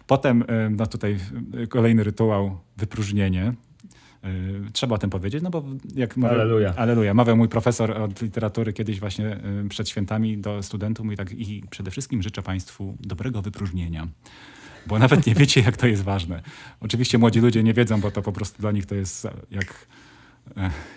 Potem, 0.07 0.43
no 0.71 0.87
tutaj 0.87 1.17
kolejny 1.69 2.03
rytuał, 2.03 2.59
wypróżnienie. 2.77 3.53
Trzeba 4.73 4.95
o 4.95 4.97
tym 4.97 5.09
powiedzieć, 5.09 5.43
no 5.43 5.49
bo 5.49 5.63
jak 5.95 6.17
mawiał, 6.17 6.35
Aleluja. 6.35 6.73
Aleluja. 6.75 7.13
Mawiał 7.13 7.37
mój 7.37 7.49
profesor 7.49 7.91
od 7.91 8.21
literatury 8.21 8.73
kiedyś 8.73 8.99
właśnie 8.99 9.39
przed 9.69 9.89
świętami 9.89 10.37
do 10.37 10.63
studentów 10.63 11.11
i 11.11 11.15
tak 11.15 11.31
i 11.31 11.63
przede 11.69 11.91
wszystkim 11.91 12.23
życzę 12.23 12.41
Państwu 12.41 12.97
dobrego 12.99 13.41
wypróżnienia. 13.41 14.07
Bo 14.87 14.99
nawet 14.99 15.27
nie 15.27 15.35
wiecie, 15.35 15.61
jak 15.61 15.77
to 15.77 15.87
jest 15.87 16.03
ważne. 16.03 16.41
Oczywiście 16.81 17.17
młodzi 17.17 17.39
ludzie 17.39 17.63
nie 17.63 17.73
wiedzą, 17.73 18.01
bo 18.01 18.11
to 18.11 18.21
po 18.21 18.31
prostu 18.31 18.61
dla 18.61 18.71
nich 18.71 18.85
to 18.85 18.95
jest 18.95 19.27
jak 19.51 19.87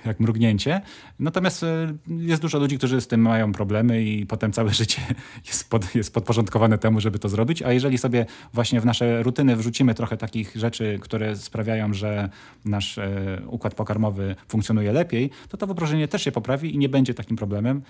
jak 0.05 0.21
mrugnięcie. 0.21 0.81
Natomiast 1.19 1.63
e, 1.63 1.95
jest 2.09 2.43
dużo 2.43 2.59
ludzi, 2.59 2.79
którzy 2.79 3.01
z 3.01 3.07
tym 3.07 3.21
mają 3.21 3.53
problemy 3.53 4.05
i 4.05 4.27
potem 4.27 4.53
całe 4.53 4.71
życie 4.81 5.03
jest, 5.47 5.71
pod, 5.71 5.95
jest 5.95 6.15
podporządkowane 6.15 6.79
temu, 6.79 7.01
żeby 7.01 7.19
to 7.19 7.29
zrobić. 7.29 7.63
A 7.63 7.73
jeżeli 7.73 7.99
sobie 7.99 8.27
właśnie 8.53 8.81
w 8.81 8.87
nasze 8.87 9.23
rutyny 9.23 9.57
wrzucimy 9.57 9.95
trochę 9.95 10.17
takich 10.17 10.57
rzeczy, 10.57 10.99
które 11.01 11.37
sprawiają, 11.37 11.95
że 11.95 12.29
nasz 12.65 12.99
e, 12.99 13.41
układ 13.47 13.75
pokarmowy 13.75 14.37
funkcjonuje 14.49 14.93
lepiej, 14.93 15.31
to 15.49 15.57
to 15.57 15.67
wyprożenie 15.67 16.09
też 16.09 16.23
się 16.23 16.33
poprawi 16.33 16.75
i 16.75 16.79
nie 16.79 16.89
będzie 16.89 17.15
takim 17.15 17.37
problemem. 17.37 17.83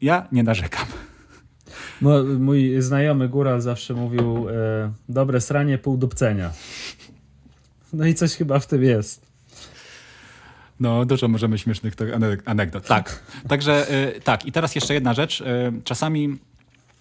Ja 0.00 0.28
nie 0.32 0.42
narzekam. 0.42 0.86
Mój 2.38 2.82
znajomy 2.82 3.28
góral 3.28 3.60
zawsze 3.60 3.94
mówił 3.94 4.48
e, 4.48 4.52
dobre 5.08 5.40
sranie, 5.40 5.78
pół 5.78 5.96
dupcenia. 5.96 6.50
No 7.92 8.06
i 8.06 8.14
coś 8.14 8.34
chyba 8.34 8.58
w 8.58 8.66
tym 8.66 8.82
jest. 8.82 9.27
No, 10.80 11.04
dużo 11.04 11.28
możemy 11.28 11.58
śmiesznych 11.58 11.94
anegdot. 12.44 12.86
Tak. 12.86 13.22
Także 13.48 13.92
y, 14.16 14.20
tak. 14.20 14.46
I 14.46 14.52
teraz 14.52 14.74
jeszcze 14.74 14.94
jedna 14.94 15.14
rzecz. 15.14 15.40
Y, 15.40 15.44
czasami 15.84 16.38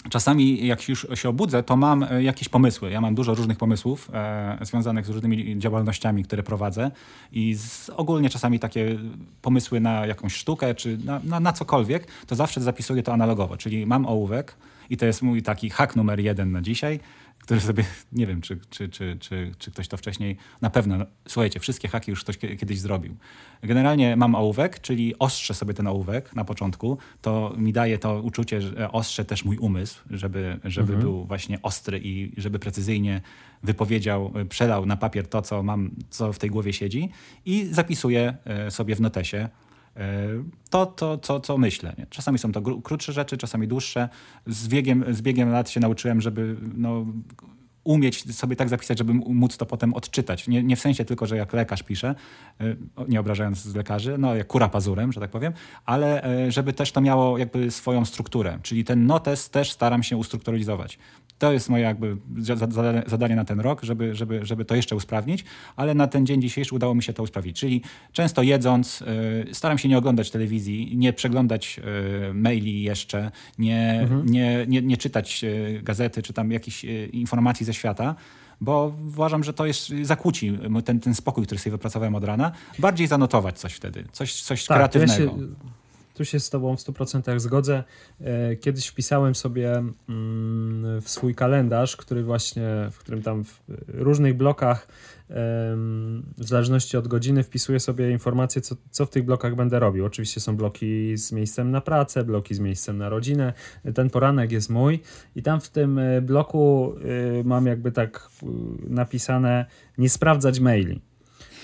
Czasami 0.09 0.67
jak 0.67 0.89
już 0.89 1.07
się 1.15 1.29
obudzę, 1.29 1.63
to 1.63 1.75
mam 1.75 2.03
y, 2.03 2.23
jakieś 2.23 2.49
pomysły. 2.49 2.91
Ja 2.91 3.01
mam 3.01 3.15
dużo 3.15 3.35
różnych 3.35 3.57
pomysłów 3.57 4.09
e, 4.13 4.57
związanych 4.61 5.05
z 5.05 5.09
różnymi 5.09 5.59
działalnościami, 5.59 6.23
które 6.23 6.43
prowadzę 6.43 6.91
i 7.31 7.55
z, 7.55 7.89
ogólnie 7.89 8.29
czasami 8.29 8.59
takie 8.59 8.97
pomysły 9.41 9.79
na 9.79 10.05
jakąś 10.05 10.35
sztukę 10.35 10.75
czy 10.75 10.97
na, 10.97 11.21
na, 11.23 11.39
na, 11.39 11.53
cokolwiek, 11.53 12.07
to 12.27 12.35
zawsze 12.35 12.61
zapisuję 12.61 13.03
to 13.03 13.13
analogowo, 13.13 13.57
czyli 13.57 13.85
mam 13.85 14.05
ołówek 14.05 14.55
i 14.89 14.97
to 14.97 15.05
jest 15.05 15.21
mój 15.21 15.43
taki 15.43 15.69
hak 15.69 15.95
numer 15.95 16.19
jeden 16.19 16.51
na 16.51 16.61
dzisiaj 16.61 16.99
który 17.47 17.61
sobie, 17.61 17.83
nie 18.11 18.27
wiem, 18.27 18.41
czy, 18.41 18.59
czy, 18.69 18.89
czy, 18.89 19.17
czy, 19.19 19.51
czy 19.57 19.71
ktoś 19.71 19.87
to 19.87 19.97
wcześniej, 19.97 20.37
na 20.61 20.69
pewno, 20.69 20.97
no, 20.97 21.05
słuchajcie, 21.27 21.59
wszystkie 21.59 21.87
haki 21.87 22.11
już 22.11 22.23
ktoś 22.23 22.37
kiedyś 22.37 22.79
zrobił. 22.79 23.15
Generalnie 23.63 24.15
mam 24.15 24.35
ołówek, 24.35 24.81
czyli 24.81 25.19
ostrzę 25.19 25.53
sobie 25.53 25.73
ten 25.73 25.87
ołówek 25.87 26.35
na 26.35 26.45
początku, 26.45 26.97
to 27.21 27.53
mi 27.57 27.73
daje 27.73 27.99
to 27.99 28.21
uczucie, 28.21 28.61
że 28.61 28.91
ostrzę 28.91 29.25
też 29.25 29.45
mój 29.45 29.57
umysł, 29.57 29.99
żeby, 30.09 30.59
żeby 30.63 30.93
mhm. 30.93 31.01
był 31.01 31.25
właśnie 31.25 31.61
ostry 31.61 31.99
i 32.03 32.41
żeby 32.41 32.59
precyzyjnie 32.59 33.21
wypowiedział, 33.63 34.33
przelał 34.49 34.85
na 34.85 34.97
papier 34.97 35.27
to, 35.27 35.41
co 35.41 35.63
mam, 35.63 35.91
co 36.09 36.33
w 36.33 36.39
tej 36.39 36.49
głowie 36.49 36.73
siedzi 36.73 37.09
i 37.45 37.67
zapisuję 37.71 38.37
e, 38.45 38.71
sobie 38.71 38.95
w 38.95 39.01
notesie 39.01 39.37
E, 39.39 39.49
to, 40.69 40.85
to, 40.85 41.17
to 41.17 41.39
co 41.39 41.57
myślę. 41.57 41.93
Nie? 41.97 42.05
Czasami 42.09 42.39
są 42.39 42.51
to 42.51 42.61
krótsze 42.61 43.13
rzeczy, 43.13 43.37
czasami 43.37 43.67
dłuższe. 43.67 44.09
Z 44.47 44.67
biegiem, 44.67 45.05
z 45.09 45.21
biegiem 45.21 45.49
lat 45.49 45.69
się 45.69 45.79
nauczyłem, 45.79 46.21
żeby 46.21 46.55
no, 46.75 47.05
umieć 47.87 48.35
sobie 48.35 48.55
tak 48.55 48.69
zapisać, 48.69 48.97
żeby 48.97 49.13
móc 49.13 49.57
to 49.57 49.65
potem 49.65 49.93
odczytać. 49.93 50.47
Nie, 50.47 50.63
nie 50.63 50.75
w 50.75 50.79
sensie 50.79 51.05
tylko, 51.05 51.25
że 51.25 51.37
jak 51.37 51.53
lekarz 51.53 51.83
pisze, 51.83 52.15
e, 52.61 52.75
nie 53.07 53.19
obrażając 53.19 53.75
lekarzy, 53.75 54.17
no 54.17 54.35
jak 54.35 54.47
kura 54.47 54.69
pazurem, 54.69 55.11
że 55.11 55.19
tak 55.19 55.31
powiem, 55.31 55.53
ale 55.85 56.23
e, 56.23 56.51
żeby 56.51 56.73
też 56.73 56.91
to 56.91 57.01
miało 57.01 57.37
jakby 57.37 57.71
swoją 57.71 58.05
strukturę. 58.05 58.59
Czyli 58.63 58.83
ten 58.83 59.05
notes 59.05 59.49
też 59.49 59.71
staram 59.71 60.03
się 60.03 60.17
ustrukturalizować. 60.17 60.99
To 61.39 61.53
jest 61.53 61.69
moje 61.69 61.83
jakby 61.83 62.17
zadanie 63.05 63.35
na 63.35 63.45
ten 63.45 63.59
rok, 63.59 63.83
żeby, 63.83 64.15
żeby, 64.15 64.45
żeby 64.45 64.65
to 64.65 64.75
jeszcze 64.75 64.95
usprawnić, 64.95 65.45
ale 65.75 65.95
na 65.95 66.07
ten 66.07 66.25
dzień 66.25 66.41
dzisiejszy 66.41 66.75
udało 66.75 66.95
mi 66.95 67.03
się 67.03 67.13
to 67.13 67.23
usprawnić. 67.23 67.59
Czyli 67.59 67.81
często 68.11 68.41
jedząc, 68.41 69.01
y, 69.01 69.53
staram 69.53 69.77
się 69.77 69.89
nie 69.89 69.97
oglądać 69.97 70.31
telewizji, 70.31 70.97
nie 70.97 71.13
przeglądać 71.13 71.79
y, 72.29 72.33
maili 72.33 72.83
jeszcze, 72.83 73.31
nie, 73.57 73.99
mhm. 74.01 74.25
nie, 74.25 74.65
nie, 74.67 74.81
nie 74.81 74.97
czytać 74.97 75.43
y, 75.43 75.81
gazety 75.83 76.21
czy 76.21 76.33
tam 76.33 76.51
jakichś 76.51 76.83
informacji 77.11 77.65
ze 77.65 77.73
świata 77.73 78.15
bo 78.61 78.93
uważam, 79.07 79.43
że 79.43 79.53
to 79.53 79.65
jest 79.65 79.93
zakłóci 80.01 80.59
ten, 80.85 80.99
ten 80.99 81.15
spokój, 81.15 81.45
który 81.45 81.59
sobie 81.59 81.71
wypracowałem 81.71 82.15
od 82.15 82.23
rana. 82.23 82.51
Bardziej 82.79 83.07
zanotować 83.07 83.59
coś 83.59 83.73
wtedy, 83.73 84.05
coś, 84.11 84.41
coś 84.41 84.65
tak, 84.65 84.77
kreatywnego. 84.77 85.23
Ja 85.23 85.29
się, 85.29 85.47
tu 86.17 86.25
się 86.25 86.39
z 86.39 86.49
Tobą 86.49 86.75
w 86.75 86.79
100% 86.79 87.39
zgodzę. 87.39 87.83
E, 88.21 88.55
kiedyś 88.55 88.87
wpisałem 88.87 89.35
sobie 89.35 89.71
mm, 90.09 91.01
w 91.01 91.09
swój 91.09 91.35
kalendarz, 91.35 91.95
który 91.95 92.23
właśnie, 92.23 92.67
w 92.91 92.97
którym 92.99 93.21
tam 93.21 93.43
w 93.43 93.61
różnych 93.87 94.37
blokach, 94.37 94.87
w 96.37 96.47
zależności 96.47 96.97
od 96.97 97.07
godziny, 97.07 97.43
wpisuję 97.43 97.79
sobie 97.79 98.11
informacje, 98.11 98.61
co, 98.61 98.75
co 98.91 99.05
w 99.05 99.09
tych 99.09 99.25
blokach 99.25 99.55
będę 99.55 99.79
robił. 99.79 100.05
Oczywiście 100.05 100.41
są 100.41 100.57
bloki 100.57 101.17
z 101.17 101.31
miejscem 101.31 101.71
na 101.71 101.81
pracę, 101.81 102.23
bloki 102.23 102.55
z 102.55 102.59
miejscem 102.59 102.97
na 102.97 103.09
rodzinę. 103.09 103.53
Ten 103.95 104.09
poranek 104.09 104.51
jest 104.51 104.69
mój 104.69 104.99
i 105.35 105.43
tam 105.43 105.61
w 105.61 105.69
tym 105.69 105.99
e, 105.99 106.21
bloku 106.21 106.93
e, 107.39 107.43
mam 107.43 107.65
jakby 107.65 107.91
tak 107.91 108.29
napisane 108.89 109.65
nie 109.97 110.09
sprawdzać 110.09 110.59
maili. 110.59 111.01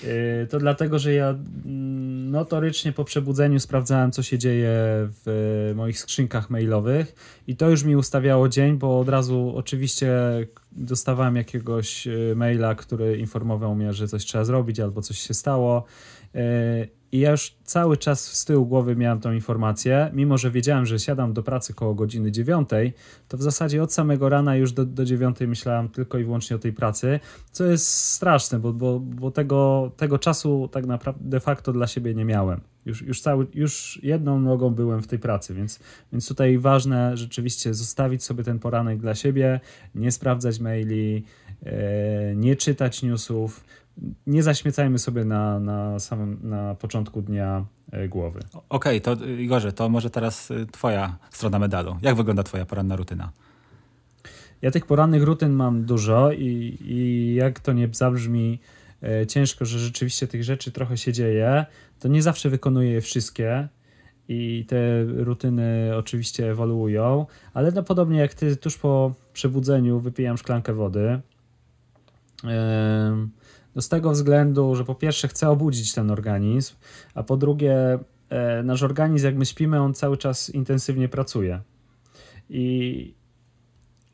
Yy, 0.06 0.46
to 0.46 0.58
dlatego, 0.58 0.98
że 0.98 1.12
ja 1.12 1.28
mm, 1.28 2.30
notorycznie 2.30 2.92
po 2.92 3.04
przebudzeniu 3.04 3.60
sprawdzałem, 3.60 4.12
co 4.12 4.22
się 4.22 4.38
dzieje 4.38 4.70
w 5.24 5.72
moich 5.76 5.98
skrzynkach 5.98 6.50
mailowych 6.50 7.14
i 7.46 7.56
to 7.56 7.70
już 7.70 7.84
mi 7.84 7.96
ustawiało 7.96 8.48
dzień, 8.48 8.78
bo 8.78 9.00
od 9.00 9.08
razu 9.08 9.52
oczywiście 9.56 10.12
dostawałem 10.72 11.36
jakiegoś 11.36 12.06
yy, 12.06 12.32
maila, 12.36 12.74
który 12.74 13.16
informował 13.16 13.74
mnie, 13.74 13.92
że 13.92 14.08
coś 14.08 14.24
trzeba 14.24 14.44
zrobić 14.44 14.80
albo 14.80 15.02
coś 15.02 15.18
się 15.18 15.34
stało. 15.34 15.84
I 17.14 17.18
ja 17.20 17.30
już 17.30 17.56
cały 17.64 17.96
czas 17.96 18.24
z 18.32 18.44
tyłu 18.44 18.66
głowy 18.66 18.96
miałem 18.96 19.20
tą 19.20 19.32
informację, 19.32 20.10
mimo 20.12 20.38
że 20.38 20.50
wiedziałem, 20.50 20.86
że 20.86 20.98
siadam 20.98 21.32
do 21.32 21.42
pracy 21.42 21.74
koło 21.74 21.94
godziny 21.94 22.32
dziewiątej, 22.32 22.92
to 23.28 23.36
w 23.36 23.42
zasadzie 23.42 23.82
od 23.82 23.92
samego 23.92 24.28
rana 24.28 24.56
już 24.56 24.72
do, 24.72 24.84
do 24.84 25.04
dziewiątej 25.04 25.48
myślałem 25.48 25.88
tylko 25.88 26.18
i 26.18 26.24
wyłącznie 26.24 26.56
o 26.56 26.58
tej 26.58 26.72
pracy, 26.72 27.20
co 27.52 27.64
jest 27.64 27.88
straszne, 27.88 28.58
bo, 28.58 28.72
bo, 28.72 29.00
bo 29.00 29.30
tego, 29.30 29.92
tego 29.96 30.18
czasu 30.18 30.68
tak 30.72 30.86
naprawdę 30.86 31.28
de 31.28 31.40
facto 31.40 31.72
dla 31.72 31.86
siebie 31.86 32.14
nie 32.14 32.24
miałem. 32.24 32.60
Już, 32.86 33.02
już, 33.02 33.20
cały, 33.20 33.46
już 33.54 34.00
jedną 34.02 34.40
nogą 34.40 34.70
byłem 34.70 35.02
w 35.02 35.06
tej 35.06 35.18
pracy, 35.18 35.54
więc, 35.54 35.80
więc 36.12 36.28
tutaj 36.28 36.58
ważne 36.58 37.16
rzeczywiście 37.16 37.74
zostawić 37.74 38.24
sobie 38.24 38.44
ten 38.44 38.58
poranek 38.58 38.98
dla 38.98 39.14
siebie, 39.14 39.60
nie 39.94 40.12
sprawdzać 40.12 40.60
maili, 40.60 41.24
e, 41.62 42.34
nie 42.36 42.56
czytać 42.56 43.02
newsów, 43.02 43.64
nie 44.26 44.42
zaśmiecajmy 44.42 44.98
sobie 44.98 45.24
na, 45.24 45.60
na 45.60 45.98
samym 45.98 46.38
na 46.42 46.74
początku 46.74 47.22
dnia 47.22 47.64
e, 47.92 48.08
głowy. 48.08 48.40
Okej, 48.68 49.00
okay, 49.02 49.16
to 49.16 49.24
Igorze, 49.26 49.72
to 49.72 49.88
może 49.88 50.10
teraz 50.10 50.50
y, 50.50 50.66
twoja 50.72 51.16
strona 51.30 51.58
medalu. 51.58 51.96
Jak 52.02 52.16
wygląda 52.16 52.42
twoja 52.42 52.66
poranna 52.66 52.96
rutyna? 52.96 53.32
Ja 54.62 54.70
tych 54.70 54.86
porannych 54.86 55.22
rutyn 55.22 55.52
mam 55.52 55.84
dużo 55.84 56.32
i, 56.32 56.78
i 56.80 57.34
jak 57.34 57.60
to 57.60 57.72
nie 57.72 57.88
zabrzmi 57.92 58.60
e, 59.02 59.26
ciężko, 59.26 59.64
że 59.64 59.78
rzeczywiście 59.78 60.26
tych 60.26 60.44
rzeczy 60.44 60.72
trochę 60.72 60.96
się 60.96 61.12
dzieje, 61.12 61.66
to 62.00 62.08
nie 62.08 62.22
zawsze 62.22 62.50
wykonuję 62.50 62.90
je 62.90 63.00
wszystkie 63.00 63.68
i 64.28 64.64
te 64.68 65.04
rutyny 65.04 65.90
oczywiście 65.96 66.50
ewoluują, 66.50 67.26
ale 67.54 67.72
no 67.72 67.82
podobnie 67.82 68.18
jak 68.18 68.34
ty 68.34 68.56
tuż 68.56 68.78
po 68.78 69.14
przebudzeniu 69.32 70.00
wypijam 70.00 70.38
szklankę 70.38 70.72
wody. 70.72 71.20
No 73.74 73.82
z 73.82 73.88
tego 73.88 74.10
względu, 74.10 74.74
że 74.74 74.84
po 74.84 74.94
pierwsze 74.94 75.28
chcę 75.28 75.50
obudzić 75.50 75.92
ten 75.92 76.10
organizm, 76.10 76.74
a 77.14 77.22
po 77.22 77.36
drugie 77.36 77.98
e, 78.28 78.62
nasz 78.62 78.82
organizm 78.82 79.26
jak 79.26 79.36
my 79.36 79.46
śpimy, 79.46 79.80
on 79.80 79.94
cały 79.94 80.16
czas 80.16 80.50
intensywnie 80.50 81.08
pracuje. 81.08 81.60
I, 82.50 83.14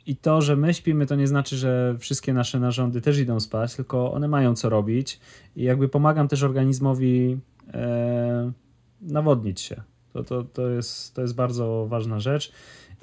i 0.06 0.16
to, 0.16 0.40
że 0.40 0.56
my 0.56 0.74
śpimy, 0.74 1.06
to 1.06 1.14
nie 1.14 1.26
znaczy, 1.26 1.56
że 1.56 1.96
wszystkie 1.98 2.34
nasze 2.34 2.60
narządy 2.60 3.00
też 3.00 3.18
idą 3.18 3.40
spać, 3.40 3.76
tylko 3.76 4.12
one 4.12 4.28
mają 4.28 4.54
co 4.54 4.68
robić 4.68 5.20
i 5.56 5.62
jakby 5.62 5.88
pomagam 5.88 6.28
też 6.28 6.42
organizmowi 6.42 7.38
e, 7.74 8.52
nawodnić 9.00 9.60
się. 9.60 9.82
To, 10.12 10.24
to, 10.24 10.44
to, 10.44 10.68
jest, 10.68 11.14
to 11.14 11.22
jest 11.22 11.34
bardzo 11.34 11.86
ważna 11.88 12.20
rzecz. 12.20 12.52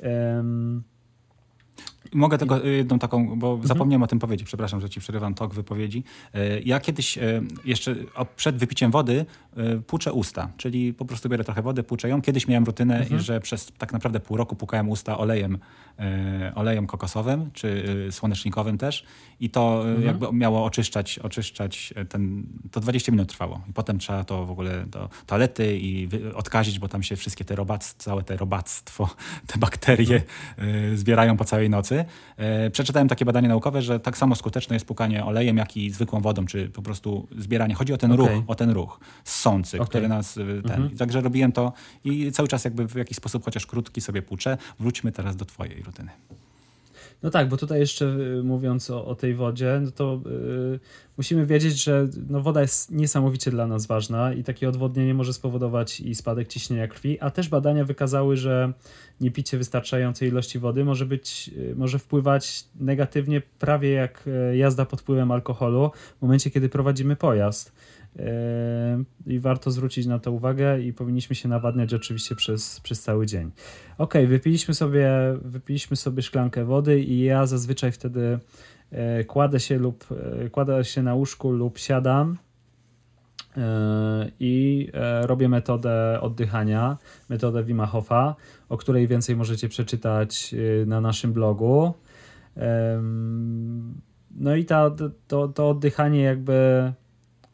E, 0.04 0.44
Mogę 2.14 2.38
tego 2.38 2.66
y, 2.66 2.70
jedną 2.70 3.00
taką, 3.00 3.40
bo 3.40 3.52
mhm. 3.52 3.68
zapomniałem 3.68 4.04
o 4.04 4.08
tym 4.08 4.20
powiedzieć, 4.20 4.48
przepraszam, 4.48 4.82
że 4.82 4.90
ci 4.90 5.00
przerywam 5.00 5.34
tok 5.34 5.54
wypowiedzi. 5.54 6.04
Y, 6.36 6.62
ja 6.66 6.80
kiedyś 6.80 7.18
y, 7.18 7.42
jeszcze 7.66 7.96
przed 8.36 8.58
wypiciem 8.58 8.92
wody 8.92 9.26
płuczę 9.88 10.14
usta, 10.14 10.50
czyli 10.58 10.94
po 10.94 11.06
prostu 11.06 11.30
biorę 11.30 11.44
trochę 11.44 11.62
wody, 11.62 11.84
płuczę 11.84 12.10
ją. 12.10 12.22
Kiedyś 12.22 12.48
miałem 12.48 12.64
rutynę, 12.64 13.00
mhm. 13.00 13.22
że 13.22 13.40
przez 13.40 13.72
tak 13.78 13.94
naprawdę 13.94 14.20
pół 14.20 14.38
roku 14.38 14.56
pukałem 14.56 14.90
usta 14.90 15.18
olejem, 15.18 15.58
olejem 16.56 16.88
kokosowym, 16.88 17.52
czy 17.54 17.86
słonecznikowym 18.12 18.78
też 18.78 19.06
i 19.40 19.50
to 19.50 19.84
mhm. 19.88 20.04
jakby 20.04 20.34
miało 20.34 20.66
oczyszczać, 20.66 21.20
oczyszczać 21.20 21.94
ten, 22.10 22.44
to 22.72 22.80
20 22.80 23.12
minut 23.12 23.30
trwało 23.30 23.62
i 23.70 23.74
potem 23.74 24.00
trzeba 24.00 24.24
to 24.24 24.46
w 24.46 24.52
ogóle 24.52 24.86
do 24.86 25.10
toalety 25.26 25.78
i 25.78 26.10
odkazić, 26.36 26.80
bo 26.80 26.88
tam 26.88 27.04
się 27.04 27.16
wszystkie 27.16 27.46
te 27.46 27.56
robactwo, 27.56 28.04
całe 28.04 28.24
te 28.24 28.38
robactwo, 28.38 29.10
te 29.48 29.60
bakterie 29.60 30.22
mhm. 30.58 30.98
zbierają 30.98 31.38
po 31.38 31.46
całej 31.46 31.70
nocy. 31.70 31.97
E, 32.38 32.70
przeczytałem 32.70 33.08
takie 33.08 33.26
badanie 33.26 33.48
naukowe, 33.48 33.82
że 33.82 34.00
tak 34.00 34.18
samo 34.18 34.36
skuteczne 34.36 34.76
jest 34.76 34.86
pukanie 34.86 35.26
olejem, 35.26 35.58
jak 35.58 35.78
i 35.78 35.92
zwykłą 35.92 36.22
wodą, 36.22 36.46
czy 36.46 36.70
po 36.70 36.82
prostu 36.82 37.28
zbieranie. 37.38 37.76
Chodzi 37.76 37.94
o 37.94 37.98
ten 37.98 38.12
okay. 38.12 38.26
ruch, 38.26 38.44
o 38.48 38.56
ten 38.56 38.70
ruch 38.70 39.00
sący, 39.24 39.78
okay. 39.78 39.88
który 39.88 40.08
nas 40.08 40.38
e, 40.38 40.42
ten. 40.46 40.72
Mhm. 40.72 40.98
Także 40.98 41.22
robiłem 41.22 41.52
to 41.52 41.74
i 42.06 42.32
cały 42.32 42.48
czas 42.48 42.66
jakby 42.66 42.88
w 42.88 42.96
jakiś 42.96 43.18
sposób, 43.18 43.46
chociaż 43.46 43.66
krótki 43.66 44.02
sobie 44.02 44.22
puczę. 44.22 44.58
Wróćmy 44.80 45.12
teraz 45.12 45.36
do 45.36 45.46
twojej 45.46 45.84
rutyny. 45.84 46.12
No 47.24 47.30
tak, 47.30 47.50
bo 47.50 47.58
tutaj 47.58 47.80
jeszcze 47.80 48.06
y, 48.06 48.44
mówiąc 48.44 48.90
o, 48.90 49.06
o 49.06 49.16
tej 49.16 49.36
wodzie, 49.36 49.80
no 49.84 49.92
to 49.92 50.22
yy, 50.26 50.80
musimy 51.18 51.46
wiedzieć, 51.46 51.84
że 51.84 52.08
no, 52.30 52.42
woda 52.42 52.62
jest 52.62 52.92
niesamowicie 52.92 53.52
dla 53.52 53.68
nas 53.68 53.86
ważna 53.86 54.34
i 54.34 54.44
takie 54.44 54.70
odwodnienie 54.70 55.14
może 55.14 55.34
spowodować 55.34 56.00
i 56.00 56.16
spadek 56.16 56.48
ciśnienia 56.48 56.88
krwi, 56.88 57.20
a 57.20 57.32
też 57.32 57.50
badania 57.50 57.86
wykazały, 57.86 58.38
że 58.38 58.74
niepicie 59.22 59.58
wystarczającej 59.58 60.30
ilości 60.30 60.60
wody 60.60 60.86
może 60.86 61.06
być, 61.06 61.48
yy, 61.48 61.76
może 61.76 62.00
wpływać 62.00 62.64
negatywnie 62.80 63.42
prawie 63.60 63.92
jak 63.92 64.28
y, 64.28 64.58
jazda 64.58 64.86
pod 64.86 65.02
wpływem 65.02 65.32
alkoholu 65.32 65.92
w 66.20 66.22
momencie, 66.22 66.52
kiedy 66.52 66.70
prowadzimy 66.70 67.16
pojazd. 67.16 67.72
Yy, 68.16 68.24
i 69.36 69.40
warto 69.40 69.72
zwrócić 69.72 70.06
na 70.06 70.20
to 70.20 70.32
uwagę 70.32 70.82
i 70.82 70.94
powinniśmy 70.94 71.36
się 71.36 71.50
nawadniać 71.50 71.94
oczywiście 71.94 72.36
przez, 72.36 72.80
przez 72.80 73.02
cały 73.02 73.26
dzień. 73.26 73.52
Ok, 73.98 74.14
wypiliśmy 74.28 74.74
sobie, 74.74 75.10
wypiliśmy 75.42 75.98
sobie 75.98 76.22
szklankę 76.22 76.66
wody 76.66 77.02
i 77.02 77.20
ja 77.20 77.46
zazwyczaj 77.46 77.92
wtedy 77.92 78.40
yy, 78.92 79.26
kładę 79.26 79.60
się 79.60 79.78
lub 79.78 80.06
yy, 80.40 80.50
kładę 80.50 80.86
się 80.86 81.04
na 81.04 81.16
łóżku 81.16 81.52
lub 81.52 81.78
siadam 81.78 82.38
i 84.40 84.88
robię 85.22 85.50
metodę 85.50 86.22
oddychania, 86.22 86.98
metodę 87.30 87.64
Wima 87.64 87.86
Hofa, 87.86 88.36
o 88.70 88.78
której 88.78 89.08
więcej 89.08 89.36
możecie 89.36 89.70
przeczytać 89.70 90.56
na 90.86 91.02
naszym 91.02 91.34
blogu. 91.34 91.94
No 94.32 94.56
i 94.56 94.66
ta, 94.66 94.92
to, 95.28 95.48
to 95.48 95.70
oddychanie 95.70 96.22
jakby 96.22 96.94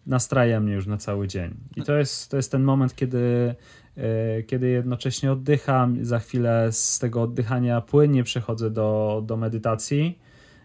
nastraja 0.05 0.59
mnie 0.59 0.73
już 0.73 0.87
na 0.87 0.97
cały 0.97 1.27
dzień. 1.27 1.53
I 1.75 1.81
to 1.81 1.97
jest, 1.97 2.31
to 2.31 2.37
jest 2.37 2.51
ten 2.51 2.63
moment, 2.63 2.95
kiedy, 2.95 3.55
e, 3.97 4.43
kiedy 4.43 4.67
jednocześnie 4.67 5.31
oddycham, 5.31 6.05
za 6.05 6.19
chwilę 6.19 6.67
z 6.71 6.99
tego 6.99 7.21
oddychania 7.21 7.81
płynnie 7.81 8.23
przechodzę 8.23 8.71
do, 8.71 9.21
do 9.25 9.37
medytacji. 9.37 10.19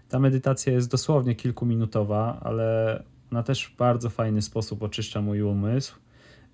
Ta 0.08 0.18
medytacja 0.18 0.72
jest 0.72 0.90
dosłownie 0.90 1.34
kilkuminutowa, 1.34 2.40
ale 2.42 3.02
ona 3.32 3.42
też 3.42 3.64
w 3.64 3.76
bardzo 3.76 4.10
fajny 4.10 4.42
sposób 4.42 4.82
oczyszcza 4.82 5.22
mój 5.22 5.42
umysł. 5.42 5.94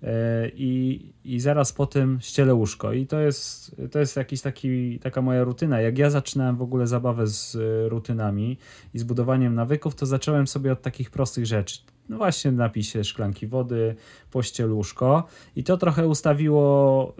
E, 0.03 0.49
I, 0.55 1.01
I 1.23 1.39
zaraz 1.39 1.73
po 1.73 1.85
tym 1.85 2.17
ścielę 2.21 2.53
łóżko. 2.53 2.93
I 2.93 3.07
to 3.07 3.19
jest, 3.19 3.75
to 3.91 3.99
jest 3.99 4.15
jakiś 4.15 4.41
taki, 4.41 4.99
taka 4.99 5.21
moja 5.21 5.43
rutyna. 5.43 5.81
Jak 5.81 5.97
ja 5.97 6.09
zaczynałem 6.09 6.55
w 6.57 6.61
ogóle 6.61 6.87
zabawę 6.87 7.27
z 7.27 7.57
rutynami 7.89 8.57
i 8.93 8.99
z 8.99 9.03
budowaniem 9.03 9.55
nawyków, 9.55 9.95
to 9.95 10.05
zacząłem 10.05 10.47
sobie 10.47 10.71
od 10.71 10.81
takich 10.81 11.09
prostych 11.09 11.45
rzeczy 11.45 11.79
no 12.09 12.17
właśnie 12.17 12.51
napisie 12.51 13.03
szklanki 13.03 13.47
wody, 13.47 13.95
pościel, 14.31 14.73
łóżko. 14.73 15.23
I 15.55 15.63
to 15.63 15.77
trochę 15.77 16.07
ustawiło 16.07 17.13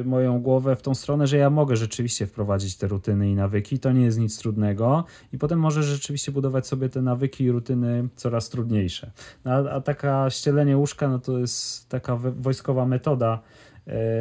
y, 0.00 0.04
moją 0.04 0.40
głowę 0.40 0.76
w 0.76 0.82
tą 0.82 0.94
stronę, 0.94 1.26
że 1.26 1.36
ja 1.36 1.50
mogę 1.50 1.76
rzeczywiście 1.76 2.26
wprowadzić 2.26 2.76
te 2.76 2.88
rutyny 2.88 3.30
i 3.30 3.34
nawyki, 3.34 3.78
to 3.78 3.92
nie 3.92 4.04
jest 4.04 4.18
nic 4.18 4.38
trudnego. 4.38 5.04
I 5.32 5.38
potem 5.38 5.58
może 5.58 5.82
rzeczywiście 5.82 6.32
budować 6.32 6.66
sobie 6.66 6.88
te 6.88 7.02
nawyki 7.02 7.44
i 7.44 7.50
rutyny 7.50 8.08
coraz 8.16 8.48
trudniejsze. 8.48 9.10
No, 9.44 9.52
a, 9.52 9.70
a 9.70 9.80
taka 9.80 10.30
ścielenie 10.30 10.76
łóżka, 10.76 11.08
no 11.08 11.18
to 11.18 11.38
jest 11.38 11.88
taka 11.88 12.16
wojskowa 12.16 12.86
metoda 12.86 13.40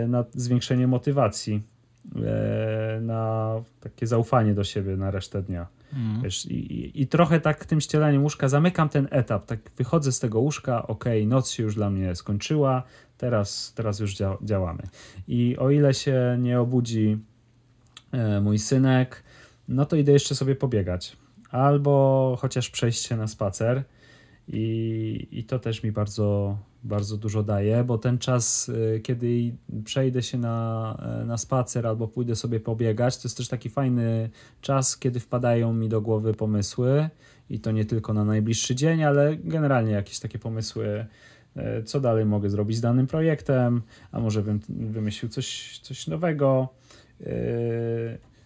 y, 0.03 0.07
na 0.07 0.25
zwiększenie 0.33 0.87
motywacji, 0.87 1.76
na 3.01 3.53
takie 3.79 4.07
zaufanie 4.07 4.53
do 4.53 4.63
siebie 4.63 4.97
na 4.97 5.11
resztę 5.11 5.41
dnia. 5.41 5.67
Mm. 5.93 6.21
Wiesz, 6.21 6.45
i, 6.45 7.01
i, 7.01 7.07
trochę 7.07 7.39
tak 7.39 7.65
tym 7.65 7.81
ścielaniem 7.81 8.23
łóżka 8.23 8.49
zamykam 8.49 8.89
ten 8.89 9.07
etap, 9.11 9.45
tak 9.45 9.59
wychodzę 9.77 10.11
z 10.11 10.19
tego 10.19 10.39
łóżka, 10.39 10.87
ok, 10.87 11.05
noc 11.27 11.51
się 11.51 11.63
już 11.63 11.75
dla 11.75 11.89
mnie 11.89 12.15
skończyła, 12.15 12.83
teraz, 13.17 13.73
teraz 13.73 13.99
już 13.99 14.15
dzia 14.15 14.37
działamy. 14.41 14.83
I 15.27 15.57
o 15.57 15.69
ile 15.71 15.93
się 15.93 16.37
nie 16.39 16.59
obudzi 16.59 17.17
e, 18.11 18.41
mój 18.41 18.59
synek, 18.59 19.23
no 19.67 19.85
to 19.85 19.95
idę 19.95 20.11
jeszcze 20.11 20.35
sobie 20.35 20.55
pobiegać. 20.55 21.17
Albo 21.51 22.37
chociaż 22.39 22.69
przejść 22.69 23.05
się 23.07 23.17
na 23.17 23.27
spacer. 23.27 23.83
I, 24.47 25.27
I 25.31 25.43
to 25.43 25.59
też 25.59 25.83
mi 25.83 25.91
bardzo, 25.91 26.57
bardzo 26.87 27.17
dużo 27.17 27.43
daje, 27.43 27.83
bo 27.83 27.97
ten 27.97 28.17
czas, 28.17 28.69
y, 28.69 29.01
kiedy 29.03 29.55
przejdę 29.85 30.23
się 30.23 30.37
na, 30.37 31.19
e, 31.21 31.25
na 31.25 31.37
spacer 31.37 31.87
albo 31.87 32.07
pójdę 32.07 32.35
sobie 32.35 32.59
pobiegać, 32.59 33.17
to 33.17 33.21
jest 33.27 33.37
też 33.37 33.47
taki 33.47 33.69
fajny 33.69 34.29
czas, 34.61 34.97
kiedy 34.97 35.19
wpadają 35.19 35.73
mi 35.73 35.89
do 35.89 36.01
głowy 36.01 36.33
pomysły 36.33 37.09
i 37.49 37.59
to 37.59 37.71
nie 37.71 37.85
tylko 37.85 38.13
na 38.13 38.25
najbliższy 38.25 38.75
dzień, 38.75 39.03
ale 39.03 39.37
generalnie 39.37 39.91
jakieś 39.91 40.19
takie 40.19 40.39
pomysły, 40.39 41.05
e, 41.55 41.83
co 41.83 41.99
dalej 41.99 42.25
mogę 42.25 42.49
zrobić 42.49 42.77
z 42.77 42.81
danym 42.81 43.07
projektem, 43.07 43.81
a 44.11 44.19
może 44.19 44.41
bym 44.43 44.59
wymyślił 44.69 45.31
coś, 45.31 45.79
coś 45.83 46.07
nowego. 46.07 46.69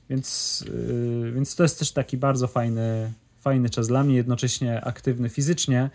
Więc, 0.09 0.65
więc 1.33 1.55
to 1.55 1.63
jest 1.63 1.79
też 1.79 1.91
taki 1.91 2.17
bardzo 2.17 2.47
fajny, 2.47 3.11
fajny 3.41 3.69
czas 3.69 3.87
dla 3.87 4.03
mnie, 4.03 4.15
jednocześnie 4.15 4.81
aktywny 4.81 5.29
fizycznie 5.29 5.89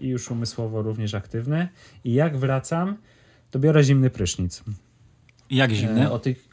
i 0.00 0.08
już 0.08 0.30
umysłowo 0.30 0.82
również 0.82 1.14
aktywny. 1.14 1.68
I 2.04 2.12
jak 2.12 2.36
wracam, 2.36 2.96
to 3.50 3.58
biorę 3.58 3.84
zimny 3.84 4.10
prysznic. 4.10 4.62
Jak 5.50 5.72
zimny? 5.72 6.02
E, 6.02 6.10
o 6.10 6.18
tych... 6.18 6.48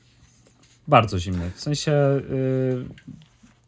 Bardzo 0.88 1.19
zimny. 1.19 1.51
W 1.55 1.61
sensie 1.61 1.91
e, 1.91 2.21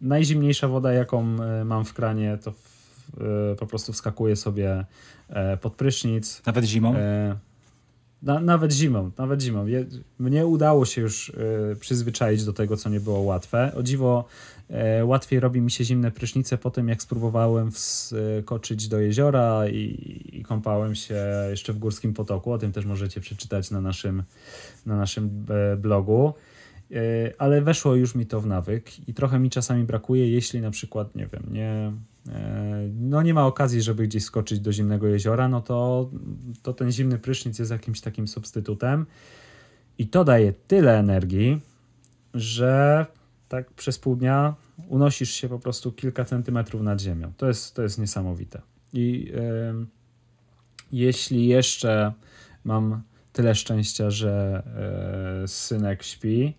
najzimniejsza 0.01 0.67
woda, 0.67 0.93
jaką 0.93 1.23
mam 1.65 1.85
w 1.85 1.93
kranie, 1.93 2.37
to 2.43 2.51
w, 2.51 3.55
po 3.59 3.67
prostu 3.67 3.93
wskakuję 3.93 4.35
sobie 4.35 4.85
pod 5.61 5.75
prysznic. 5.75 6.41
Nawet 6.45 6.65
zimą? 6.65 6.95
Na, 8.21 8.39
nawet 8.39 8.71
zimą, 8.71 9.11
nawet 9.17 9.41
zimą. 9.41 9.65
Je, 9.65 9.85
mnie 10.19 10.47
udało 10.47 10.85
się 10.85 11.01
już 11.01 11.29
y, 11.29 11.77
przyzwyczaić 11.79 12.45
do 12.45 12.53
tego, 12.53 12.77
co 12.77 12.89
nie 12.89 12.99
było 12.99 13.19
łatwe. 13.19 13.71
O 13.75 13.83
dziwo 13.83 14.25
y, 14.58 14.58
łatwiej 15.03 15.39
robi 15.39 15.61
mi 15.61 15.71
się 15.71 15.83
zimne 15.83 16.11
prysznice 16.11 16.57
po 16.57 16.71
tym, 16.71 16.87
jak 16.87 17.01
spróbowałem 17.01 17.71
wskoczyć 17.71 18.87
do 18.87 18.99
jeziora 18.99 19.67
i, 19.67 20.29
i, 20.33 20.43
kąpałem 20.43 20.95
się 20.95 21.15
jeszcze 21.49 21.73
w 21.73 21.79
Górskim 21.79 22.13
Potoku. 22.13 22.51
O 22.51 22.57
tym 22.57 22.71
też 22.71 22.85
możecie 22.85 23.21
przeczytać 23.21 23.71
na 23.71 23.81
naszym, 23.81 24.23
na 24.85 24.97
naszym 24.97 25.45
e, 25.49 25.77
blogu. 25.77 26.33
Y, 26.91 27.33
ale 27.37 27.61
weszło 27.61 27.95
już 27.95 28.15
mi 28.15 28.25
to 28.25 28.41
w 28.41 28.45
nawyk 28.45 29.09
i 29.09 29.13
trochę 29.13 29.39
mi 29.39 29.49
czasami 29.49 29.83
brakuje, 29.83 30.31
jeśli 30.31 30.61
na 30.61 30.71
przykład, 30.71 31.15
nie 31.15 31.27
wiem, 31.27 31.43
nie 31.51 31.91
E, 32.27 32.89
no 32.99 33.21
nie 33.21 33.33
ma 33.33 33.45
okazji, 33.45 33.81
żeby 33.81 34.07
gdzieś 34.07 34.23
skoczyć 34.23 34.59
do 34.59 34.73
zimnego 34.73 35.07
jeziora, 35.07 35.47
no 35.47 35.61
to, 35.61 36.09
to 36.61 36.73
ten 36.73 36.91
zimny 36.91 37.19
prysznic 37.19 37.59
jest 37.59 37.71
jakimś 37.71 38.01
takim 38.01 38.27
substytutem. 38.27 39.05
I 39.97 40.07
to 40.07 40.23
daje 40.23 40.53
tyle 40.53 40.99
energii, 40.99 41.61
że 42.33 43.05
tak 43.49 43.73
przez 43.73 43.99
pół 43.99 44.15
dnia 44.15 44.55
unosisz 44.87 45.31
się 45.31 45.49
po 45.49 45.59
prostu 45.59 45.91
kilka 45.91 46.25
centymetrów 46.25 46.81
nad 46.81 47.01
ziemią. 47.01 47.33
To 47.37 47.47
jest, 47.47 47.75
to 47.75 47.81
jest 47.81 47.99
niesamowite. 47.99 48.61
I 48.93 49.31
jeśli 50.91 51.47
jeszcze 51.47 52.13
mam 52.63 53.01
tyle 53.33 53.55
szczęścia, 53.55 54.09
że 54.09 54.63
yy, 55.41 55.47
synek 55.47 56.03
śpi, 56.03 56.57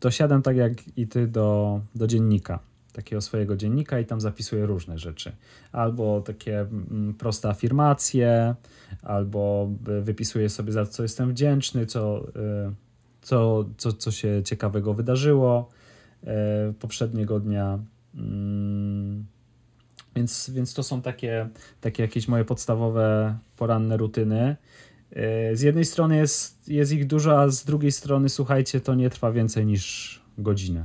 to 0.00 0.10
siadam 0.10 0.42
tak 0.42 0.56
jak 0.56 0.98
i 0.98 1.08
ty 1.08 1.26
do, 1.26 1.80
do 1.94 2.06
dziennika 2.06 2.58
takiego 2.92 3.20
swojego 3.20 3.56
dziennika 3.56 4.00
i 4.00 4.06
tam 4.06 4.20
zapisuję 4.20 4.66
różne 4.66 4.98
rzeczy. 4.98 5.32
Albo 5.72 6.20
takie 6.20 6.60
mm, 6.60 7.14
proste 7.14 7.48
afirmacje, 7.48 8.54
albo 9.02 9.70
wypisuję 10.02 10.48
sobie 10.48 10.72
za 10.72 10.86
co 10.86 11.02
jestem 11.02 11.30
wdzięczny, 11.30 11.86
co, 11.86 12.28
y, 12.28 12.32
co, 13.22 13.64
co, 13.76 13.92
co 13.92 14.10
się 14.10 14.42
ciekawego 14.44 14.94
wydarzyło 14.94 15.70
poprzedniego 16.78 17.40
dnia. 17.40 17.78
Mm, 18.14 19.26
więc, 20.16 20.50
więc 20.50 20.74
to 20.74 20.82
są 20.82 21.02
takie, 21.02 21.48
takie 21.80 22.02
jakieś 22.02 22.28
moje 22.28 22.44
podstawowe 22.44 23.38
poranne 23.56 23.96
rutyny. 23.96 24.56
Y, 25.52 25.56
z 25.56 25.60
jednej 25.60 25.84
strony 25.84 26.16
jest, 26.16 26.68
jest 26.68 26.92
ich 26.92 27.06
dużo, 27.06 27.40
a 27.40 27.48
z 27.48 27.64
drugiej 27.64 27.92
strony, 27.92 28.28
słuchajcie, 28.28 28.80
to 28.80 28.94
nie 28.94 29.10
trwa 29.10 29.32
więcej 29.32 29.66
niż 29.66 30.22
godzinę. 30.38 30.84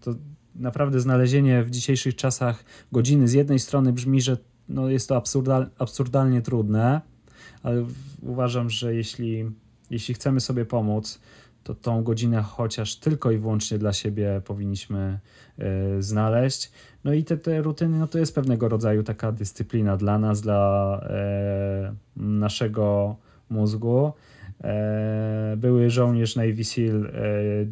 To 0.00 0.14
naprawdę 0.54 1.00
znalezienie 1.00 1.64
w 1.64 1.70
dzisiejszych 1.70 2.16
czasach 2.16 2.64
godziny 2.92 3.28
z 3.28 3.32
jednej 3.32 3.58
strony 3.58 3.92
brzmi, 3.92 4.20
że 4.20 4.36
no 4.68 4.90
jest 4.90 5.08
to 5.08 5.16
absurdal, 5.16 5.70
absurdalnie 5.78 6.42
trudne, 6.42 7.00
ale 7.62 7.86
uważam, 8.22 8.70
że 8.70 8.94
jeśli, 8.94 9.50
jeśli 9.90 10.14
chcemy 10.14 10.40
sobie 10.40 10.64
pomóc, 10.64 11.20
to 11.68 11.74
tą 11.74 12.02
godzinę 12.02 12.42
chociaż 12.42 12.96
tylko 12.96 13.30
i 13.30 13.38
wyłącznie 13.38 13.78
dla 13.78 13.92
siebie 13.92 14.42
powinniśmy 14.44 15.18
y, 15.98 16.02
znaleźć. 16.02 16.72
No 17.04 17.12
i 17.12 17.24
te, 17.24 17.36
te 17.36 17.62
rutyny, 17.62 17.98
no 17.98 18.06
to 18.06 18.18
jest 18.18 18.34
pewnego 18.34 18.68
rodzaju 18.68 19.02
taka 19.02 19.32
dyscyplina 19.32 19.96
dla 19.96 20.18
nas, 20.18 20.40
dla 20.40 21.00
y, 22.16 22.20
naszego 22.22 23.16
mózgu. 23.50 24.12
E, 24.64 25.54
były 25.56 25.90
żołnierz 25.90 26.36
Navy 26.36 26.64
Seal 26.64 27.06
e, 27.06 27.10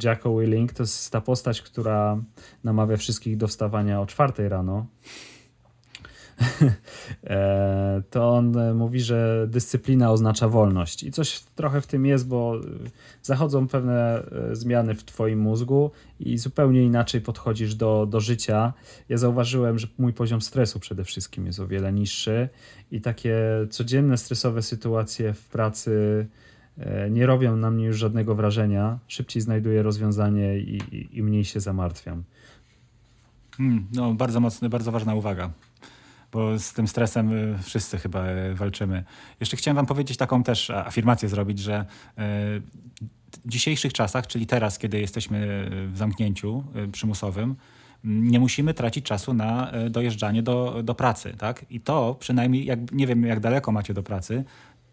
Jacko 0.05 0.39
Willing, 0.39 0.73
to 0.73 0.83
jest 0.83 1.13
ta 1.13 1.21
postać, 1.21 1.63
która 1.63 2.19
namawia 2.65 2.97
wszystkich 2.97 3.37
do 3.37 3.49
wstawania 3.49 4.01
o 4.01 4.07
czwartej 4.07 4.49
rano. 4.49 4.87
E, 7.25 8.03
to 8.11 8.31
on 8.31 8.75
mówi, 8.75 9.01
że 9.01 9.47
dyscyplina 9.51 10.13
oznacza 10.13 10.49
wolność. 10.49 11.03
I 11.03 11.13
coś 11.13 11.41
trochę 11.41 11.81
w 11.81 11.87
tym 11.87 12.07
jest, 12.07 12.29
bo 12.29 12.61
zachodzą 13.23 13.69
pewne 13.69 14.23
zmiany 14.53 14.95
w 14.95 15.05
Twoim 15.05 15.39
mózgu 15.39 15.91
i 16.21 16.39
zupełnie 16.39 16.83
inaczej 16.83 17.21
podchodzisz 17.21 17.75
do, 17.75 18.07
do 18.07 18.21
życia. 18.21 18.73
Ja 19.09 19.19
zauważyłem, 19.19 19.79
że 19.79 19.87
mój 19.99 20.13
poziom 20.13 20.41
stresu 20.41 20.81
przede 20.81 21.05
wszystkim 21.05 21.47
jest 21.47 21.61
o 21.61 21.67
wiele 21.67 21.93
niższy 21.93 22.49
i 22.91 23.01
takie 23.01 23.37
codzienne 23.71 24.19
stresowe 24.19 24.63
sytuacje 24.63 25.33
w 25.33 25.49
pracy 25.49 26.27
E, 26.79 27.11
nie 27.11 27.27
robią 27.27 27.57
na 27.57 27.71
mnie 27.71 27.85
już 27.85 27.99
żadnego 27.99 28.35
wrażenia. 28.35 28.99
Szybciej 29.09 29.43
znajduję 29.43 29.83
rozwiązanie 29.83 30.59
i, 30.59 30.77
i, 30.77 31.19
i 31.19 31.23
mniej 31.23 31.45
się 31.45 31.61
zamartwiam. 31.61 32.23
Hmm, 33.57 33.87
no, 33.93 34.15
bardzo 34.15 34.41
mocny, 34.41 34.69
bardzo 34.69 34.93
ważna 34.93 35.15
uwaga 35.15 35.51
bo 36.33 36.59
z 36.59 36.73
tym 36.73 36.89
stresem 36.89 37.33
y, 37.33 37.59
wszyscy 37.63 37.99
chyba 37.99 38.31
y, 38.31 38.55
walczymy. 38.55 39.05
Jeszcze 39.41 39.57
chciałem 39.57 39.77
Wam 39.77 39.87
powiedzieć 39.87 40.17
taką 40.17 40.43
też 40.43 40.71
afirmację 40.71 41.29
zrobić, 41.29 41.59
że 41.59 41.81
y, 41.81 41.85
w 43.45 43.49
dzisiejszych 43.49 43.93
czasach, 43.93 44.27
czyli 44.27 44.47
teraz, 44.47 44.79
kiedy 44.79 45.01
jesteśmy 45.01 45.69
w 45.93 45.97
zamknięciu 45.97 46.65
przymusowym, 46.93 47.57
nie 48.05 48.41
musimy 48.41 48.75
tracić 48.75 49.05
czasu 49.05 49.35
na 49.35 49.73
dojeżdżanie 49.91 50.43
do, 50.43 50.83
do 50.83 50.95
pracy. 50.95 51.35
Tak? 51.39 51.67
I 51.71 51.81
to 51.81 52.17
przynajmniej, 52.21 52.65
jak, 52.65 52.93
nie 52.93 53.07
wiem 53.07 53.25
jak 53.25 53.41
daleko 53.41 53.73
macie 53.73 53.95
do 53.95 54.03
pracy, 54.03 54.45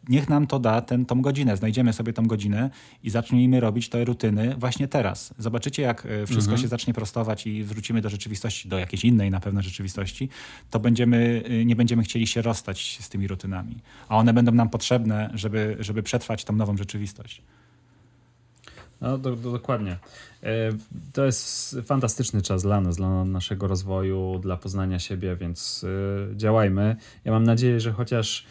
niech 0.09 0.29
nam 0.29 0.47
to 0.47 0.59
da 0.59 0.81
ten, 0.81 1.05
tą 1.05 1.21
godzinę. 1.21 1.57
Znajdziemy 1.57 1.93
sobie 1.93 2.13
tą 2.13 2.27
godzinę 2.27 2.69
i 3.03 3.09
zacznijmy 3.09 3.59
robić 3.59 3.89
te 3.89 4.05
rutyny 4.05 4.55
właśnie 4.57 4.87
teraz. 4.87 5.33
Zobaczycie, 5.37 5.81
jak 5.81 6.05
e, 6.05 6.25
wszystko 6.25 6.51
mhm. 6.51 6.61
się 6.61 6.67
zacznie 6.67 6.93
prostować 6.93 7.47
i 7.47 7.63
wrócimy 7.63 8.01
do 8.01 8.09
rzeczywistości, 8.09 8.69
do 8.69 8.79
jakiejś 8.79 9.05
innej 9.05 9.31
na 9.31 9.39
pewno 9.39 9.61
rzeczywistości, 9.61 10.29
to 10.69 10.79
będziemy, 10.79 11.43
e, 11.45 11.65
nie 11.65 11.75
będziemy 11.75 12.03
chcieli 12.03 12.27
się 12.27 12.41
rozstać 12.41 12.97
z 13.01 13.09
tymi 13.09 13.27
rutynami. 13.27 13.75
A 14.09 14.17
one 14.17 14.33
będą 14.33 14.51
nam 14.51 14.69
potrzebne, 14.69 15.29
żeby, 15.33 15.77
żeby 15.79 16.03
przetrwać 16.03 16.43
tą 16.43 16.53
nową 16.53 16.77
rzeczywistość. 16.77 17.41
No, 19.01 19.17
do, 19.17 19.35
do, 19.35 19.51
dokładnie. 19.51 19.97
E, 20.43 20.49
to 21.13 21.25
jest 21.25 21.77
fantastyczny 21.85 22.41
czas 22.41 22.63
dla 22.63 22.81
nas, 22.81 22.97
dla 22.97 23.25
naszego 23.25 23.67
rozwoju, 23.67 24.39
dla 24.39 24.57
poznania 24.57 24.99
siebie, 24.99 25.35
więc 25.35 25.85
działajmy. 26.35 26.95
Ja 27.25 27.31
mam 27.31 27.43
nadzieję, 27.43 27.79
że 27.79 27.91
chociaż 27.91 28.45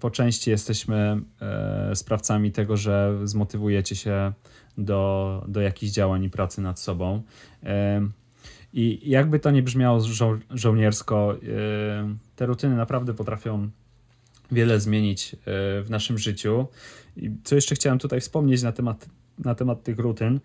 po 0.00 0.10
części 0.10 0.50
jesteśmy 0.50 1.20
e, 1.40 1.96
sprawcami 1.96 2.52
tego, 2.52 2.76
że 2.76 3.18
zmotywujecie 3.24 3.96
się 3.96 4.32
do, 4.78 5.44
do 5.48 5.60
jakichś 5.60 5.92
działań 5.92 6.24
i 6.24 6.30
pracy 6.30 6.60
nad 6.60 6.80
sobą. 6.80 7.22
E, 7.62 8.08
I 8.72 9.10
jakby 9.10 9.38
to 9.38 9.50
nie 9.50 9.62
brzmiało 9.62 10.00
żo 10.00 10.38
żołniersko, 10.50 11.36
te 12.36 12.46
rutyny 12.46 12.76
naprawdę 12.76 13.14
potrafią 13.14 13.70
wiele 14.52 14.80
zmienić 14.80 15.36
w 15.84 15.86
naszym 15.88 16.18
życiu. 16.18 16.66
I 17.16 17.30
co 17.44 17.54
jeszcze 17.54 17.74
chciałem 17.74 17.98
tutaj 17.98 18.20
wspomnieć 18.20 18.62
na 18.62 18.72
temat, 18.72 19.08
na 19.38 19.54
temat 19.54 19.82
tych 19.82 19.98
rutyn, 19.98 20.40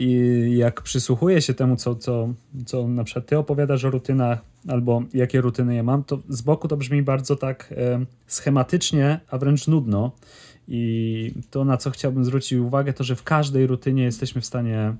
i 0.00 0.56
jak 0.56 0.82
przysłuchuję 0.82 1.42
się 1.42 1.54
temu, 1.54 1.76
co, 1.76 1.94
co, 1.94 2.28
co 2.66 2.88
na 2.88 3.04
przykład 3.04 3.26
ty 3.26 3.38
opowiadasz 3.38 3.84
o 3.84 3.90
rutynach, 3.90 4.49
albo 4.68 5.02
jakie 5.14 5.40
rutyny 5.40 5.74
ja 5.74 5.82
mam, 5.82 6.04
to 6.04 6.18
z 6.28 6.42
boku 6.42 6.68
to 6.68 6.76
brzmi 6.76 7.02
bardzo 7.02 7.36
tak 7.36 7.74
e, 7.76 8.04
schematycznie, 8.26 9.20
a 9.30 9.38
wręcz 9.38 9.68
nudno. 9.68 10.12
I 10.68 11.34
to, 11.50 11.64
na 11.64 11.76
co 11.76 11.90
chciałbym 11.90 12.24
zwrócić 12.24 12.52
uwagę, 12.52 12.92
to 12.92 13.04
że 13.04 13.16
w 13.16 13.22
każdej 13.22 13.66
rutynie 13.66 14.02
jesteśmy 14.02 14.40
w 14.40 14.46
stanie 14.46 14.94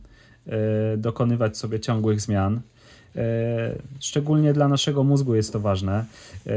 e, 0.46 0.96
dokonywać 0.96 1.58
sobie 1.58 1.80
ciągłych 1.80 2.20
zmian. 2.20 2.60
E, 3.16 3.78
szczególnie 4.00 4.52
dla 4.52 4.68
naszego 4.68 5.04
mózgu 5.04 5.34
jest 5.34 5.52
to 5.52 5.60
ważne. 5.60 6.04
E, 6.46 6.52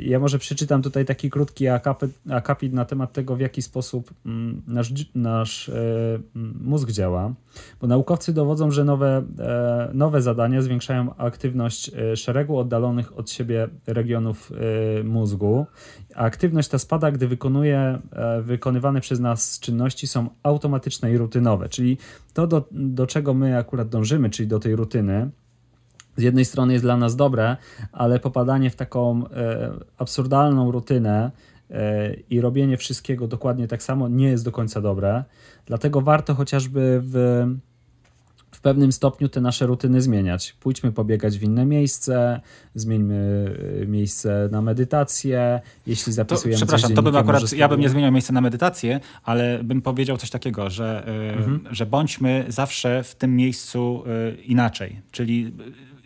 ja 0.00 0.18
może 0.18 0.38
przeczytam 0.38 0.82
tutaj 0.82 1.04
taki 1.04 1.30
krótki 1.30 1.68
akapit, 1.68 2.10
akapit 2.30 2.72
na 2.72 2.84
temat 2.84 3.12
tego, 3.12 3.36
w 3.36 3.40
jaki 3.40 3.62
sposób 3.62 4.10
mm, 4.26 4.62
nasz, 4.66 4.92
nasz 5.14 5.68
e, 5.68 5.72
mózg 6.60 6.90
działa, 6.90 7.34
bo 7.80 7.86
naukowcy 7.86 8.32
dowodzą, 8.32 8.70
że 8.70 8.84
nowe, 8.84 9.22
nowe 9.94 10.22
zadania 10.22 10.62
zwiększają 10.62 11.16
aktywność 11.16 11.90
szeregu 12.16 12.58
oddalonych 12.58 13.18
od 13.18 13.30
siebie 13.30 13.68
regionów 13.86 14.52
mózgu. 15.04 15.66
Aktywność 16.14 16.68
ta 16.68 16.78
spada, 16.78 17.12
gdy 17.12 17.28
wykonuje 17.28 17.98
wykonywane 18.42 19.00
przez 19.00 19.20
nas 19.20 19.60
czynności 19.60 20.06
są 20.06 20.28
automatyczne 20.42 21.12
i 21.12 21.16
rutynowe, 21.16 21.68
czyli 21.68 21.98
to, 22.34 22.46
do, 22.46 22.68
do 22.72 23.06
czego 23.06 23.34
my 23.34 23.58
akurat 23.58 23.88
dążymy, 23.88 24.30
czyli 24.30 24.48
do 24.48 24.58
tej 24.58 24.76
rutyny, 24.76 25.30
z 26.16 26.22
jednej 26.22 26.44
strony 26.44 26.72
jest 26.72 26.84
dla 26.84 26.96
nas 26.96 27.16
dobre, 27.16 27.56
ale 27.92 28.20
popadanie 28.20 28.70
w 28.70 28.76
taką 28.76 29.28
e, 29.28 29.70
absurdalną 29.98 30.72
rutynę 30.72 31.30
e, 31.70 32.14
i 32.14 32.40
robienie 32.40 32.76
wszystkiego 32.76 33.26
dokładnie 33.26 33.68
tak 33.68 33.82
samo 33.82 34.08
nie 34.08 34.28
jest 34.28 34.44
do 34.44 34.52
końca 34.52 34.80
dobre. 34.80 35.24
Dlatego 35.66 36.00
warto 36.00 36.34
chociażby 36.34 37.00
w, 37.04 37.46
w 38.50 38.60
pewnym 38.60 38.92
stopniu 38.92 39.28
te 39.28 39.40
nasze 39.40 39.66
rutyny 39.66 40.02
zmieniać. 40.02 40.56
Pójdźmy 40.60 40.92
pobiegać 40.92 41.38
w 41.38 41.42
inne 41.42 41.66
miejsce, 41.66 42.40
zmieńmy 42.74 43.50
e, 43.82 43.86
miejsce 43.86 44.48
na 44.52 44.62
medytację. 44.62 45.60
Jeśli 45.86 46.12
zapisujemy 46.12 46.60
to, 46.60 46.66
Przepraszam, 46.66 46.94
to 46.94 47.02
bym 47.02 47.16
akurat, 47.16 47.52
ja 47.52 47.68
bym 47.68 47.80
nie 47.80 47.88
zmieniał 47.88 48.12
miejsca 48.12 48.32
na 48.32 48.40
medytację, 48.40 49.00
ale 49.24 49.64
bym 49.64 49.82
powiedział 49.82 50.16
coś 50.16 50.30
takiego, 50.30 50.70
że, 50.70 51.04
mhm. 51.36 51.60
że 51.70 51.86
bądźmy 51.86 52.44
zawsze 52.48 53.02
w 53.02 53.14
tym 53.14 53.36
miejscu 53.36 54.04
inaczej. 54.46 55.00
Czyli 55.10 55.52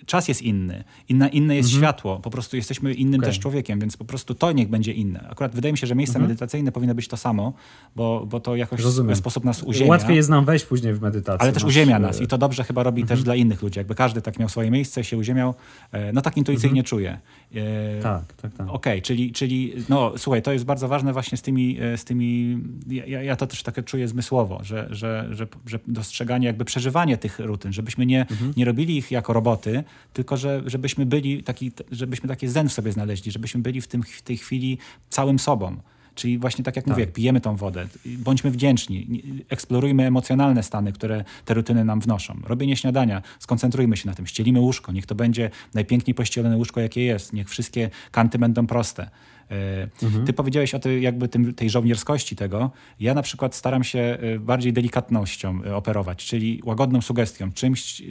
czas 0.06 0.28
jest 0.28 0.42
inny, 0.42 0.84
inna, 1.08 1.28
inne 1.28 1.56
jest 1.56 1.68
mhm. 1.68 1.82
światło, 1.82 2.20
po 2.20 2.30
prostu 2.30 2.56
jesteśmy 2.56 2.94
innym 2.94 3.20
okay. 3.20 3.30
też 3.30 3.38
człowiekiem, 3.38 3.80
więc 3.80 3.96
po 3.96 4.04
prostu 4.04 4.34
to 4.34 4.52
niech 4.52 4.68
będzie 4.68 4.92
inne. 4.92 5.28
Akurat 5.30 5.54
wydaje 5.54 5.72
mi 5.72 5.78
się, 5.78 5.86
że 5.86 5.94
miejsca 5.94 6.18
mhm. 6.18 6.28
medytacyjne 6.28 6.72
powinny 6.72 6.94
być 6.94 7.08
to 7.08 7.16
samo, 7.16 7.52
bo, 7.96 8.26
bo 8.26 8.40
to 8.40 8.56
jakoś 8.56 8.80
Rozumiem. 8.80 9.16
sposób 9.16 9.44
nas 9.44 9.62
uziemia. 9.62 9.90
Łatwiej 9.90 10.16
jest 10.16 10.28
nam 10.28 10.44
wejść 10.44 10.64
później 10.64 10.94
w 10.94 11.02
medytację. 11.02 11.42
Ale 11.42 11.52
też 11.52 11.64
uziemia 11.64 11.98
nas 11.98 12.20
i 12.20 12.26
to 12.26 12.38
dobrze 12.38 12.64
chyba 12.64 12.82
robi 12.82 13.02
mhm. 13.02 13.16
też 13.18 13.24
dla 13.24 13.34
innych 13.34 13.62
ludzi. 13.62 13.78
Jakby 13.78 13.94
każdy 13.94 14.22
tak 14.22 14.38
miał 14.38 14.48
swoje 14.48 14.70
miejsce, 14.70 15.04
się 15.04 15.16
uziemiał, 15.16 15.54
e, 15.92 16.12
no 16.12 16.20
tak 16.20 16.36
intuicyjnie 16.36 16.80
mhm. 16.80 16.84
czuje. 16.84 17.18
E, 17.56 18.00
tak, 18.02 18.32
tak, 18.32 18.52
tak. 18.52 18.68
Okej, 18.68 18.74
okay, 18.74 19.02
czyli, 19.02 19.32
czyli 19.32 19.72
no 19.88 20.12
słuchaj, 20.16 20.42
to 20.42 20.52
jest 20.52 20.64
bardzo 20.64 20.88
ważne 20.88 21.12
właśnie 21.12 21.38
z 21.38 21.42
tymi, 21.42 21.78
e, 21.80 21.98
z 21.98 22.04
tymi 22.04 22.58
ja, 22.86 23.22
ja 23.22 23.36
to 23.36 23.46
też 23.46 23.62
tak 23.62 23.84
czuję 23.84 24.08
zmysłowo, 24.08 24.60
że, 24.62 24.86
że, 24.90 25.28
że, 25.30 25.46
że 25.66 25.78
dostrzeganie, 25.86 26.46
jakby 26.46 26.64
przeżywanie 26.64 27.16
tych 27.16 27.38
rutyn, 27.38 27.72
żebyśmy 27.72 28.06
nie, 28.06 28.20
mhm. 28.20 28.52
nie 28.56 28.64
robili 28.64 28.96
ich 28.96 29.10
jako 29.10 29.32
roboty, 29.32 29.84
tylko 30.12 30.36
że, 30.36 30.62
żebyśmy 30.66 31.06
byli 31.06 31.42
taki, 31.42 31.72
żebyśmy 31.90 32.28
taki 32.28 32.48
zen 32.48 32.68
w 32.68 32.72
sobie 32.72 32.92
znaleźli, 32.92 33.32
żebyśmy 33.32 33.62
byli 33.62 33.80
w, 33.80 33.86
tym, 33.86 34.02
w 34.02 34.22
tej 34.22 34.36
chwili 34.36 34.78
całym 35.08 35.38
sobą. 35.38 35.76
Czyli 36.14 36.38
właśnie 36.38 36.64
tak 36.64 36.76
jak 36.76 36.84
tak. 36.84 36.90
mówię, 36.90 37.04
jak 37.04 37.12
pijemy 37.12 37.40
tą 37.40 37.56
wodę, 37.56 37.88
bądźmy 38.06 38.50
wdzięczni, 38.50 39.22
eksplorujmy 39.48 40.06
emocjonalne 40.06 40.62
stany, 40.62 40.92
które 40.92 41.24
te 41.44 41.54
rutyny 41.54 41.84
nam 41.84 42.00
wnoszą. 42.00 42.40
Robienie 42.44 42.76
śniadania, 42.76 43.22
skoncentrujmy 43.38 43.96
się 43.96 44.08
na 44.08 44.14
tym, 44.14 44.26
ścielimy 44.26 44.60
łóżko, 44.60 44.92
niech 44.92 45.06
to 45.06 45.14
będzie 45.14 45.50
najpiękniej 45.74 46.14
pościelone 46.14 46.56
łóżko, 46.56 46.80
jakie 46.80 47.04
jest, 47.04 47.32
niech 47.32 47.48
wszystkie 47.48 47.90
kanty 48.10 48.38
będą 48.38 48.66
proste. 48.66 49.10
E, 49.50 49.88
mhm. 50.02 50.26
Ty 50.26 50.32
powiedziałeś 50.32 50.74
o 50.74 50.78
tej, 50.78 51.02
jakby 51.02 51.28
tym, 51.28 51.54
tej 51.54 51.70
żołnierskości 51.70 52.36
tego. 52.36 52.70
Ja 53.00 53.14
na 53.14 53.22
przykład 53.22 53.54
staram 53.54 53.84
się 53.84 53.98
e, 53.98 54.38
bardziej 54.38 54.72
delikatnością 54.72 55.60
e, 55.66 55.76
operować, 55.76 56.26
czyli 56.26 56.60
łagodną 56.64 57.00
sugestią, 57.00 57.52
czymś, 57.52 58.02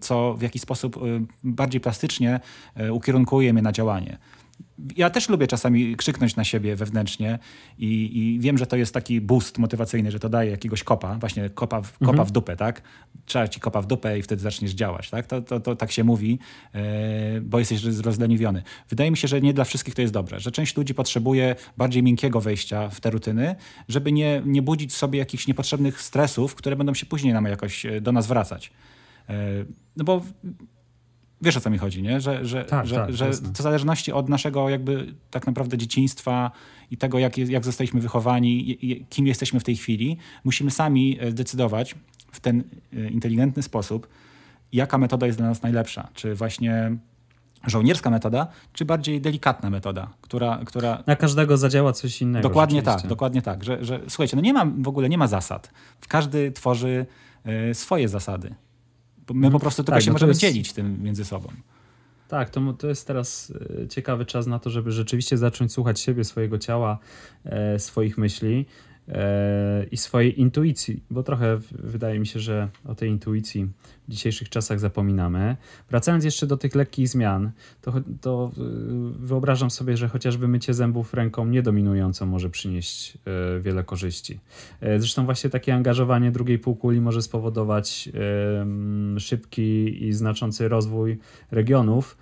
co 0.00 0.34
w 0.34 0.42
jakiś 0.42 0.62
sposób 0.62 1.00
bardziej 1.44 1.80
plastycznie 1.80 2.40
ukierunkuje 2.90 3.52
mnie 3.52 3.62
na 3.62 3.72
działanie 3.72 4.18
ja 4.96 5.10
też 5.10 5.28
lubię 5.28 5.46
czasami 5.46 5.96
krzyknąć 5.96 6.36
na 6.36 6.44
siebie 6.44 6.76
wewnętrznie 6.76 7.38
i, 7.78 8.18
i, 8.18 8.40
wiem, 8.40 8.58
że 8.58 8.66
to 8.66 8.76
jest 8.76 8.94
taki 8.94 9.20
boost 9.20 9.58
motywacyjny, 9.58 10.10
że 10.10 10.20
to 10.20 10.28
daje 10.28 10.50
jakiegoś 10.50 10.84
kopa, 10.84 11.14
właśnie 11.14 11.50
kopa, 11.50 11.82
w, 11.82 11.92
kopa 11.92 12.10
mhm. 12.10 12.28
w 12.28 12.30
dupę, 12.30 12.56
tak? 12.56 12.82
Trzeba 13.24 13.48
ci 13.48 13.60
kopa 13.60 13.82
w 13.82 13.86
dupę 13.86 14.18
i 14.18 14.22
wtedy 14.22 14.42
zaczniesz 14.42 14.72
działać, 14.72 15.10
tak? 15.10 15.26
To, 15.26 15.42
to, 15.42 15.60
to 15.60 15.76
tak 15.76 15.92
się 15.92 16.04
mówi, 16.04 16.38
e, 16.74 17.40
bo 17.40 17.58
jesteś 17.58 17.84
rozleniwiony. 17.84 18.62
Wydaje 18.88 19.10
mi 19.10 19.16
się, 19.16 19.28
że 19.28 19.40
nie 19.40 19.54
dla 19.54 19.64
wszystkich 19.64 19.94
to 19.94 20.02
jest 20.02 20.14
dobre, 20.14 20.40
że 20.40 20.50
część 20.50 20.76
ludzi 20.76 20.94
potrzebuje 20.94 21.56
bardziej 21.76 22.02
miękkiego 22.02 22.40
wejścia 22.40 22.88
w 22.88 23.00
te 23.00 23.10
rutyny, 23.10 23.56
żeby 23.88 24.12
nie, 24.12 24.42
nie 24.44 24.62
budzić 24.62 24.94
sobie 24.94 25.18
jakichś 25.18 25.46
niepotrzebnych 25.46 26.02
stresów, 26.02 26.54
które 26.54 26.76
będą 26.76 26.94
się 26.94 27.06
później 27.06 27.34
nam 27.34 27.44
jakoś 27.44 27.86
e, 27.86 28.00
do 28.00 28.12
nas 28.12 28.26
wracać. 28.26 28.70
E, 29.28 29.34
no 29.96 30.04
bo 30.04 30.22
Wiesz 31.42 31.56
o 31.56 31.60
co 31.60 31.70
mi 31.70 31.78
chodzi, 31.78 32.02
nie? 32.02 32.20
Że, 32.20 32.44
że, 32.44 32.64
tak, 32.64 32.86
że, 32.86 32.96
tak, 32.96 33.12
że 33.12 33.30
w 33.30 33.62
zależności 33.62 34.12
od 34.12 34.28
naszego 34.28 34.68
jakby 34.68 35.14
tak 35.30 35.46
naprawdę 35.46 35.78
dzieciństwa 35.78 36.50
i 36.90 36.96
tego, 36.96 37.18
jak, 37.18 37.38
jak 37.38 37.64
zostaliśmy 37.64 38.00
wychowani, 38.00 38.78
kim 39.08 39.26
jesteśmy 39.26 39.60
w 39.60 39.64
tej 39.64 39.76
chwili, 39.76 40.16
musimy 40.44 40.70
sami 40.70 41.18
e, 41.20 41.30
zdecydować 41.30 41.94
w 42.32 42.40
ten 42.40 42.64
e, 42.92 43.08
inteligentny 43.08 43.62
sposób, 43.62 44.08
jaka 44.72 44.98
metoda 44.98 45.26
jest 45.26 45.38
dla 45.38 45.48
nas 45.48 45.62
najlepsza. 45.62 46.08
Czy 46.14 46.34
właśnie 46.34 46.96
żołnierska 47.66 48.10
metoda, 48.10 48.46
czy 48.72 48.84
bardziej 48.84 49.20
delikatna 49.20 49.70
metoda, 49.70 50.08
która... 50.20 50.60
która... 50.66 51.02
Na 51.06 51.16
każdego 51.16 51.56
zadziała 51.56 51.92
coś 51.92 52.22
innego. 52.22 52.48
Dokładnie 52.48 52.82
tak, 52.82 53.06
dokładnie 53.06 53.42
tak. 53.42 53.64
Że, 53.64 53.84
że, 53.84 54.00
słuchajcie, 54.08 54.36
no 54.36 54.42
nie 54.42 54.52
ma, 54.52 54.66
w 54.78 54.88
ogóle 54.88 55.08
nie 55.08 55.18
ma 55.18 55.26
zasad. 55.26 55.70
Każdy 56.08 56.52
tworzy 56.52 57.06
y, 57.70 57.74
swoje 57.74 58.08
zasady. 58.08 58.54
My 59.34 59.40
po 59.40 59.46
mhm. 59.46 59.60
prostu 59.60 59.84
tylko 59.84 59.96
tak, 59.96 60.02
się 60.02 60.10
no 60.10 60.12
możemy 60.12 60.30
jest... 60.30 60.40
dzielić 60.40 60.72
tym 60.72 61.02
między 61.02 61.24
sobą. 61.24 61.48
Tak, 62.28 62.50
to, 62.50 62.72
to 62.72 62.88
jest 62.88 63.06
teraz 63.06 63.52
e, 63.82 63.88
ciekawy 63.88 64.26
czas 64.26 64.46
na 64.46 64.58
to, 64.58 64.70
żeby 64.70 64.92
rzeczywiście 64.92 65.38
zacząć 65.38 65.72
słuchać 65.72 66.00
siebie, 66.00 66.24
swojego 66.24 66.58
ciała, 66.58 66.98
e, 67.44 67.78
swoich 67.78 68.18
myśli 68.18 68.66
e, 69.08 69.84
i 69.90 69.96
swojej 69.96 70.40
intuicji, 70.40 71.02
bo 71.10 71.22
trochę 71.22 71.58
wydaje 71.70 72.18
mi 72.18 72.26
się, 72.26 72.40
że 72.40 72.68
o 72.84 72.94
tej 72.94 73.10
intuicji 73.10 73.68
w 74.08 74.10
dzisiejszych 74.10 74.48
czasach 74.48 74.80
zapominamy. 74.80 75.56
Wracając 75.90 76.24
jeszcze 76.24 76.46
do 76.46 76.56
tych 76.56 76.74
lekkich 76.74 77.08
zmian, 77.08 77.50
to, 77.82 77.92
to 78.20 78.50
y, 78.58 79.26
wyobrażam 79.26 79.70
sobie, 79.70 79.96
że 79.96 80.08
chociażby 80.08 80.48
mycie 80.48 80.74
zębów 80.74 81.14
ręką 81.14 81.46
niedominującą 81.46 82.26
może 82.26 82.50
przynieść 82.50 83.18
y, 83.56 83.60
wiele 83.60 83.84
korzyści. 83.84 84.40
Y, 84.82 85.00
zresztą 85.00 85.24
właśnie 85.24 85.50
takie 85.50 85.74
angażowanie 85.74 86.30
drugiej 86.30 86.58
półkuli 86.58 87.00
może 87.00 87.22
spowodować 87.22 88.08
szybki 89.18 90.04
i 90.04 90.12
znaczący 90.12 90.68
rozwój 90.68 91.18
regionów 91.50 92.16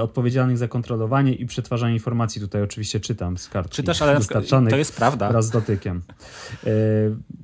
odpowiedzialnych 0.00 0.58
za 0.58 0.68
kontrolowanie 0.68 1.34
i 1.34 1.46
przetwarzanie 1.46 1.94
informacji. 1.94 2.40
Tutaj 2.40 2.62
oczywiście 2.62 3.00
czytam 3.00 3.38
z 3.38 3.48
kart 3.48 3.70
Czytasz, 3.70 4.02
ale 4.02 4.20
to 4.70 4.76
jest 4.76 4.96
prawda. 4.96 5.28
wraz 5.28 5.46
z 5.46 5.50
dotykiem. 5.50 6.02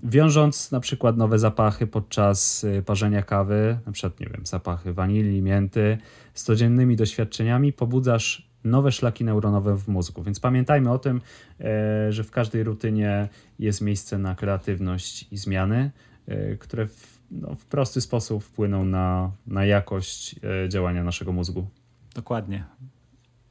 Wiążąc 0.02 0.70
na 0.70 0.80
przykład 0.80 1.16
nowe 1.16 1.38
zapachy 1.38 1.86
podczas 1.86 2.66
parzenia 2.86 3.22
kawy, 3.22 3.78
na 3.86 3.92
przykład, 3.92 4.20
nie 4.20 4.26
wiem, 4.26 4.46
zapachy 4.46 4.92
wanilii, 4.92 5.42
mięty, 5.42 5.98
z 6.34 6.42
codziennymi 6.42 6.96
doświadczeniami 6.96 7.72
pobudzasz 7.72 8.48
nowe 8.64 8.92
szlaki 8.92 9.24
neuronowe 9.24 9.76
w 9.76 9.88
mózgu. 9.88 10.22
Więc 10.22 10.40
pamiętajmy 10.40 10.90
o 10.90 10.98
tym, 10.98 11.20
e, 11.60 12.12
że 12.12 12.24
w 12.24 12.30
każdej 12.30 12.64
rutynie 12.64 13.28
jest 13.58 13.80
miejsce 13.80 14.18
na 14.18 14.34
kreatywność 14.34 15.26
i 15.30 15.36
zmiany, 15.36 15.90
e, 16.26 16.56
które 16.56 16.86
w, 16.86 17.18
no, 17.30 17.54
w 17.54 17.64
prosty 17.64 18.00
sposób 18.00 18.44
wpłyną 18.44 18.84
na, 18.84 19.30
na 19.46 19.64
jakość 19.64 20.36
e, 20.64 20.68
działania 20.68 21.04
naszego 21.04 21.32
mózgu. 21.32 21.66
Dokładnie. 22.14 22.64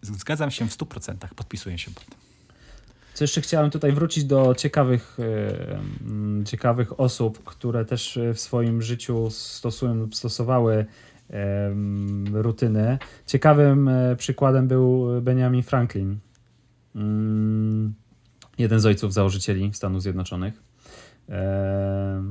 Zgadzam 0.02 0.52
się 0.52 0.68
w 0.68 0.78
100%, 0.78 1.16
podpisuję 1.36 1.78
się 1.78 1.92
pod 1.92 2.06
tym. 2.06 2.33
Co 3.14 3.24
jeszcze 3.24 3.42
chciałem 3.42 3.72
tutaj 3.72 3.92
wrócić 3.92 4.26
do 4.26 4.56
ciekawych, 4.56 5.18
e, 5.20 5.80
mm, 6.02 6.46
ciekawych 6.46 7.00
osób, 7.00 7.44
które 7.44 7.86
też 7.86 8.20
w 8.34 8.40
swoim 8.40 8.82
życiu 8.82 9.30
stosują 9.30 9.96
lub 9.96 10.16
stosowały 10.16 10.86
rutyny. 12.34 12.98
Ciekawym 13.28 13.88
e, 13.88 14.16
przykładem 14.16 14.68
był 14.68 15.08
Benjamin 15.22 15.64
Franklin, 15.64 16.18
mm, 16.96 17.94
jeden 18.58 18.80
z 18.80 18.86
ojców 18.86 19.14
założycieli 19.14 19.74
Stanów 19.74 20.02
Zjednoczonych. 20.02 20.64
E, 21.30 22.24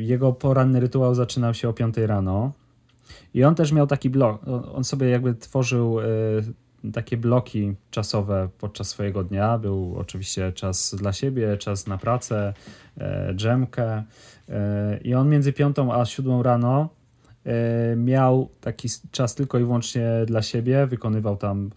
jego 0.00 0.32
poranny 0.32 0.80
rytuał 0.80 1.14
zaczynał 1.14 1.54
się 1.54 1.68
o 1.68 1.72
5 1.72 2.06
rano. 2.06 2.52
I 3.34 3.44
on 3.44 3.54
też 3.54 3.72
miał 3.72 3.86
taki 3.86 4.10
blok. 4.10 4.40
On 4.74 4.84
sobie 4.84 5.08
jakby 5.08 5.34
tworzył 5.34 5.98
takie 6.92 7.16
bloki 7.16 7.74
czasowe 7.90 8.48
podczas 8.58 8.88
swojego 8.88 9.24
dnia. 9.24 9.58
Był 9.58 9.96
oczywiście 9.98 10.52
czas 10.52 10.94
dla 10.98 11.12
siebie, 11.12 11.56
czas 11.56 11.86
na 11.86 11.98
pracę, 11.98 12.54
e, 12.98 13.34
drzemkę 13.34 14.02
e, 14.48 14.98
i 15.04 15.14
on 15.14 15.28
między 15.28 15.52
piątą 15.52 15.94
a 15.94 16.04
siódmą 16.04 16.42
rano 16.42 16.88
e, 17.44 17.96
miał 17.96 18.48
taki 18.60 18.88
czas 19.10 19.34
tylko 19.34 19.58
i 19.58 19.62
wyłącznie 19.62 20.08
dla 20.26 20.42
siebie, 20.42 20.86
wykonywał 20.86 21.36
tam 21.36 21.70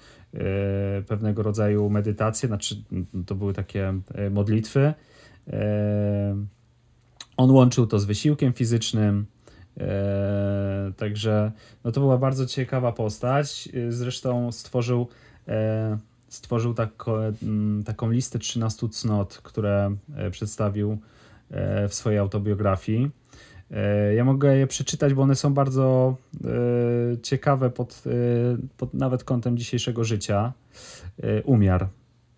pewnego 1.08 1.44
rodzaju 1.44 1.90
medytacje, 1.90 2.48
znaczy 2.48 2.84
to 3.26 3.36
były 3.36 3.54
takie 3.54 3.94
modlitwy. 4.32 4.94
On 7.38 7.52
łączył 7.52 7.88
to 7.88 8.00
z 8.00 8.06
wysiłkiem 8.06 8.54
fizycznym, 8.54 9.26
także 10.98 11.52
no 11.84 11.92
to 11.92 12.02
była 12.02 12.18
bardzo 12.18 12.46
ciekawa 12.46 12.92
postać. 12.92 13.70
E, 13.74 13.92
zresztą 13.92 14.52
stworzył, 14.52 15.08
e, 15.48 15.98
stworzył 16.28 16.74
tako, 16.74 17.20
taką 17.86 18.12
listę 18.12 18.40
13 18.40 18.90
cnot, 18.90 19.40
które 19.44 19.96
przedstawił 20.32 20.98
w 21.90 21.94
swojej 21.94 22.20
autobiografii. 22.20 23.12
Ja 24.16 24.26
mogę 24.26 24.58
je 24.58 24.68
przeczytać, 24.68 25.14
bo 25.14 25.22
one 25.22 25.36
są 25.36 25.54
bardzo 25.54 26.16
ciekawe 27.24 27.70
pod, 27.70 28.04
pod 28.78 28.94
nawet 28.94 29.24
kątem 29.24 29.58
dzisiejszego 29.58 30.04
życia. 30.04 30.54
Umiar. 31.44 31.88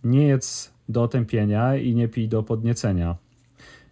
Nie 0.04 0.28
jedz 0.28 0.72
do 0.90 1.04
otępienia 1.04 1.76
i 1.76 1.96
nie 1.96 2.08
pij 2.08 2.28
do 2.28 2.44
podniecenia. 2.44 3.16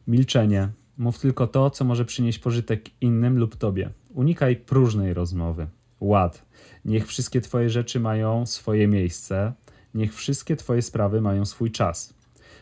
Milczenie 0.07 0.69
Mów 0.97 1.19
tylko 1.19 1.47
to, 1.47 1.69
co 1.69 1.85
może 1.85 2.05
przynieść 2.05 2.39
pożytek 2.39 2.89
innym 3.01 3.37
lub 3.37 3.55
tobie. 3.55 3.89
Unikaj 4.09 4.55
próżnej 4.55 5.13
rozmowy. 5.13 5.67
Ład. 5.99 6.45
Niech 6.85 7.07
wszystkie 7.07 7.41
twoje 7.41 7.69
rzeczy 7.69 7.99
mają 7.99 8.45
swoje 8.45 8.87
miejsce. 8.87 9.53
Niech 9.93 10.15
wszystkie 10.15 10.55
twoje 10.55 10.81
sprawy 10.81 11.21
mają 11.21 11.45
swój 11.45 11.71
czas. 11.71 12.13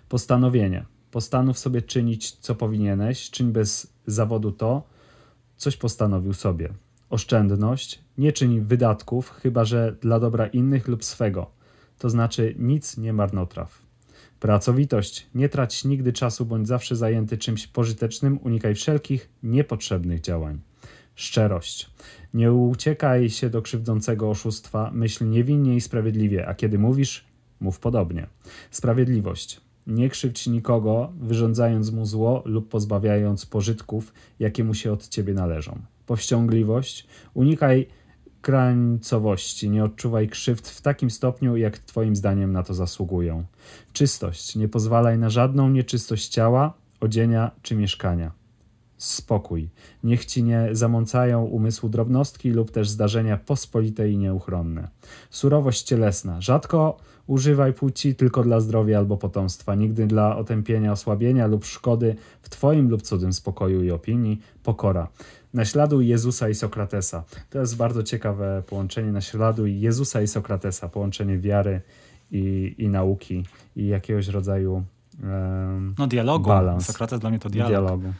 Postanowienie. 0.10 0.86
Postanów 1.12 1.60
sobie 1.60 1.82
czynić, 1.82 2.32
co 2.32 2.56
powinieneś. 2.56 3.30
Czyń 3.30 3.52
bez 3.52 3.94
zawodu 4.06 4.52
to, 4.52 4.84
coś 5.58 5.78
postanowił 5.78 6.34
sobie. 6.34 6.74
Oszczędność. 7.10 8.00
Nie 8.18 8.32
czyń 8.32 8.62
wydatków, 8.62 9.30
chyba 9.30 9.66
że 9.66 9.96
dla 10.02 10.20
dobra 10.20 10.48
innych 10.48 10.88
lub 10.88 11.04
swego. 11.04 11.52
To 12.00 12.10
znaczy 12.10 12.56
nic 12.60 12.98
nie 12.98 13.14
marnotraw. 13.14 13.91
Pracowitość. 14.42 15.28
Nie 15.36 15.50
trać 15.50 15.86
nigdy 15.86 16.14
czasu, 16.14 16.46
bądź 16.46 16.68
zawsze 16.68 16.96
zajęty 16.96 17.38
czymś 17.38 17.68
pożytecznym, 17.68 18.40
unikaj 18.44 18.76
wszelkich 18.76 19.30
niepotrzebnych 19.44 20.22
działań. 20.22 20.60
Szczerość. 21.16 21.90
Nie 22.34 22.54
uciekaj 22.54 23.30
się 23.30 23.50
do 23.50 23.62
krzywdzącego 23.62 24.30
oszustwa, 24.30 24.92
myśl 24.94 25.30
niewinnie 25.30 25.76
i 25.76 25.82
sprawiedliwie, 25.82 26.48
a 26.48 26.54
kiedy 26.54 26.80
mówisz, 26.80 27.26
mów 27.60 27.80
podobnie. 27.80 28.28
Sprawiedliwość. 28.72 29.62
Nie 29.88 30.10
krzywdź 30.10 30.48
nikogo, 30.48 31.14
wyrządzając 31.20 31.92
mu 31.92 32.06
zło 32.06 32.42
lub 32.46 32.70
pozbawiając 32.70 33.46
pożytków, 33.46 34.14
jakie 34.40 34.64
mu 34.64 34.74
się 34.74 34.92
od 34.92 35.08
ciebie 35.08 35.34
należą. 35.34 35.80
Powściągliwość. 36.06 37.08
Unikaj 37.34 37.88
krańcowości, 38.42 39.70
nie 39.70 39.84
odczuwaj 39.84 40.30
krzywd 40.30 40.68
w 40.68 40.82
takim 40.82 41.10
stopniu, 41.10 41.58
jak 41.58 41.78
Twoim 41.78 42.16
zdaniem 42.16 42.52
na 42.52 42.64
to 42.64 42.74
zasługują. 42.74 43.44
Czystość. 43.94 44.56
Nie 44.56 44.68
pozwalaj 44.68 45.18
na 45.18 45.30
żadną 45.30 45.70
nieczystość 45.70 46.28
ciała, 46.28 46.74
odzienia 47.00 47.52
czy 47.62 47.76
mieszkania. 47.76 48.32
Spokój. 48.98 49.70
Niech 50.04 50.26
ci 50.26 50.44
nie 50.44 50.70
zamącają 50.72 51.44
umysłu 51.44 51.90
drobnostki 51.90 52.52
lub 52.52 52.72
też 52.72 52.90
zdarzenia 52.90 53.38
pospolite 53.38 54.10
i 54.10 54.18
nieuchronne. 54.18 54.88
Surowość 55.30 55.84
cielesna. 55.84 56.42
Rzadko 56.42 56.98
używaj 57.28 57.74
płci 57.74 58.16
tylko 58.16 58.44
dla 58.44 58.60
zdrowia 58.60 58.98
albo 58.98 59.18
potomstwa, 59.18 59.76
nigdy 59.76 60.08
dla 60.08 60.38
otępienia, 60.38 60.92
osłabienia 60.92 61.48
lub 61.48 61.66
szkody 61.66 62.16
w 62.42 62.50
Twoim 62.50 62.90
lub 62.90 63.02
cudzym 63.02 63.34
spokoju 63.34 63.84
i 63.84 63.92
opinii. 63.92 64.42
Pokora. 64.64 65.08
Naśladuj 65.54 66.08
Jezusa 66.08 66.50
i 66.50 66.56
Sokratesa. 66.56 67.24
To 67.50 67.60
jest 67.60 67.78
bardzo 67.78 68.04
ciekawe 68.04 68.64
połączenie 68.68 69.12
naśladuj 69.12 69.82
Jezusa 69.82 70.22
i 70.22 70.28
Sokratesa, 70.28 70.90
połączenie 70.90 71.38
wiary 71.38 71.82
i, 72.32 72.76
i 72.78 72.88
nauki 72.88 73.46
i 73.76 73.88
jakiegoś 73.88 74.28
rodzaju 74.28 74.84
um, 75.24 75.96
no 75.98 76.08
dialogu. 76.08 76.50
Balans. 76.50 76.86
Sokrates 76.86 77.20
dla 77.20 77.30
mnie 77.30 77.40
to 77.40 77.50
dialog. 77.50 77.70
dialogu. 77.72 78.14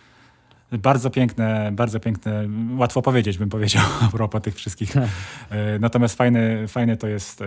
Bardzo 0.72 1.10
piękne, 1.10 1.72
bardzo 1.74 2.00
piękne, 2.00 2.50
łatwo 2.78 3.02
powiedzieć 3.02 3.38
bym 3.38 3.50
powiedział 3.50 3.84
a 4.02 4.08
propos 4.08 4.42
tych 4.42 4.56
wszystkich. 4.56 4.94
E, 5.50 5.80
natomiast 5.80 6.16
fajne, 6.16 6.68
fajne 6.68 6.98
to 6.98 7.08
jest 7.08 7.42
e, 7.42 7.46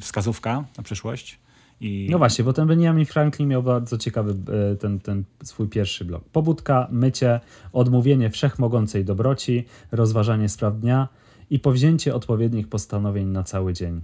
wskazówka 0.00 0.64
na 0.76 0.82
przyszłość. 0.82 1.38
I... 1.80 2.08
No 2.10 2.18
właśnie, 2.18 2.44
bo 2.44 2.52
ten 2.52 2.68
Benjamin 2.68 3.06
Franklin 3.06 3.48
miał 3.48 3.62
bardzo 3.62 3.98
ciekawy 3.98 4.34
e, 4.72 4.76
ten, 4.76 5.00
ten 5.00 5.24
swój 5.44 5.68
pierwszy 5.68 6.04
blok. 6.04 6.24
Pobudka, 6.24 6.88
mycie, 6.90 7.40
odmówienie 7.72 8.30
wszechmogącej 8.30 9.04
dobroci, 9.04 9.64
rozważanie 9.92 10.48
spraw 10.48 10.80
dnia 10.80 11.08
i 11.50 11.58
powzięcie 11.58 12.14
odpowiednich 12.14 12.68
postanowień 12.68 13.28
na 13.28 13.42
cały 13.42 13.72
dzień. 13.72 14.00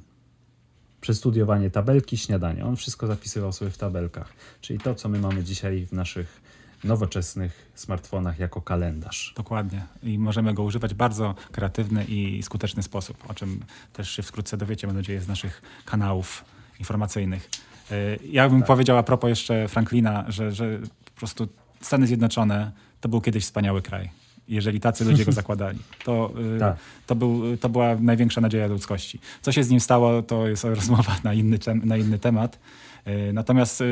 Przestudiowanie 1.00 1.70
tabelki, 1.70 2.16
śniadanie. 2.16 2.64
On 2.64 2.76
wszystko 2.76 3.06
zapisywał 3.06 3.52
sobie 3.52 3.70
w 3.70 3.78
tabelkach. 3.78 4.32
Czyli 4.60 4.78
to, 4.78 4.94
co 4.94 5.08
my 5.08 5.18
mamy 5.18 5.44
dzisiaj 5.44 5.86
w 5.86 5.92
naszych 5.92 6.40
nowoczesnych 6.84 7.72
smartfonach 7.74 8.38
jako 8.38 8.60
kalendarz. 8.60 9.34
Dokładnie. 9.36 9.86
I 10.02 10.18
możemy 10.18 10.54
go 10.54 10.62
używać 10.62 10.94
w 10.94 10.96
bardzo 10.96 11.34
kreatywny 11.52 12.04
i 12.04 12.42
skuteczny 12.42 12.82
sposób, 12.82 13.16
o 13.30 13.34
czym 13.34 13.60
też 13.92 14.10
się 14.10 14.22
wkrótce 14.22 14.56
dowiecie, 14.56 14.86
mam 14.86 14.96
nadzieję, 14.96 15.20
z 15.20 15.28
naszych 15.28 15.62
kanałów 15.84 16.44
informacyjnych. 16.78 17.50
E, 17.90 18.16
ja 18.30 18.48
bym 18.48 18.58
tak. 18.58 18.66
powiedział 18.66 18.98
a 18.98 19.02
propos 19.02 19.28
jeszcze 19.28 19.68
Franklina, 19.68 20.24
że, 20.28 20.52
że 20.52 20.78
po 21.04 21.18
prostu 21.18 21.48
Stany 21.80 22.06
Zjednoczone 22.06 22.72
to 23.00 23.08
był 23.08 23.20
kiedyś 23.20 23.44
wspaniały 23.44 23.82
kraj. 23.82 24.10
Jeżeli 24.48 24.80
tacy 24.80 25.04
ludzie 25.04 25.24
go 25.24 25.32
zakładali, 25.32 25.78
to, 26.04 26.32
e, 26.56 26.58
tak. 26.58 26.76
to, 27.06 27.14
był, 27.14 27.56
to 27.56 27.68
była 27.68 27.96
największa 28.00 28.40
nadzieja 28.40 28.66
ludzkości. 28.66 29.18
Co 29.42 29.52
się 29.52 29.64
z 29.64 29.70
nim 29.70 29.80
stało, 29.80 30.22
to 30.22 30.48
jest 30.48 30.64
rozmowa 30.80 31.16
na 31.24 31.34
inny, 31.34 31.58
na 31.84 31.96
inny 31.96 32.18
temat. 32.18 32.58
E, 33.04 33.32
natomiast 33.32 33.82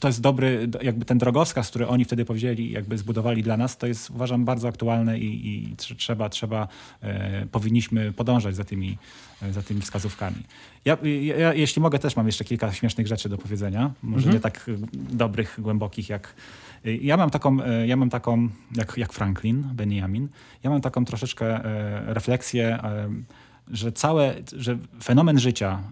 to 0.00 0.08
jest 0.08 0.20
dobry, 0.20 0.68
jakby 0.82 1.04
ten 1.04 1.18
drogowskaz, 1.18 1.68
który 1.68 1.88
oni 1.88 2.04
wtedy 2.04 2.24
powiedzieli, 2.24 2.70
jakby 2.70 2.98
zbudowali 2.98 3.42
dla 3.42 3.56
nas, 3.56 3.76
to 3.76 3.86
jest 3.86 4.10
uważam 4.10 4.44
bardzo 4.44 4.68
aktualne 4.68 5.18
i, 5.18 5.48
i 5.48 5.76
trzeba, 5.76 6.28
trzeba, 6.28 6.68
e, 7.02 7.46
powinniśmy 7.46 8.12
podążać 8.12 8.56
za 8.56 8.64
tymi, 8.64 8.98
za 9.50 9.62
tymi 9.62 9.80
wskazówkami. 9.80 10.42
Ja, 10.84 10.96
ja, 11.38 11.54
jeśli 11.54 11.82
mogę, 11.82 11.98
też 11.98 12.16
mam 12.16 12.26
jeszcze 12.26 12.44
kilka 12.44 12.72
śmiesznych 12.72 13.06
rzeczy 13.06 13.28
do 13.28 13.38
powiedzenia. 13.38 13.90
Może 14.02 14.26
mhm. 14.26 14.34
nie 14.34 14.40
tak 14.40 14.70
dobrych, 14.92 15.56
głębokich 15.58 16.08
jak. 16.08 16.34
Ja 16.84 17.16
mam 17.16 17.30
taką, 17.30 17.56
ja 17.86 17.96
mam 17.96 18.10
taką 18.10 18.48
jak, 18.76 18.96
jak 18.96 19.12
Franklin, 19.12 19.68
Benjamin, 19.74 20.28
ja 20.62 20.70
mam 20.70 20.80
taką 20.80 21.04
troszeczkę 21.04 21.60
refleksję 22.06 22.78
że 23.70 23.92
całe, 23.92 24.34
że 24.56 24.78
fenomen 25.02 25.38
życia 25.38 25.82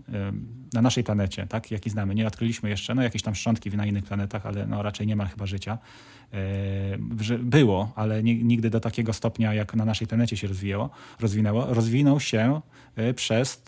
na 0.73 0.83
naszej 0.83 1.05
planecie, 1.05 1.47
tak, 1.47 1.71
jaki 1.71 1.91
znamy, 1.91 2.15
nie 2.15 2.27
odkryliśmy 2.27 2.71
jeszcze, 2.71 2.95
no 2.95 3.03
jakieś 3.03 3.23
tam 3.23 3.35
szczątki 3.35 3.71
na 3.71 3.87
innych 3.87 4.05
planetach, 4.05 4.47
ale 4.47 4.67
no 4.67 4.83
raczej 4.83 5.07
nie 5.07 5.17
ma 5.17 5.27
chyba 5.27 5.47
życia, 5.47 5.79
było, 7.39 7.93
ale 7.97 8.23
nigdy 8.23 8.71
do 8.71 8.81
takiego 8.81 9.13
stopnia, 9.13 9.55
jak 9.55 9.75
na 9.75 9.85
naszej 9.85 10.07
planecie 10.07 10.37
się 10.37 10.49
rozwijało, 10.49 10.91
rozwinęło, 11.21 11.67
rozwinął 11.75 12.21
się 12.21 12.61
przez, 13.15 13.63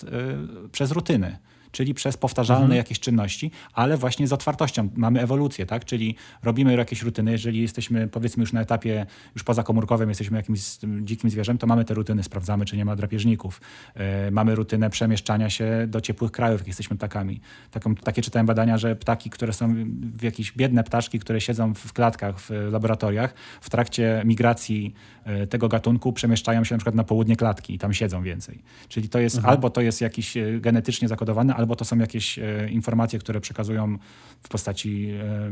przez 0.73 0.91
rutyny 0.91 1.37
czyli 1.73 1.95
przez 1.95 2.17
powtarzalne 2.17 2.65
mhm. 2.65 2.77
jakieś 2.77 3.01
czynności, 3.01 3.51
ale 3.73 3.97
właśnie 3.97 4.27
z 4.27 4.33
otwartością. 4.33 4.89
Mamy 4.97 5.21
ewolucję, 5.21 5.67
tak? 5.67 5.85
Czyli 5.85 6.17
robimy 6.43 6.77
jakieś 6.77 7.03
rutyny. 7.03 7.33
Jeżeli 7.33 7.63
jesteśmy 7.63 8.09
powiedzmy 8.09 8.41
już 8.41 8.53
na 8.53 8.61
etapie 8.61 9.07
już 9.35 9.45
pozakomórkowym, 9.45 10.09
jesteśmy 10.09 10.37
jakimś 10.37 10.61
dzikim 11.01 11.31
zwierzem, 11.31 11.59
to 11.59 11.67
mamy 11.67 11.85
te 11.85 11.95
rutyny, 11.95 12.23
sprawdzamy, 12.23 12.65
czy 12.65 12.77
nie 12.77 12.85
ma 12.85 12.97
drapieżników. 12.97 13.61
Yy, 13.97 14.03
mamy 14.31 14.55
rutynę 14.55 14.91
przemieszczania 14.91 15.51
się 15.51 15.87
do 15.89 16.01
ciepłych 16.01 16.33
krajów, 16.33 16.61
jak 16.61 16.67
jesteśmy 16.67 16.97
ptakami. 16.97 17.41
Taką, 17.71 17.95
takie 17.95 18.23
czytałem 18.23 18.47
badania, 18.47 18.79
że 18.79 18.97
ptaki, 18.97 19.31
które 19.31 19.53
są 19.53 19.75
w 20.01 20.23
jakieś 20.23 20.53
biedne 20.53 20.85
ptaszki, 20.85 21.19
które 21.19 21.41
siedzą 21.41 21.75
w 21.75 21.93
klatkach, 21.93 22.41
w 22.41 22.51
laboratoriach, 22.71 23.35
w 23.61 23.71
trakcie 23.71 24.23
migracji 24.25 24.95
yy, 25.27 25.47
tego 25.47 25.69
gatunku 25.69 26.13
przemieszczają 26.13 26.65
się 26.65 26.75
na 26.75 26.79
przykład 26.79 26.95
na 26.95 27.05
południe 27.05 27.37
klatki 27.37 27.75
i 27.75 27.79
tam 27.79 27.95
siedzą 27.95 28.23
więcej. 28.23 28.63
Czyli 28.89 29.09
to 29.09 29.19
jest 29.19 29.37
mhm. 29.37 29.55
albo 29.55 29.71
to 29.71 29.81
jest 29.81 30.01
jakiś 30.01 30.37
e, 30.37 30.61
genetycznie 30.61 31.09
zakodowane, 31.09 31.55
albo 31.63 31.77
to 31.77 31.85
są 31.85 31.99
jakieś 31.99 32.39
e, 32.39 32.71
informacje, 32.71 33.19
które 33.19 33.41
przekazują 33.41 33.99
w 34.43 34.49
postaci 34.49 35.09
e, 35.11 35.51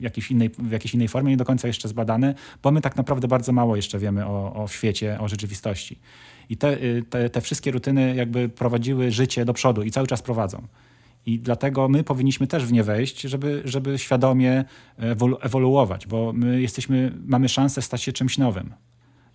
jakiejś 0.00 0.30
innej, 0.30 0.50
w 0.58 0.70
jakiejś 0.70 0.94
innej 0.94 1.08
formie, 1.08 1.30
nie 1.30 1.36
do 1.36 1.44
końca 1.44 1.68
jeszcze 1.68 1.88
zbadane, 1.88 2.34
bo 2.62 2.70
my 2.70 2.80
tak 2.80 2.96
naprawdę 2.96 3.28
bardzo 3.28 3.52
mało 3.52 3.76
jeszcze 3.76 3.98
wiemy 3.98 4.26
o, 4.26 4.64
o 4.64 4.68
świecie, 4.68 5.20
o 5.20 5.28
rzeczywistości. 5.28 5.98
I 6.48 6.56
te, 6.56 6.68
e, 6.68 7.02
te, 7.10 7.30
te 7.30 7.40
wszystkie 7.40 7.70
rutyny 7.70 8.14
jakby 8.14 8.48
prowadziły 8.48 9.10
życie 9.10 9.44
do 9.44 9.52
przodu 9.52 9.82
i 9.82 9.90
cały 9.90 10.06
czas 10.06 10.22
prowadzą. 10.22 10.66
I 11.26 11.38
dlatego 11.38 11.88
my 11.88 12.04
powinniśmy 12.04 12.46
też 12.46 12.66
w 12.66 12.72
nie 12.72 12.84
wejść, 12.84 13.20
żeby, 13.20 13.62
żeby 13.64 13.98
świadomie 13.98 14.64
ewolu 14.98 15.38
ewoluować, 15.40 16.06
bo 16.06 16.32
my 16.32 16.60
jesteśmy, 16.60 17.12
mamy 17.26 17.48
szansę 17.48 17.82
stać 17.82 18.02
się 18.02 18.12
czymś 18.12 18.38
nowym. 18.38 18.74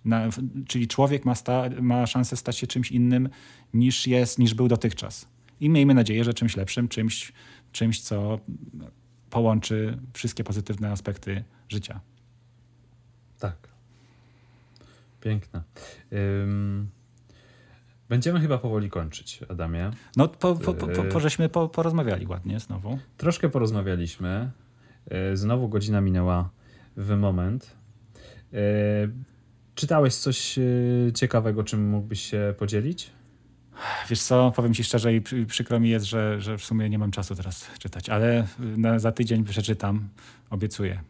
Na, 0.04 0.28
czyli 0.68 0.88
człowiek 0.88 1.24
ma, 1.24 1.34
sta, 1.34 1.64
ma 1.80 2.06
szansę 2.06 2.36
stać 2.36 2.56
się 2.56 2.66
czymś 2.66 2.92
innym 2.92 3.28
niż 3.74 4.06
jest, 4.06 4.38
niż 4.38 4.54
był 4.54 4.68
dotychczas. 4.68 5.26
I 5.60 5.70
miejmy 5.70 5.94
nadzieję, 5.94 6.24
że 6.24 6.34
czymś 6.34 6.56
lepszym, 6.56 6.88
czymś, 6.88 7.32
czymś 7.72 8.00
co 8.00 8.40
połączy 9.30 9.98
wszystkie 10.12 10.44
pozytywne 10.44 10.90
aspekty 10.90 11.44
życia. 11.68 12.00
Tak. 13.38 13.68
Piękne. 15.20 15.62
Ym... 16.12 16.90
Będziemy 18.08 18.40
chyba 18.40 18.58
powoli 18.58 18.90
kończyć, 18.90 19.40
Adamie. 19.48 19.90
No, 20.16 20.28
po, 20.28 20.54
po, 20.54 20.74
po, 20.74 20.86
po 20.86 21.18
y- 21.18 21.20
żeśmy 21.20 21.48
po, 21.48 21.68
porozmawiali 21.68 22.26
ładnie 22.26 22.60
znowu. 22.60 22.98
Troszkę 23.16 23.48
porozmawialiśmy. 23.48 24.50
Y, 25.32 25.36
znowu 25.36 25.68
godzina 25.68 26.00
minęła 26.00 26.50
w 26.96 27.16
moment. 27.16 27.76
Y, 28.52 28.56
czytałeś 29.74 30.14
coś 30.14 30.58
ciekawego, 31.14 31.64
czym 31.64 31.88
mógłbyś 31.88 32.20
się 32.20 32.54
podzielić? 32.58 33.10
Wiesz 34.10 34.22
co, 34.22 34.52
powiem 34.56 34.74
ci 34.74 34.84
szczerze 34.84 35.14
i 35.14 35.20
przykro 35.46 35.80
mi 35.80 35.90
jest, 35.90 36.06
że, 36.06 36.40
że 36.40 36.58
w 36.58 36.64
sumie 36.64 36.90
nie 36.90 36.98
mam 36.98 37.10
czasu 37.10 37.34
teraz 37.34 37.66
czytać, 37.78 38.08
ale 38.08 38.46
na, 38.58 38.98
za 38.98 39.12
tydzień 39.12 39.44
przeczytam, 39.44 40.08
obiecuję. 40.50 41.00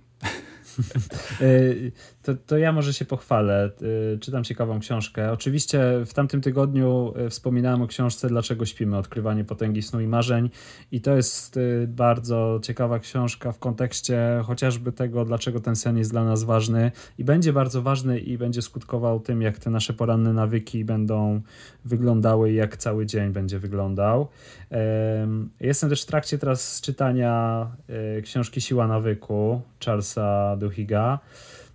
Y, 2.30 2.36
to, 2.36 2.42
to 2.46 2.58
ja 2.58 2.72
może 2.72 2.94
się 2.94 3.04
pochwalę. 3.04 3.70
Y, 4.14 4.18
czytam 4.18 4.44
ciekawą 4.44 4.80
książkę. 4.80 5.32
Oczywiście 5.32 5.82
w 6.06 6.14
tamtym 6.14 6.40
tygodniu 6.40 7.14
y, 7.26 7.30
wspominałem 7.30 7.82
o 7.82 7.86
książce 7.86 8.28
Dlaczego 8.28 8.66
śpimy? 8.66 8.98
Odkrywanie 8.98 9.44
potęgi 9.44 9.82
snu 9.82 10.00
i 10.00 10.06
marzeń. 10.06 10.50
I 10.92 11.00
to 11.00 11.16
jest 11.16 11.58
bardzo 11.88 12.60
ciekawa 12.62 12.98
książka 12.98 13.52
w 13.52 13.58
kontekście 13.58 14.42
chociażby 14.44 14.92
tego, 14.92 15.24
dlaczego 15.24 15.60
ten 15.60 15.76
sen 15.76 15.98
jest 15.98 16.10
dla 16.10 16.24
nas 16.24 16.44
ważny 16.44 16.92
i 17.18 17.24
będzie 17.24 17.52
bardzo 17.52 17.82
ważny 17.82 18.18
i 18.18 18.38
będzie 18.38 18.62
skutkował 18.62 19.20
tym, 19.20 19.42
jak 19.42 19.58
te 19.58 19.70
nasze 19.70 19.92
poranne 19.92 20.32
nawyki 20.32 20.84
będą 20.84 21.40
wyglądały 21.84 22.52
i 22.52 22.54
jak 22.54 22.76
cały 22.76 23.06
dzień 23.06 23.32
będzie 23.32 23.58
wyglądał. 23.58 24.28
Jestem 25.60 25.90
też 25.90 26.02
w 26.02 26.06
trakcie 26.06 26.38
teraz 26.38 26.80
czytania 26.80 27.66
książki 28.22 28.60
Siła 28.60 28.86
nawyku 28.86 29.60
Charlesa 29.84 30.56
Duhiga. 30.56 31.18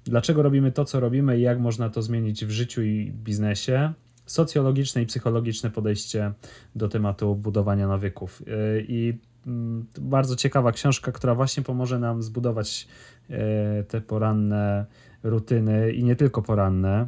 Dlaczego 0.05 0.43
robimy 0.43 0.71
to, 0.71 0.85
co 0.85 0.99
robimy 0.99 1.37
i 1.37 1.41
jak 1.41 1.59
można 1.59 1.89
to 1.89 2.01
zmienić 2.01 2.45
w 2.45 2.49
życiu 2.51 2.83
i 2.83 3.11
biznesie? 3.11 3.93
Socjologiczne 4.25 5.01
i 5.01 5.05
psychologiczne 5.05 5.69
podejście 5.69 6.33
do 6.75 6.89
tematu 6.89 7.35
budowania 7.35 7.87
nawyków. 7.87 8.41
Y, 8.41 8.85
I 8.87 9.19
mm, 9.47 9.85
bardzo 9.99 10.35
ciekawa 10.35 10.71
książka, 10.71 11.11
która 11.11 11.35
właśnie 11.35 11.63
pomoże 11.63 11.99
nam 11.99 12.23
zbudować 12.23 12.87
y, 13.29 13.83
te 13.83 14.01
poranne 14.01 14.85
rutyny 15.23 15.91
i 15.91 16.03
nie 16.03 16.15
tylko 16.15 16.41
poranne. 16.41 17.07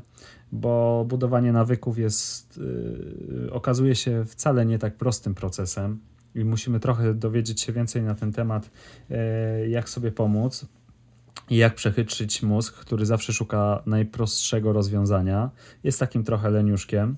bo 0.51 1.05
budowanie 1.07 1.51
nawyków 1.51 1.97
jest, 1.97 2.57
yy, 2.57 3.51
okazuje 3.51 3.95
się 3.95 4.25
wcale 4.25 4.65
nie 4.65 4.79
tak 4.79 4.95
prostym 4.95 5.35
procesem 5.35 5.99
i 6.35 6.45
musimy 6.45 6.79
trochę 6.79 7.13
dowiedzieć 7.13 7.61
się 7.61 7.73
więcej 7.73 8.01
na 8.01 8.15
ten 8.15 8.31
temat, 8.31 8.71
jak 9.67 9.89
sobie 9.89 10.11
pomóc 10.11 10.65
jak 11.49 11.75
przechytrzyć 11.75 12.43
mózg, 12.43 12.73
który 12.73 13.05
zawsze 13.05 13.33
szuka 13.33 13.83
najprostszego 13.85 14.73
rozwiązania. 14.73 15.49
Jest 15.83 15.99
takim 15.99 16.23
trochę 16.23 16.49
leniuszkiem. 16.49 17.17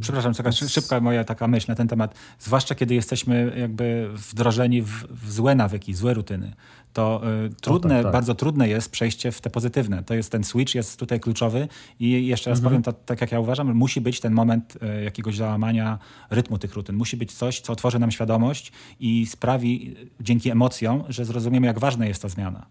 Przepraszam, 0.00 0.34
taka 0.34 0.52
szybka 0.52 1.00
moja 1.00 1.24
taka 1.24 1.48
myśl 1.48 1.66
na 1.68 1.74
ten 1.74 1.88
temat. 1.88 2.14
Zwłaszcza 2.38 2.74
kiedy 2.74 2.94
jesteśmy 2.94 3.52
jakby 3.56 4.08
wdrożeni 4.14 4.82
w, 4.82 5.06
w 5.10 5.32
złe 5.32 5.54
nawyki, 5.54 5.94
złe 5.94 6.14
rutyny, 6.14 6.52
to 6.92 7.22
y, 7.46 7.50
trudne, 7.60 7.94
tak, 7.94 8.02
tak. 8.02 8.12
bardzo 8.12 8.34
trudne 8.34 8.68
jest 8.68 8.92
przejście 8.92 9.32
w 9.32 9.40
te 9.40 9.50
pozytywne. 9.50 10.02
To 10.02 10.14
jest 10.14 10.32
ten 10.32 10.44
switch, 10.44 10.74
jest 10.74 10.98
tutaj 10.98 11.20
kluczowy 11.20 11.68
i 12.00 12.26
jeszcze 12.26 12.50
raz 12.50 12.58
mhm. 12.58 12.70
powiem, 12.70 12.82
to, 12.82 12.92
tak 12.92 13.20
jak 13.20 13.32
ja 13.32 13.40
uważam, 13.40 13.74
musi 13.74 14.00
być 14.00 14.20
ten 14.20 14.32
moment 14.32 14.78
y, 15.00 15.04
jakiegoś 15.04 15.36
załamania 15.36 15.98
rytmu 16.30 16.58
tych 16.58 16.74
rutyn. 16.74 16.96
Musi 16.96 17.16
być 17.16 17.32
coś, 17.32 17.60
co 17.60 17.72
otworzy 17.72 17.98
nam 17.98 18.10
świadomość 18.10 18.72
i 19.00 19.26
sprawi 19.26 19.96
dzięki 20.20 20.50
emocjom, 20.50 21.04
że 21.08 21.24
zrozumiemy, 21.24 21.66
jak 21.66 21.78
ważna 21.78 22.06
jest 22.06 22.22
ta 22.22 22.28
zmiana. 22.28 22.66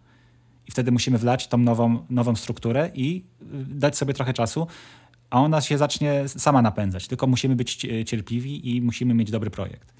I 0.67 0.71
wtedy 0.71 0.91
musimy 0.91 1.17
wlać 1.17 1.47
tą 1.47 1.57
nową, 1.57 2.05
nową 2.09 2.35
strukturę 2.35 2.91
i 2.93 3.23
y, 3.41 3.45
dać 3.67 3.97
sobie 3.97 4.13
trochę 4.13 4.33
czasu, 4.33 4.67
a 5.29 5.41
ona 5.41 5.61
się 5.61 5.77
zacznie 5.77 6.27
sama 6.27 6.61
napędzać. 6.61 7.07
Tylko 7.07 7.27
musimy 7.27 7.55
być 7.55 7.87
cierpliwi 8.05 8.75
i 8.75 8.81
musimy 8.81 9.13
mieć 9.13 9.31
dobry 9.31 9.49
projekt. 9.49 9.93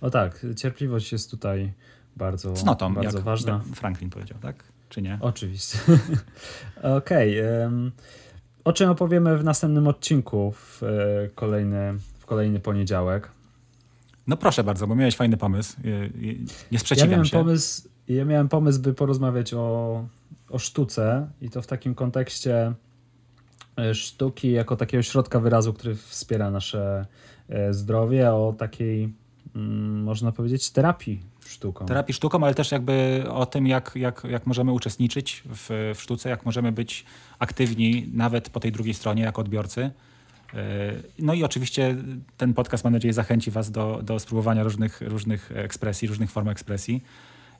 O 0.00 0.10
tak, 0.10 0.46
cierpliwość 0.56 1.12
jest 1.12 1.30
tutaj 1.30 1.72
bardzo, 2.16 2.52
Cnotą, 2.52 2.94
bardzo 2.94 3.22
ważna. 3.22 3.60
Franklin 3.74 4.10
powiedział, 4.10 4.38
tak? 4.38 4.64
Czy 4.88 5.02
nie? 5.02 5.18
Oczywiście. 5.20 5.78
Okej. 6.82 7.40
Okay. 7.40 7.92
O 8.64 8.72
czym 8.72 8.90
opowiemy 8.90 9.38
w 9.38 9.44
następnym 9.44 9.88
odcinku 9.88 10.52
w 10.52 10.82
e, 10.82 10.86
kolejny, 11.34 11.94
w 12.18 12.26
kolejny 12.26 12.60
poniedziałek? 12.60 13.30
No 14.26 14.36
proszę 14.36 14.64
bardzo, 14.64 14.86
bo 14.86 14.94
miałeś 14.94 15.16
fajny 15.16 15.36
pomysł. 15.36 15.76
Nie 16.72 16.78
sprzeciwiam 16.78 17.10
ja 17.10 17.16
miałem 17.16 17.24
się. 17.24 17.36
Pomysł, 17.36 17.88
ja 18.08 18.24
miałem 18.24 18.48
pomysł, 18.48 18.80
by 18.80 18.94
porozmawiać 18.94 19.54
o, 19.54 20.04
o 20.50 20.58
sztuce 20.58 21.28
i 21.40 21.50
to 21.50 21.62
w 21.62 21.66
takim 21.66 21.94
kontekście 21.94 22.72
E, 22.76 22.85
sztuki 23.94 24.52
jako 24.52 24.76
takiego 24.76 25.02
środka 25.02 25.40
wyrazu, 25.40 25.72
który 25.72 25.94
wspiera 25.94 26.50
nasze 26.50 27.06
e, 27.48 27.74
zdrowie, 27.74 28.32
o 28.32 28.54
takiej, 28.58 29.12
mm, 29.56 30.02
można 30.02 30.32
powiedzieć, 30.32 30.70
terapii 30.70 31.20
sztuką. 31.46 31.86
Terapii 31.86 32.14
sztuką, 32.14 32.44
ale 32.44 32.54
też 32.54 32.72
jakby 32.72 33.24
o 33.30 33.46
tym, 33.46 33.66
jak, 33.66 33.92
jak, 33.94 34.26
jak 34.30 34.46
możemy 34.46 34.72
uczestniczyć 34.72 35.42
w, 35.46 35.92
w 35.94 36.02
sztuce, 36.02 36.28
jak 36.28 36.46
możemy 36.46 36.72
być 36.72 37.04
aktywni 37.38 38.08
nawet 38.12 38.50
po 38.50 38.60
tej 38.60 38.72
drugiej 38.72 38.94
stronie 38.94 39.22
jako 39.22 39.40
odbiorcy. 39.40 39.90
E, 40.54 40.92
no 41.18 41.34
i 41.34 41.44
oczywiście 41.44 41.96
ten 42.36 42.54
podcast, 42.54 42.84
mam 42.84 42.92
nadzieję, 42.92 43.14
zachęci 43.14 43.50
Was 43.50 43.70
do, 43.70 44.00
do 44.02 44.18
spróbowania 44.18 44.62
różnych, 44.62 45.00
różnych 45.00 45.52
ekspresji, 45.54 46.08
różnych 46.08 46.30
form 46.30 46.48
ekspresji 46.48 47.02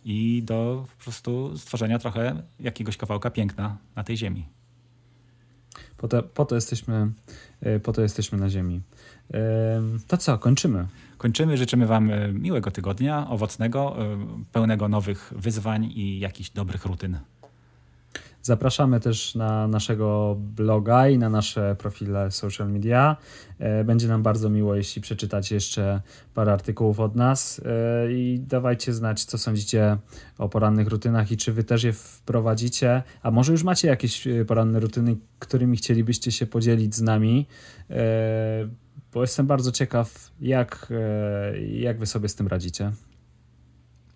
i 0.05 0.43
do 0.43 0.87
po 0.99 1.05
prostu 1.05 1.59
stworzenia 1.59 1.99
trochę 1.99 2.43
jakiegoś 2.61 2.97
kawałka 2.97 3.31
piękna 3.31 3.77
na 3.97 4.05
tej 4.05 4.17
ziemi. 4.17 4.56
Po 5.97 6.09
to, 6.09 6.22
po 6.22 6.44
to, 6.44 6.55
jesteśmy, 6.55 7.12
e, 7.61 7.80
po 7.80 7.92
to 7.92 8.03
jesteśmy 8.03 8.38
na 8.38 8.51
Ziemi. 8.51 8.80
E, 9.34 9.82
to 10.07 10.16
co, 10.16 10.38
kończymy. 10.38 10.86
Kończymy. 11.18 11.57
Życzymy 11.57 11.86
Wam 11.86 12.11
e, 12.11 12.32
miłego 12.32 12.70
tygodnia, 12.70 13.28
owocnego, 13.28 13.97
pełnego 14.53 14.88
nowych 14.88 15.32
wyzwań 15.36 15.84
i 15.84 16.18
jakichś 16.18 16.51
dobrych 16.51 16.84
rutyn. 16.84 17.18
Zapraszamy 18.47 19.01
też 19.01 19.34
na 19.34 19.68
naszego 19.68 20.36
bloga 20.38 21.09
i 21.09 21.18
na 21.18 21.30
nasze 21.30 21.76
profile 21.78 22.30
social 22.30 22.72
media. 22.72 23.16
E, 23.59 23.84
będzie 23.84 24.09
nam 24.09 24.22
bardzo 24.22 24.51
miło, 24.51 24.74
jeśli 24.74 25.03
przeczytacie 25.03 25.55
jeszcze 25.55 26.01
parę 26.34 26.53
artykułów 26.53 27.01
od 27.01 27.16
nas 27.16 27.61
e, 27.64 28.12
i 28.12 28.40
dawajcie 28.40 28.92
znać, 28.92 29.24
co 29.24 29.38
sądzicie 29.38 29.97
o 30.38 30.49
porannych 30.49 30.88
rutynach 30.88 31.32
i 31.32 31.36
czy 31.36 31.53
wy 31.53 31.64
też 31.64 31.84
je 31.84 31.92
wprowadzicie, 31.92 33.03
a 33.22 33.30
może 33.30 33.53
już 33.53 33.62
macie 33.62 33.88
jakieś 33.88 34.26
e, 34.26 34.44
poranne 34.44 34.80
rutyny, 34.80 35.16
którymi 35.38 35.76
chcielibyście 35.76 36.32
się 36.32 36.47
podzielić 36.47 36.94
z 36.94 37.03
nami, 37.03 37.47
bo 39.12 39.20
jestem 39.20 39.47
bardzo 39.47 39.72
ciekaw, 39.72 40.30
jak, 40.40 40.92
jak 41.72 41.99
wy 41.99 42.07
sobie 42.07 42.28
z 42.28 42.34
tym 42.34 42.47
radzicie. 42.49 42.92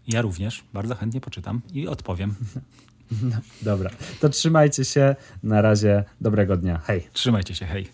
Ja 0.09 0.23
również 0.23 0.65
bardzo 0.73 0.95
chętnie 0.95 1.21
poczytam 1.21 1.61
i 1.73 1.89
odpowiem. 1.89 2.35
No, 3.23 3.37
dobra, 3.63 3.91
to 4.21 4.29
trzymajcie 4.29 4.85
się. 4.85 5.17
Na 5.43 5.63
razie 5.63 6.05
dobrego 6.21 6.57
dnia. 6.57 6.81
Hej. 6.85 7.09
Trzymajcie 7.13 7.55
się, 7.55 7.67
hej. 7.67 7.89